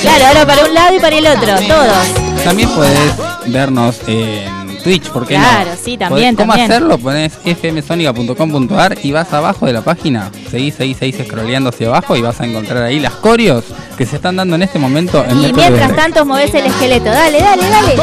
[0.03, 2.43] Claro, ahora para un lado y para el otro, todos.
[2.45, 3.13] También puedes
[3.47, 5.77] vernos en Twitch, ¿por qué Claro, no?
[5.83, 6.71] sí, también, ¿Cómo también.
[6.71, 6.99] hacerlo?
[6.99, 12.21] Pones fmsonica.com.ar y vas abajo de la página, seguís, seguís, seguís scrolleando hacia abajo y
[12.21, 13.65] vas a encontrar ahí las coreos
[13.99, 17.07] que se están dando en este momento en Y mientras tanto movés el esqueleto.
[17.07, 17.95] Dale, dale, dale.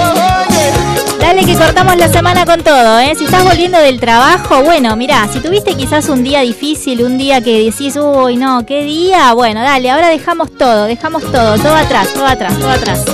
[1.20, 3.14] Dale que cortamos la semana con todo, ¿eh?
[3.18, 7.42] Si estás volviendo del trabajo, bueno, mirá, si tuviste quizás un día difícil, un día
[7.42, 12.14] que decís, uy, no, qué día, bueno, dale, ahora dejamos todo, dejamos todo, todo atrás,
[12.14, 13.06] todo atrás, todo atrás.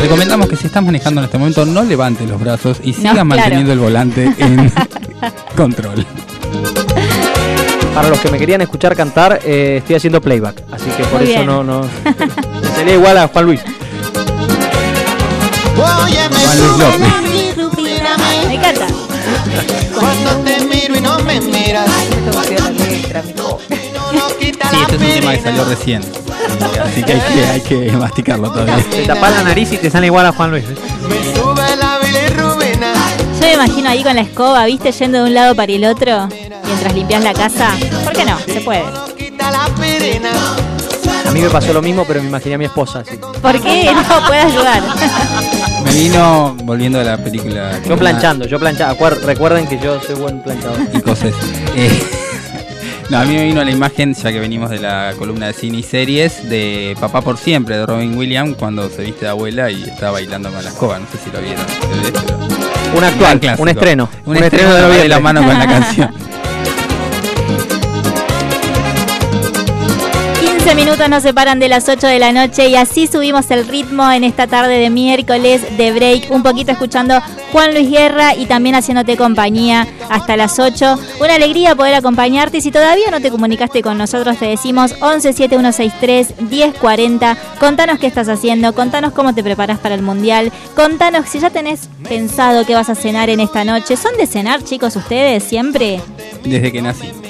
[0.00, 3.24] Recomendamos que si estás manejando en este momento no levantes los brazos y sigas claro.
[3.26, 4.72] manteniendo el volante en
[5.56, 6.06] control.
[7.94, 10.62] Para los que me querían escuchar cantar, eh, estoy haciendo playback.
[10.70, 11.46] Así que por Muy eso bien.
[11.46, 11.80] no, no.
[12.62, 13.60] Me salía igual a Juan Luis.
[16.04, 17.00] Oye, me Juan Luis sube López.
[17.00, 18.16] la bilirrubina
[18.48, 18.86] Me encanta.
[19.98, 21.88] cuando te miro y no me miras.
[24.70, 26.02] Sí, este es un tema que salió recién.
[26.84, 28.76] Así que hay que, hay que masticarlo todavía.
[28.90, 30.64] Te tapas la nariz y te sale igual a Juan Luis.
[31.08, 32.92] Me sube la bilirrubina.
[33.40, 34.92] Yo me imagino ahí con la escoba, ¿viste?
[34.92, 36.28] Yendo de un lado para el otro
[36.66, 37.70] mientras limpias la casa.
[38.04, 38.38] ¿Por qué no?
[38.46, 38.84] Se puede.
[41.26, 43.16] A mí me pasó lo mismo, pero me imaginé a mi esposa así.
[43.16, 44.82] ¿Por qué no puede ayudar?
[45.90, 47.80] Me vino volviendo a la película.
[47.84, 49.10] Yo planchando, yo planchando.
[49.24, 50.78] Recuerden que yo soy buen planchador.
[50.94, 51.32] y cosas.
[51.74, 52.02] Eh,
[53.10, 55.78] no, a mí me vino la imagen, ya que venimos de la columna de cine
[55.78, 59.82] y series, de Papá por Siempre, de Robin Williams, cuando se viste de abuela y
[59.82, 60.98] está bailando con la escoba.
[60.98, 61.64] No sé si lo vieron.
[62.96, 64.08] Un actual, un estreno.
[64.26, 66.10] Un, estreno, de, la mano con la canción.
[70.70, 74.08] 15 minutos nos separan de las 8 de la noche y así subimos el ritmo
[74.12, 77.20] en esta tarde de miércoles de break, un poquito escuchando
[77.50, 80.96] Juan Luis Guerra y también haciéndote compañía hasta las 8.
[81.20, 86.40] Una alegría poder acompañarte y si todavía no te comunicaste con nosotros te decimos 117163
[86.40, 87.36] 1040.
[87.58, 91.88] Contanos qué estás haciendo, contanos cómo te preparas para el mundial, contanos si ya tenés
[92.08, 93.96] pensado qué vas a cenar en esta noche.
[93.96, 96.00] ¿Son de cenar chicos ustedes siempre?
[96.44, 97.29] Desde que nací.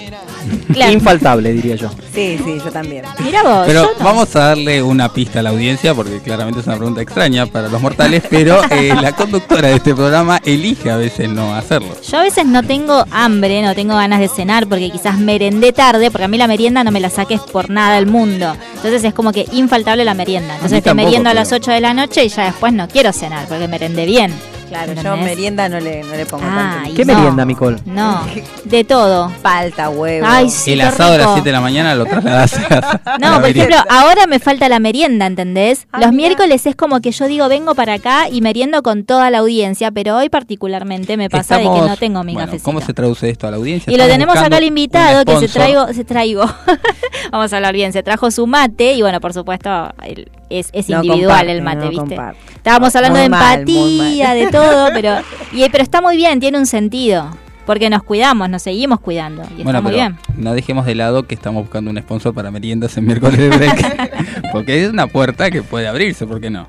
[0.72, 0.92] Claro.
[0.92, 1.90] Infaltable, diría yo.
[2.14, 3.04] Sí, sí, yo también.
[3.24, 3.64] Mira vos.
[3.66, 4.04] Pero no.
[4.04, 7.68] vamos a darle una pista a la audiencia, porque claramente es una pregunta extraña para
[7.68, 11.88] los mortales, pero eh, la conductora de este programa elige a veces no hacerlo.
[12.08, 16.10] Yo a veces no tengo hambre, no tengo ganas de cenar porque quizás merendé tarde,
[16.10, 18.56] porque a mí la merienda no me la saques por nada del mundo.
[18.76, 20.54] Entonces es como que infaltable la merienda.
[20.54, 23.46] Entonces te meriendo a las 8 de la noche y ya después no quiero cenar
[23.48, 24.32] porque merendé bien.
[24.70, 26.52] Claro, yo merienda no le, no le pongo Ay,
[26.84, 26.94] tanto.
[26.96, 27.14] ¿Qué no.
[27.14, 27.76] merienda, Nicole?
[27.86, 28.22] No,
[28.64, 29.30] de todo.
[29.42, 30.24] Palta, huevo.
[30.30, 31.32] Ay, sí, El asado a las rico.
[31.34, 33.74] 7 de la mañana lo trasladás a No, la por merienda.
[33.76, 35.88] ejemplo, ahora me falta la merienda, ¿entendés?
[35.98, 39.38] Los miércoles es como que yo digo, vengo para acá y meriendo con toda la
[39.38, 42.64] audiencia, pero hoy particularmente me pasa de que no tengo mi bueno, cafecito.
[42.64, 43.92] ¿Cómo se traduce esto a la audiencia?
[43.92, 46.44] Y lo tenemos acá al invitado que se traigo, se traigo.
[47.32, 50.88] Vamos a hablar bien, se trajo su mate y bueno, por supuesto, el- es, es
[50.88, 51.96] No individual el mate, no ¿viste?
[52.16, 52.38] comparte.
[52.54, 54.36] Estábamos hablando Muy de empatía, mal.
[54.38, 55.16] de todo, pero
[55.52, 57.30] y, pero está muy bien, tiene un sentido,
[57.66, 60.18] porque nos cuidamos, nos seguimos cuidando y Bueno, está muy pero bien.
[60.36, 64.50] no dejemos de lado que estamos buscando un sponsor para meriendas en miércoles de break.
[64.52, 66.66] porque es una puerta que puede abrirse, ¿por qué no?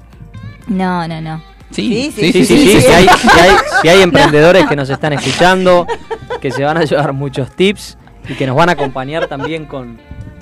[0.68, 1.42] No, no, no.
[1.72, 2.46] Sí, sí, sí.
[2.46, 3.08] Si, hay,
[3.82, 5.88] si hay emprendedores que nos están escuchando,
[6.42, 7.98] que se van a llevar muchos tips
[8.30, 9.98] y que nos van a acompañar también con,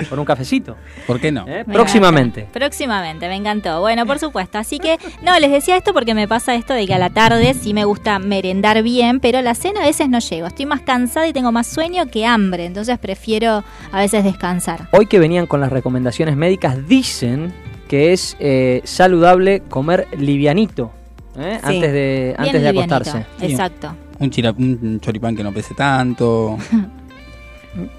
[0.08, 0.76] con un cafecito.
[1.08, 1.46] ¿Por qué no?
[1.48, 1.66] ¿Eh?
[1.66, 2.48] Próximamente.
[2.52, 3.80] Próximamente, me encantó.
[3.82, 4.58] Bueno, por supuesto.
[4.58, 7.54] Así que, no, les decía esto porque me pasa esto de que a la tarde
[7.54, 10.48] sí me gusta merendar bien, pero la cena a veces no llego.
[10.48, 14.88] Estoy más cansada y tengo más sueño que hambre, entonces prefiero a veces descansar.
[14.92, 17.54] Hoy que venían con las recomendaciones médicas, dicen
[17.88, 20.92] que es eh, saludable comer livianito.
[21.38, 21.60] ¿eh?
[21.64, 23.26] Antes de, antes de acostarse.
[23.42, 23.96] Exacto.
[24.20, 26.58] Un, un choripán que no pese tanto.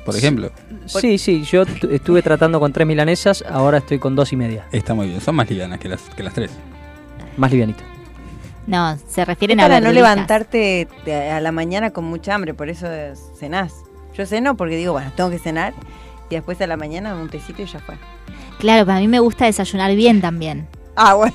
[0.04, 0.50] por ejemplo.
[0.86, 4.66] Sí, sí, yo estuve tratando con tres milanesas, ahora estoy con dos y media.
[4.72, 6.50] Está muy bien, son más livianas que las, que las tres.
[7.36, 7.82] Más livianito.
[8.66, 10.86] No, se refieren a Para no levantarte
[11.32, 12.86] a la mañana con mucha hambre, por eso
[13.38, 13.74] cenás.
[14.16, 15.72] Yo ceno porque digo, bueno, tengo que cenar
[16.28, 17.96] y después a la mañana un tecito y ya fue.
[18.58, 20.68] Claro, para mí me gusta desayunar bien también.
[21.02, 21.32] Ah, bueno.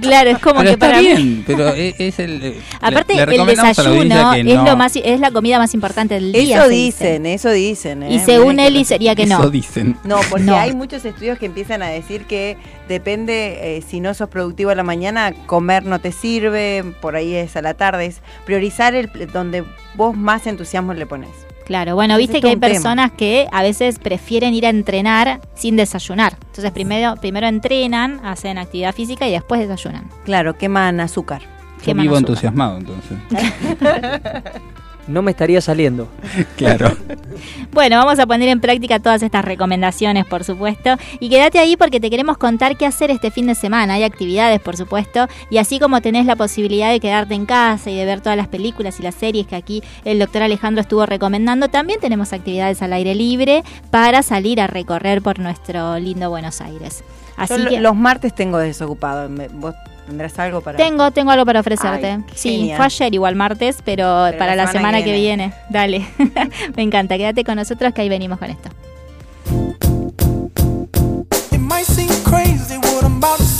[0.00, 1.44] Claro, es como pero que está para bien, mí.
[1.46, 2.42] pero es, es el.
[2.42, 5.72] eh, Aparte, le- le el desayuno que es, no- lo más, es la comida más
[5.72, 6.58] importante del día.
[6.58, 8.02] Eso dicen, eso dicen.
[8.10, 8.22] Y ¿eh?
[8.24, 9.38] según Miren que Eli lo- sería que no.
[9.38, 9.96] Eso dicen.
[10.02, 10.56] No, porque No.
[10.56, 12.56] hay muchos estudios que empiezan a decir que
[12.88, 17.34] depende, eh, si no sos productivo a la mañana, comer no te sirve, por ahí
[17.36, 19.62] es a la tarde, es priorizar el donde
[19.94, 21.30] vos más entusiasmo le pones.
[21.64, 22.72] Claro, bueno, Entonces, viste que hay tema.
[22.74, 26.36] personas que a veces prefieren ir a entrenar sin desayunar.
[26.46, 30.08] Entonces primero, primero entrenan, hacen actividad física y después desayunan.
[30.24, 31.42] Claro, queman azúcar.
[31.78, 32.30] Yo Queman vivo azúcar.
[32.30, 33.18] entusiasmado, entonces.
[35.06, 36.08] No me estaría saliendo.
[36.56, 36.96] claro.
[37.72, 40.96] Bueno, vamos a poner en práctica todas estas recomendaciones, por supuesto.
[41.20, 43.94] Y quédate ahí porque te queremos contar qué hacer este fin de semana.
[43.94, 45.26] Hay actividades, por supuesto.
[45.50, 48.48] Y así como tenés la posibilidad de quedarte en casa y de ver todas las
[48.48, 52.92] películas y las series que aquí el doctor Alejandro estuvo recomendando, también tenemos actividades al
[52.94, 57.04] aire libre para salir a recorrer por nuestro lindo Buenos Aires.
[57.36, 59.28] Así Yo que los martes tengo desocupado.
[59.28, 59.74] Me- ¿Vos
[60.06, 60.76] tendrás algo para...?
[60.76, 62.06] tengo, tengo algo para ofrecerte.
[62.12, 62.76] Ay, sí, genial.
[62.76, 65.52] fue ayer igual martes, pero, Pero para la la semana que que viene.
[65.70, 66.06] Dale.
[66.76, 67.16] Me encanta.
[67.16, 68.68] Quédate con nosotros que ahí venimos con esto.
[71.52, 73.53] It might seem crazy what I'm about to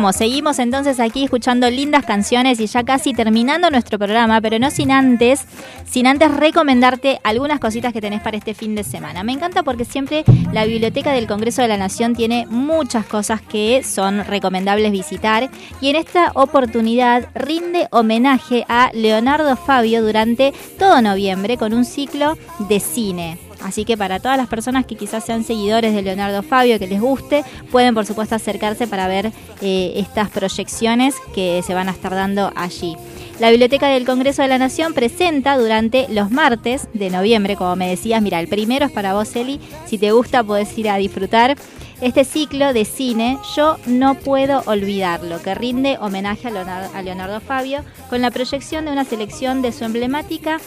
[0.00, 4.90] Seguimos entonces aquí escuchando lindas canciones y ya casi terminando nuestro programa, pero no sin
[4.90, 5.44] antes,
[5.84, 9.22] sin antes recomendarte algunas cositas que tenés para este fin de semana.
[9.24, 13.82] Me encanta porque siempre la Biblioteca del Congreso de la Nación tiene muchas cosas que
[13.84, 15.50] son recomendables visitar
[15.82, 22.38] y en esta oportunidad rinde homenaje a Leonardo Fabio durante todo noviembre con un ciclo
[22.70, 23.49] de cine.
[23.62, 27.00] Así que para todas las personas que quizás sean seguidores de Leonardo Fabio, que les
[27.00, 32.14] guste, pueden por supuesto acercarse para ver eh, estas proyecciones que se van a estar
[32.14, 32.96] dando allí.
[33.38, 37.88] La Biblioteca del Congreso de la Nación presenta durante los martes de noviembre, como me
[37.88, 41.56] decías, mira, el primero es para vos, Eli, si te gusta podés ir a disfrutar
[42.00, 47.40] este ciclo de cine, yo no puedo olvidarlo, que rinde homenaje a Leonardo, a Leonardo
[47.40, 50.60] Fabio con la proyección de una selección de su emblemática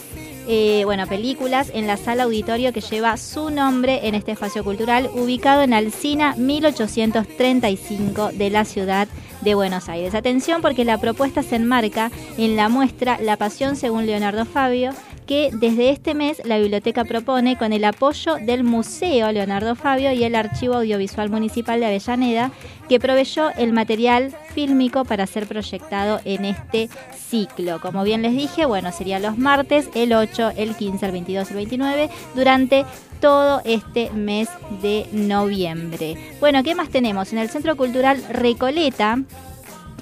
[0.46, 5.10] eh, bueno, películas en la sala auditorio que lleva su nombre en este espacio cultural,
[5.14, 9.08] ubicado en Alcina 1835 de la ciudad
[9.40, 10.14] de Buenos Aires.
[10.14, 14.92] Atención porque la propuesta se enmarca en la muestra La Pasión según Leonardo Fabio,
[15.26, 20.24] que desde este mes la biblioteca propone con el apoyo del Museo Leonardo Fabio y
[20.24, 22.50] el Archivo Audiovisual Municipal de Avellaneda,
[22.88, 27.80] que proveyó el material fílmico para ser proyectado en este ciclo.
[27.80, 31.56] Como bien les dije, bueno, serían los martes, el 8, el 15, el 22, el
[31.56, 32.84] 29, durante
[33.20, 34.48] todo este mes
[34.82, 36.16] de noviembre.
[36.40, 37.32] Bueno, ¿qué más tenemos?
[37.32, 39.18] En el Centro Cultural Recoleta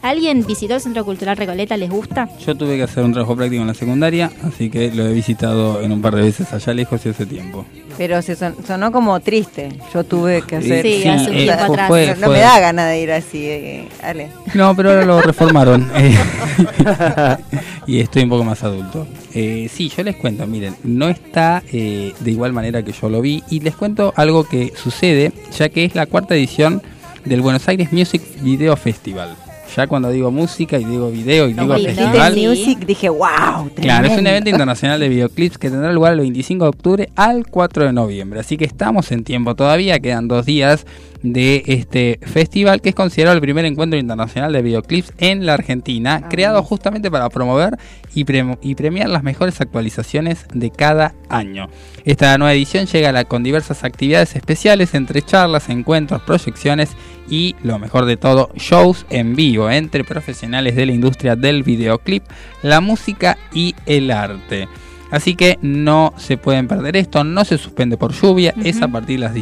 [0.03, 1.77] ¿Alguien visitó el Centro Cultural Recoleta?
[1.77, 2.29] ¿Les gusta?
[2.45, 5.81] Yo tuve que hacer un trabajo práctico en la secundaria, así que lo he visitado
[5.81, 7.65] en un par de veces allá lejos y hace tiempo.
[7.97, 9.69] Pero se sonó como triste.
[9.95, 10.83] Yo tuve que hacer.
[10.85, 11.89] Sí, hace un tiempo atrás.
[11.89, 14.29] fue- no fue- me da ganas de ir así, eh, Ale.
[14.55, 15.89] No, pero ahora lo reformaron.
[15.95, 16.17] eh,
[17.87, 19.07] y estoy un poco más adulto.
[19.35, 23.21] Eh, sí, yo les cuento, miren, no está eh, de igual manera que yo lo
[23.21, 23.43] vi.
[23.51, 26.83] Y les cuento algo que sucede, ya que es la cuarta edición
[27.25, 29.37] del Buenos Aires Music Video Festival.
[29.77, 32.37] Ya cuando digo música y digo video y digo festival.
[32.37, 34.31] music, dije, wow, Claro, es un tremendo".
[34.31, 38.41] evento internacional de videoclips que tendrá lugar el 25 de octubre al 4 de noviembre.
[38.41, 40.87] Así que estamos en tiempo todavía, quedan dos días
[41.23, 46.29] de este festival que es considerado el primer encuentro internacional de videoclips en la Argentina,
[46.29, 47.79] creado justamente para promover
[48.15, 51.69] y, prem- y premiar las mejores actualizaciones de cada año.
[52.05, 56.91] Esta nueva edición llega la- con diversas actividades especiales entre charlas, encuentros, proyecciones
[57.31, 62.25] y lo mejor de todo, shows en vivo entre profesionales de la industria del videoclip,
[62.63, 64.69] la música y el arte.
[65.11, 69.21] Así que no se pueden perder esto, no se suspende por lluvia, es a partir
[69.21, 69.35] de las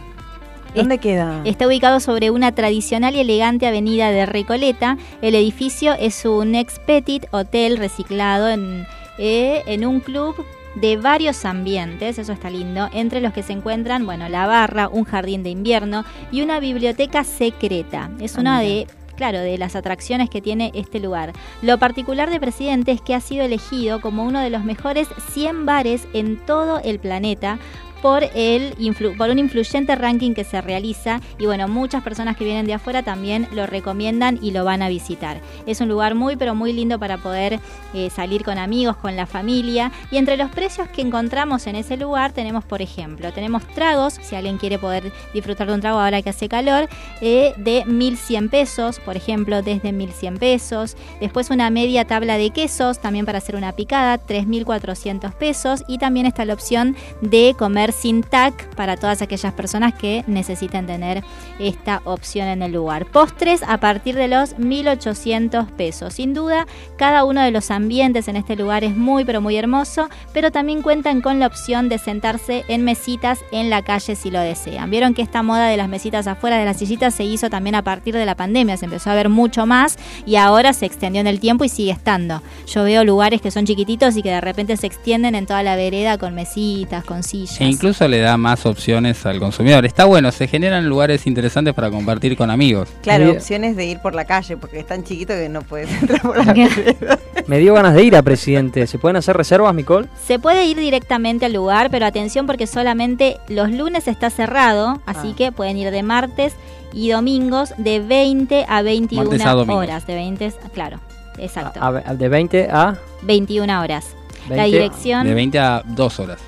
[0.76, 1.42] ¿Dónde queda?
[1.46, 4.98] Está ubicado sobre una tradicional y elegante avenida de Recoleta.
[5.22, 8.86] El edificio es un ex petit hotel reciclado en,
[9.18, 10.36] eh, en un club
[10.76, 15.06] de varios ambientes, eso está lindo, entre los que se encuentran, bueno, la barra, un
[15.06, 16.04] jardín de invierno
[16.34, 18.10] y una biblioteca secreta.
[18.20, 18.70] Es Ah, una mira.
[18.74, 21.32] de claro, de las atracciones que tiene este lugar.
[21.62, 25.66] Lo particular de Presidente es que ha sido elegido como uno de los mejores 100
[25.66, 27.58] bares en todo el planeta
[28.02, 28.76] por, el
[29.18, 33.04] por un influyente ranking que se realiza y bueno, muchas personas que vienen de afuera
[33.04, 35.42] también lo recomiendan y lo van a visitar.
[35.66, 37.60] Es un lugar muy pero muy lindo para poder
[37.94, 41.98] eh, salir con amigos, con la familia y entre los precios que encontramos en ese
[41.98, 46.22] lugar tenemos por ejemplo, tenemos tragos, si alguien quiere poder disfrutar de un trago ahora
[46.22, 46.88] que hace calor,
[47.22, 50.96] eh, de 1100 pesos, por ejemplo, desde 1100 pesos.
[51.20, 55.84] Después una media tabla de quesos, también para hacer una picada, 3400 pesos.
[55.88, 60.86] Y también está la opción de comer sin TAC para todas aquellas personas que necesiten
[60.86, 61.24] tener
[61.60, 63.06] esta opción en el lugar.
[63.06, 66.14] Postres a partir de los 1800 pesos.
[66.14, 66.66] Sin duda,
[66.98, 70.82] cada uno de los ambientes en este lugar es muy, pero muy hermoso, pero también
[70.82, 74.90] cuentan con la opción de sentarse en mesitas en la calle si lo desean.
[74.90, 77.84] Vieron que esta moda de las mesitas afuera de las sillitas se hizo también a
[77.84, 81.28] partir de la pandemia, se empezó a ver mucho más y ahora se extendió en
[81.28, 82.42] el tiempo y sigue estando.
[82.68, 85.76] Yo veo lugares que son chiquititos y que de repente se extienden en toda la
[85.76, 87.58] vereda con mesitas, con sillas.
[87.76, 89.86] Incluso le da más opciones al consumidor.
[89.86, 92.90] Está bueno, se generan lugares interesantes para compartir con amigos.
[93.04, 96.22] Claro, opciones de ir por la calle, porque es tan chiquito que no puedes entrar
[96.22, 97.20] por la vereda.
[97.48, 98.88] Me dio ganas de ir a presidente.
[98.88, 100.08] ¿Se pueden hacer reservas, Nicole?
[100.26, 105.30] Se puede ir directamente al lugar, pero atención porque solamente los lunes está cerrado, así
[105.32, 105.36] Ah.
[105.38, 106.54] que pueden ir de martes
[106.94, 109.80] y domingos de 20 a 21 Martes a domingo.
[109.80, 110.08] horas.
[110.08, 111.00] De 20, claro,
[111.38, 111.80] exacto.
[111.82, 112.96] A- a- de 20 a...
[113.24, 114.06] 21 horas.
[114.50, 115.28] la 20 dirección...
[115.28, 116.40] De 20 a 2 horas.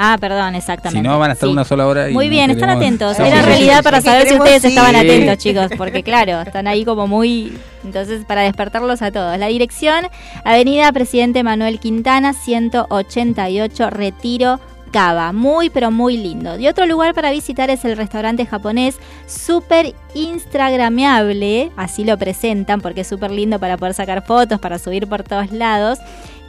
[0.00, 1.00] Ah, perdón, exactamente.
[1.00, 1.52] Si no, van a estar Sí.
[1.52, 2.08] una sola hora.
[2.08, 3.16] y Muy bien, están queremos- atentos.
[3.16, 3.22] Sí.
[3.24, 7.06] Era en realidad para saber si ustedes estaban atentos, chicos, porque claro, están ahí como
[7.08, 7.52] muy...
[7.84, 9.36] Entonces, para despertarlos a todos.
[9.38, 10.06] La dirección,
[10.44, 14.60] Avenida Presidente Manuel Quintana, 188, Retiro,
[14.92, 15.32] Cava.
[15.32, 16.58] Muy, pero muy lindo.
[16.58, 18.96] Y otro lugar para visitar es el restaurante japonés,
[19.26, 25.06] súper instagrameable, así lo presentan, porque es súper lindo para poder sacar fotos, para subir
[25.06, 25.98] por todos lados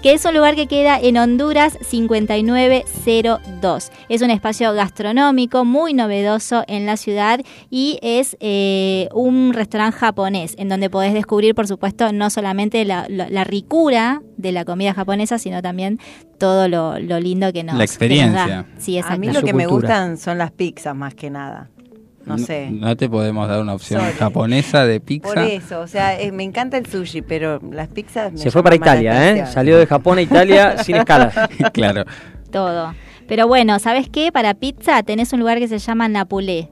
[0.02, 3.92] que es un lugar que queda en Honduras 5902.
[4.08, 10.56] Es un espacio gastronómico muy novedoso en la ciudad y es eh, un restaurante japonés
[10.58, 14.94] en donde podés descubrir, por supuesto, no solamente la, la- la ricura de la comida
[14.94, 16.00] japonesa, sino también
[16.38, 17.94] todo lo, lo lindo que nos La que nos da.
[18.46, 18.66] experiencia.
[18.78, 21.70] Sí, A mí lo que me gustan son las pizzas más que nada.
[22.38, 22.70] No sé.
[22.72, 24.14] No te podemos dar una opción Sorry.
[24.14, 25.34] japonesa de pizza.
[25.34, 28.64] Por eso, o sea, eh, me encanta el sushi, pero las pizzas me Se fue
[28.64, 29.30] para Italia, ¿eh?
[29.32, 29.48] atención.
[29.54, 31.50] Salió de Japón a Italia sin escala.
[31.74, 32.06] claro.
[32.52, 32.94] Todo.
[33.28, 34.32] Pero bueno, ¿sabes qué?
[34.32, 36.70] Para pizza tenés un lugar que se llama Napulé.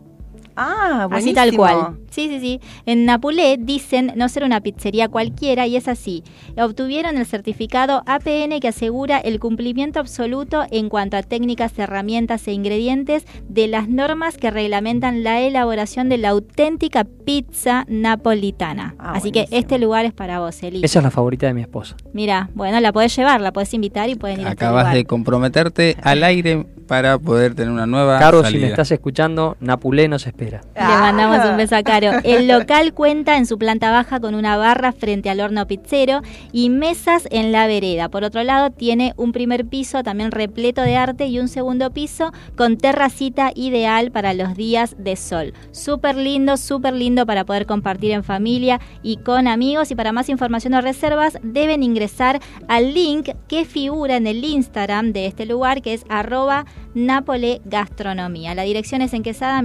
[0.58, 1.98] Ah, Así tal cual.
[2.10, 2.60] Sí, sí, sí.
[2.88, 6.24] En Napulé dicen no ser una pizzería cualquiera y es así.
[6.60, 12.54] Obtuvieron el certificado APN que asegura el cumplimiento absoluto en cuanto a técnicas, herramientas e
[12.54, 18.96] ingredientes de las normas que reglamentan la elaboración de la auténtica pizza napolitana.
[18.98, 20.82] Ah, así que este lugar es para vos, Eli.
[20.84, 21.96] Esa es la favorita de mi esposa.
[22.14, 24.96] Mira, bueno, la podés llevar, la podés invitar y pueden ir a este Acabas lugar.
[24.96, 28.62] de comprometerte al aire para poder tener una nueva Caro, si salida.
[28.62, 30.47] me estás escuchando, Napulé nos espera.
[30.52, 32.12] Le mandamos un beso a Caro.
[32.24, 36.22] El local cuenta en su planta baja con una barra frente al horno pizzero
[36.52, 38.10] y mesas en la vereda.
[38.10, 42.32] Por otro lado, tiene un primer piso también repleto de arte y un segundo piso
[42.56, 45.54] con terracita ideal para los días de sol.
[45.72, 49.92] Súper lindo, súper lindo para poder compartir en familia y con amigos.
[49.92, 55.14] Y para más información o reservas, deben ingresar al link que figura en el Instagram
[55.14, 58.56] de este lugar, que es arroba Nápole Gastronomía.
[58.56, 59.62] La dirección es en Quesada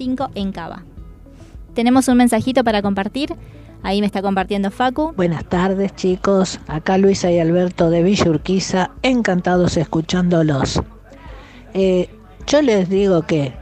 [0.00, 0.82] 1605 en Cava.
[1.74, 3.34] Tenemos un mensajito para compartir.
[3.82, 5.12] Ahí me está compartiendo Facu.
[5.16, 10.82] Buenas tardes chicos, acá Luisa y Alberto de Villa Urquiza, encantados escuchándolos.
[11.72, 12.10] Eh,
[12.46, 13.54] yo les digo que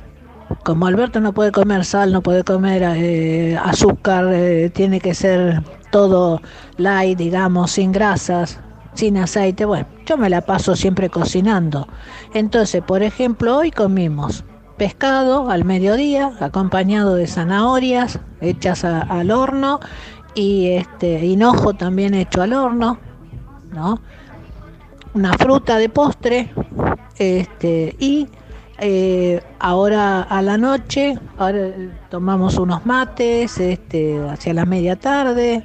[0.65, 5.63] como Alberto no puede comer sal, no puede comer eh, azúcar, eh, tiene que ser
[5.93, 6.41] todo
[6.79, 8.59] light, digamos, sin grasas,
[8.95, 11.87] sin aceite, bueno, yo me la paso siempre cocinando.
[12.35, 14.43] Entonces, por ejemplo, hoy comimos
[14.79, 19.81] pescado al mediodía, acompañado de zanahorias hechas al horno
[20.35, 22.99] y este hinojo también hecho al horno,
[23.73, 24.01] ¿no?
[25.15, 26.53] Una fruta de postre,
[27.19, 28.29] este y
[28.79, 31.19] eh, ahora a la noche,
[32.09, 35.65] tomamos unos mates, este hacia la media tarde,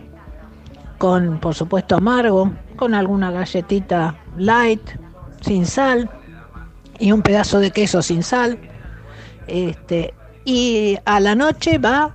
[0.97, 4.81] con por supuesto amargo, con alguna galletita light,
[5.41, 6.09] sin sal
[6.97, 8.57] y un pedazo de queso sin sal.
[9.47, 10.13] Este,
[10.45, 12.13] y a la noche va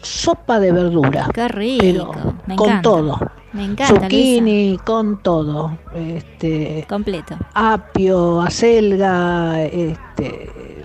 [0.00, 1.28] sopa de verdura.
[1.32, 1.80] Qué rico.
[1.80, 2.12] Pero
[2.46, 2.82] me con encanta.
[2.82, 3.18] todo.
[3.52, 5.78] Me encanta, Zucchini, con todo.
[5.94, 7.36] Este, Completo.
[7.54, 10.84] apio, acelga, este,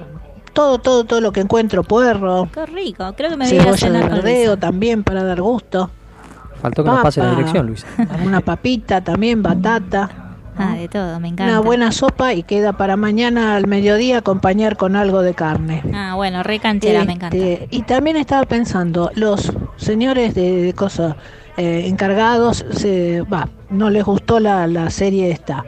[0.54, 3.12] todo, todo, todo lo que encuentro, puerro, Qué rico.
[3.18, 5.90] Creo que me voy a de verdeo también para dar gusto.
[6.62, 7.88] Faltó que nos pase la Papa, dirección, Luisa.
[8.24, 10.29] Una papita también, batata.
[10.62, 11.54] Ah, de todo, me encanta.
[11.54, 15.82] Una buena sopa y queda para mañana al mediodía acompañar con algo de carne.
[15.94, 17.38] Ah, bueno, re canchera, me encanta.
[17.38, 21.16] Este, Y también estaba pensando, los señores de, de cosas
[21.58, 25.64] eh, encargados, se, va, no les gustó la, la serie esta,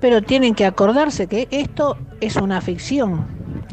[0.00, 3.26] pero tienen que acordarse que esto es una ficción.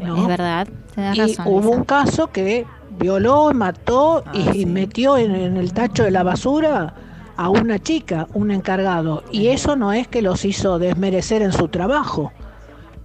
[0.04, 0.16] ¿no?
[0.16, 1.46] Es verdad, tenés y razón.
[1.48, 2.64] hubo un caso que
[2.98, 6.94] violó, mató y, y metió en, en el tacho de la basura
[7.36, 9.22] a una chica, un encargado.
[9.30, 12.32] Y eso no es que los hizo desmerecer en su trabajo.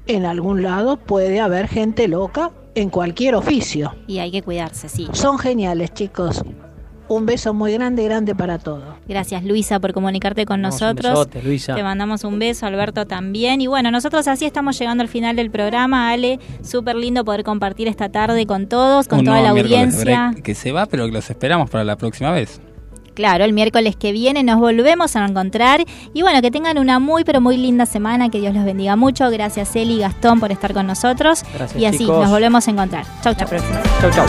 [0.07, 3.93] En algún lado puede haber gente loca en cualquier oficio.
[4.07, 5.07] Y hay que cuidarse, sí.
[5.13, 6.43] Son geniales, chicos.
[7.07, 8.83] Un beso muy grande, grande para todos.
[9.07, 11.11] Gracias, Luisa, por comunicarte con Vamos, un nosotros.
[11.11, 11.73] besote, Luisa.
[11.73, 13.61] Te mandamos un beso, Alberto también.
[13.61, 16.39] Y bueno, nosotros así estamos llegando al final del programa, Ale.
[16.61, 20.35] Súper lindo poder compartir esta tarde con todos, con Un toda la audiencia.
[20.43, 22.61] que se va, pero que los esperamos para la próxima vez.
[23.19, 25.83] Claro, el miércoles que viene nos volvemos a encontrar.
[26.13, 28.29] Y bueno, que tengan una muy, pero muy linda semana.
[28.29, 29.29] Que Dios los bendiga mucho.
[29.29, 31.43] Gracias, Eli y Gastón, por estar con nosotros.
[31.53, 32.17] Gracias, y así chicos.
[32.21, 33.05] nos volvemos a encontrar.
[33.21, 33.45] Chau, chau.
[33.99, 34.25] Chau, chau.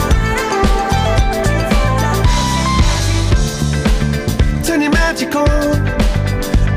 [4.65, 5.85] Turn your magic on.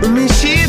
[0.00, 0.63] Let me see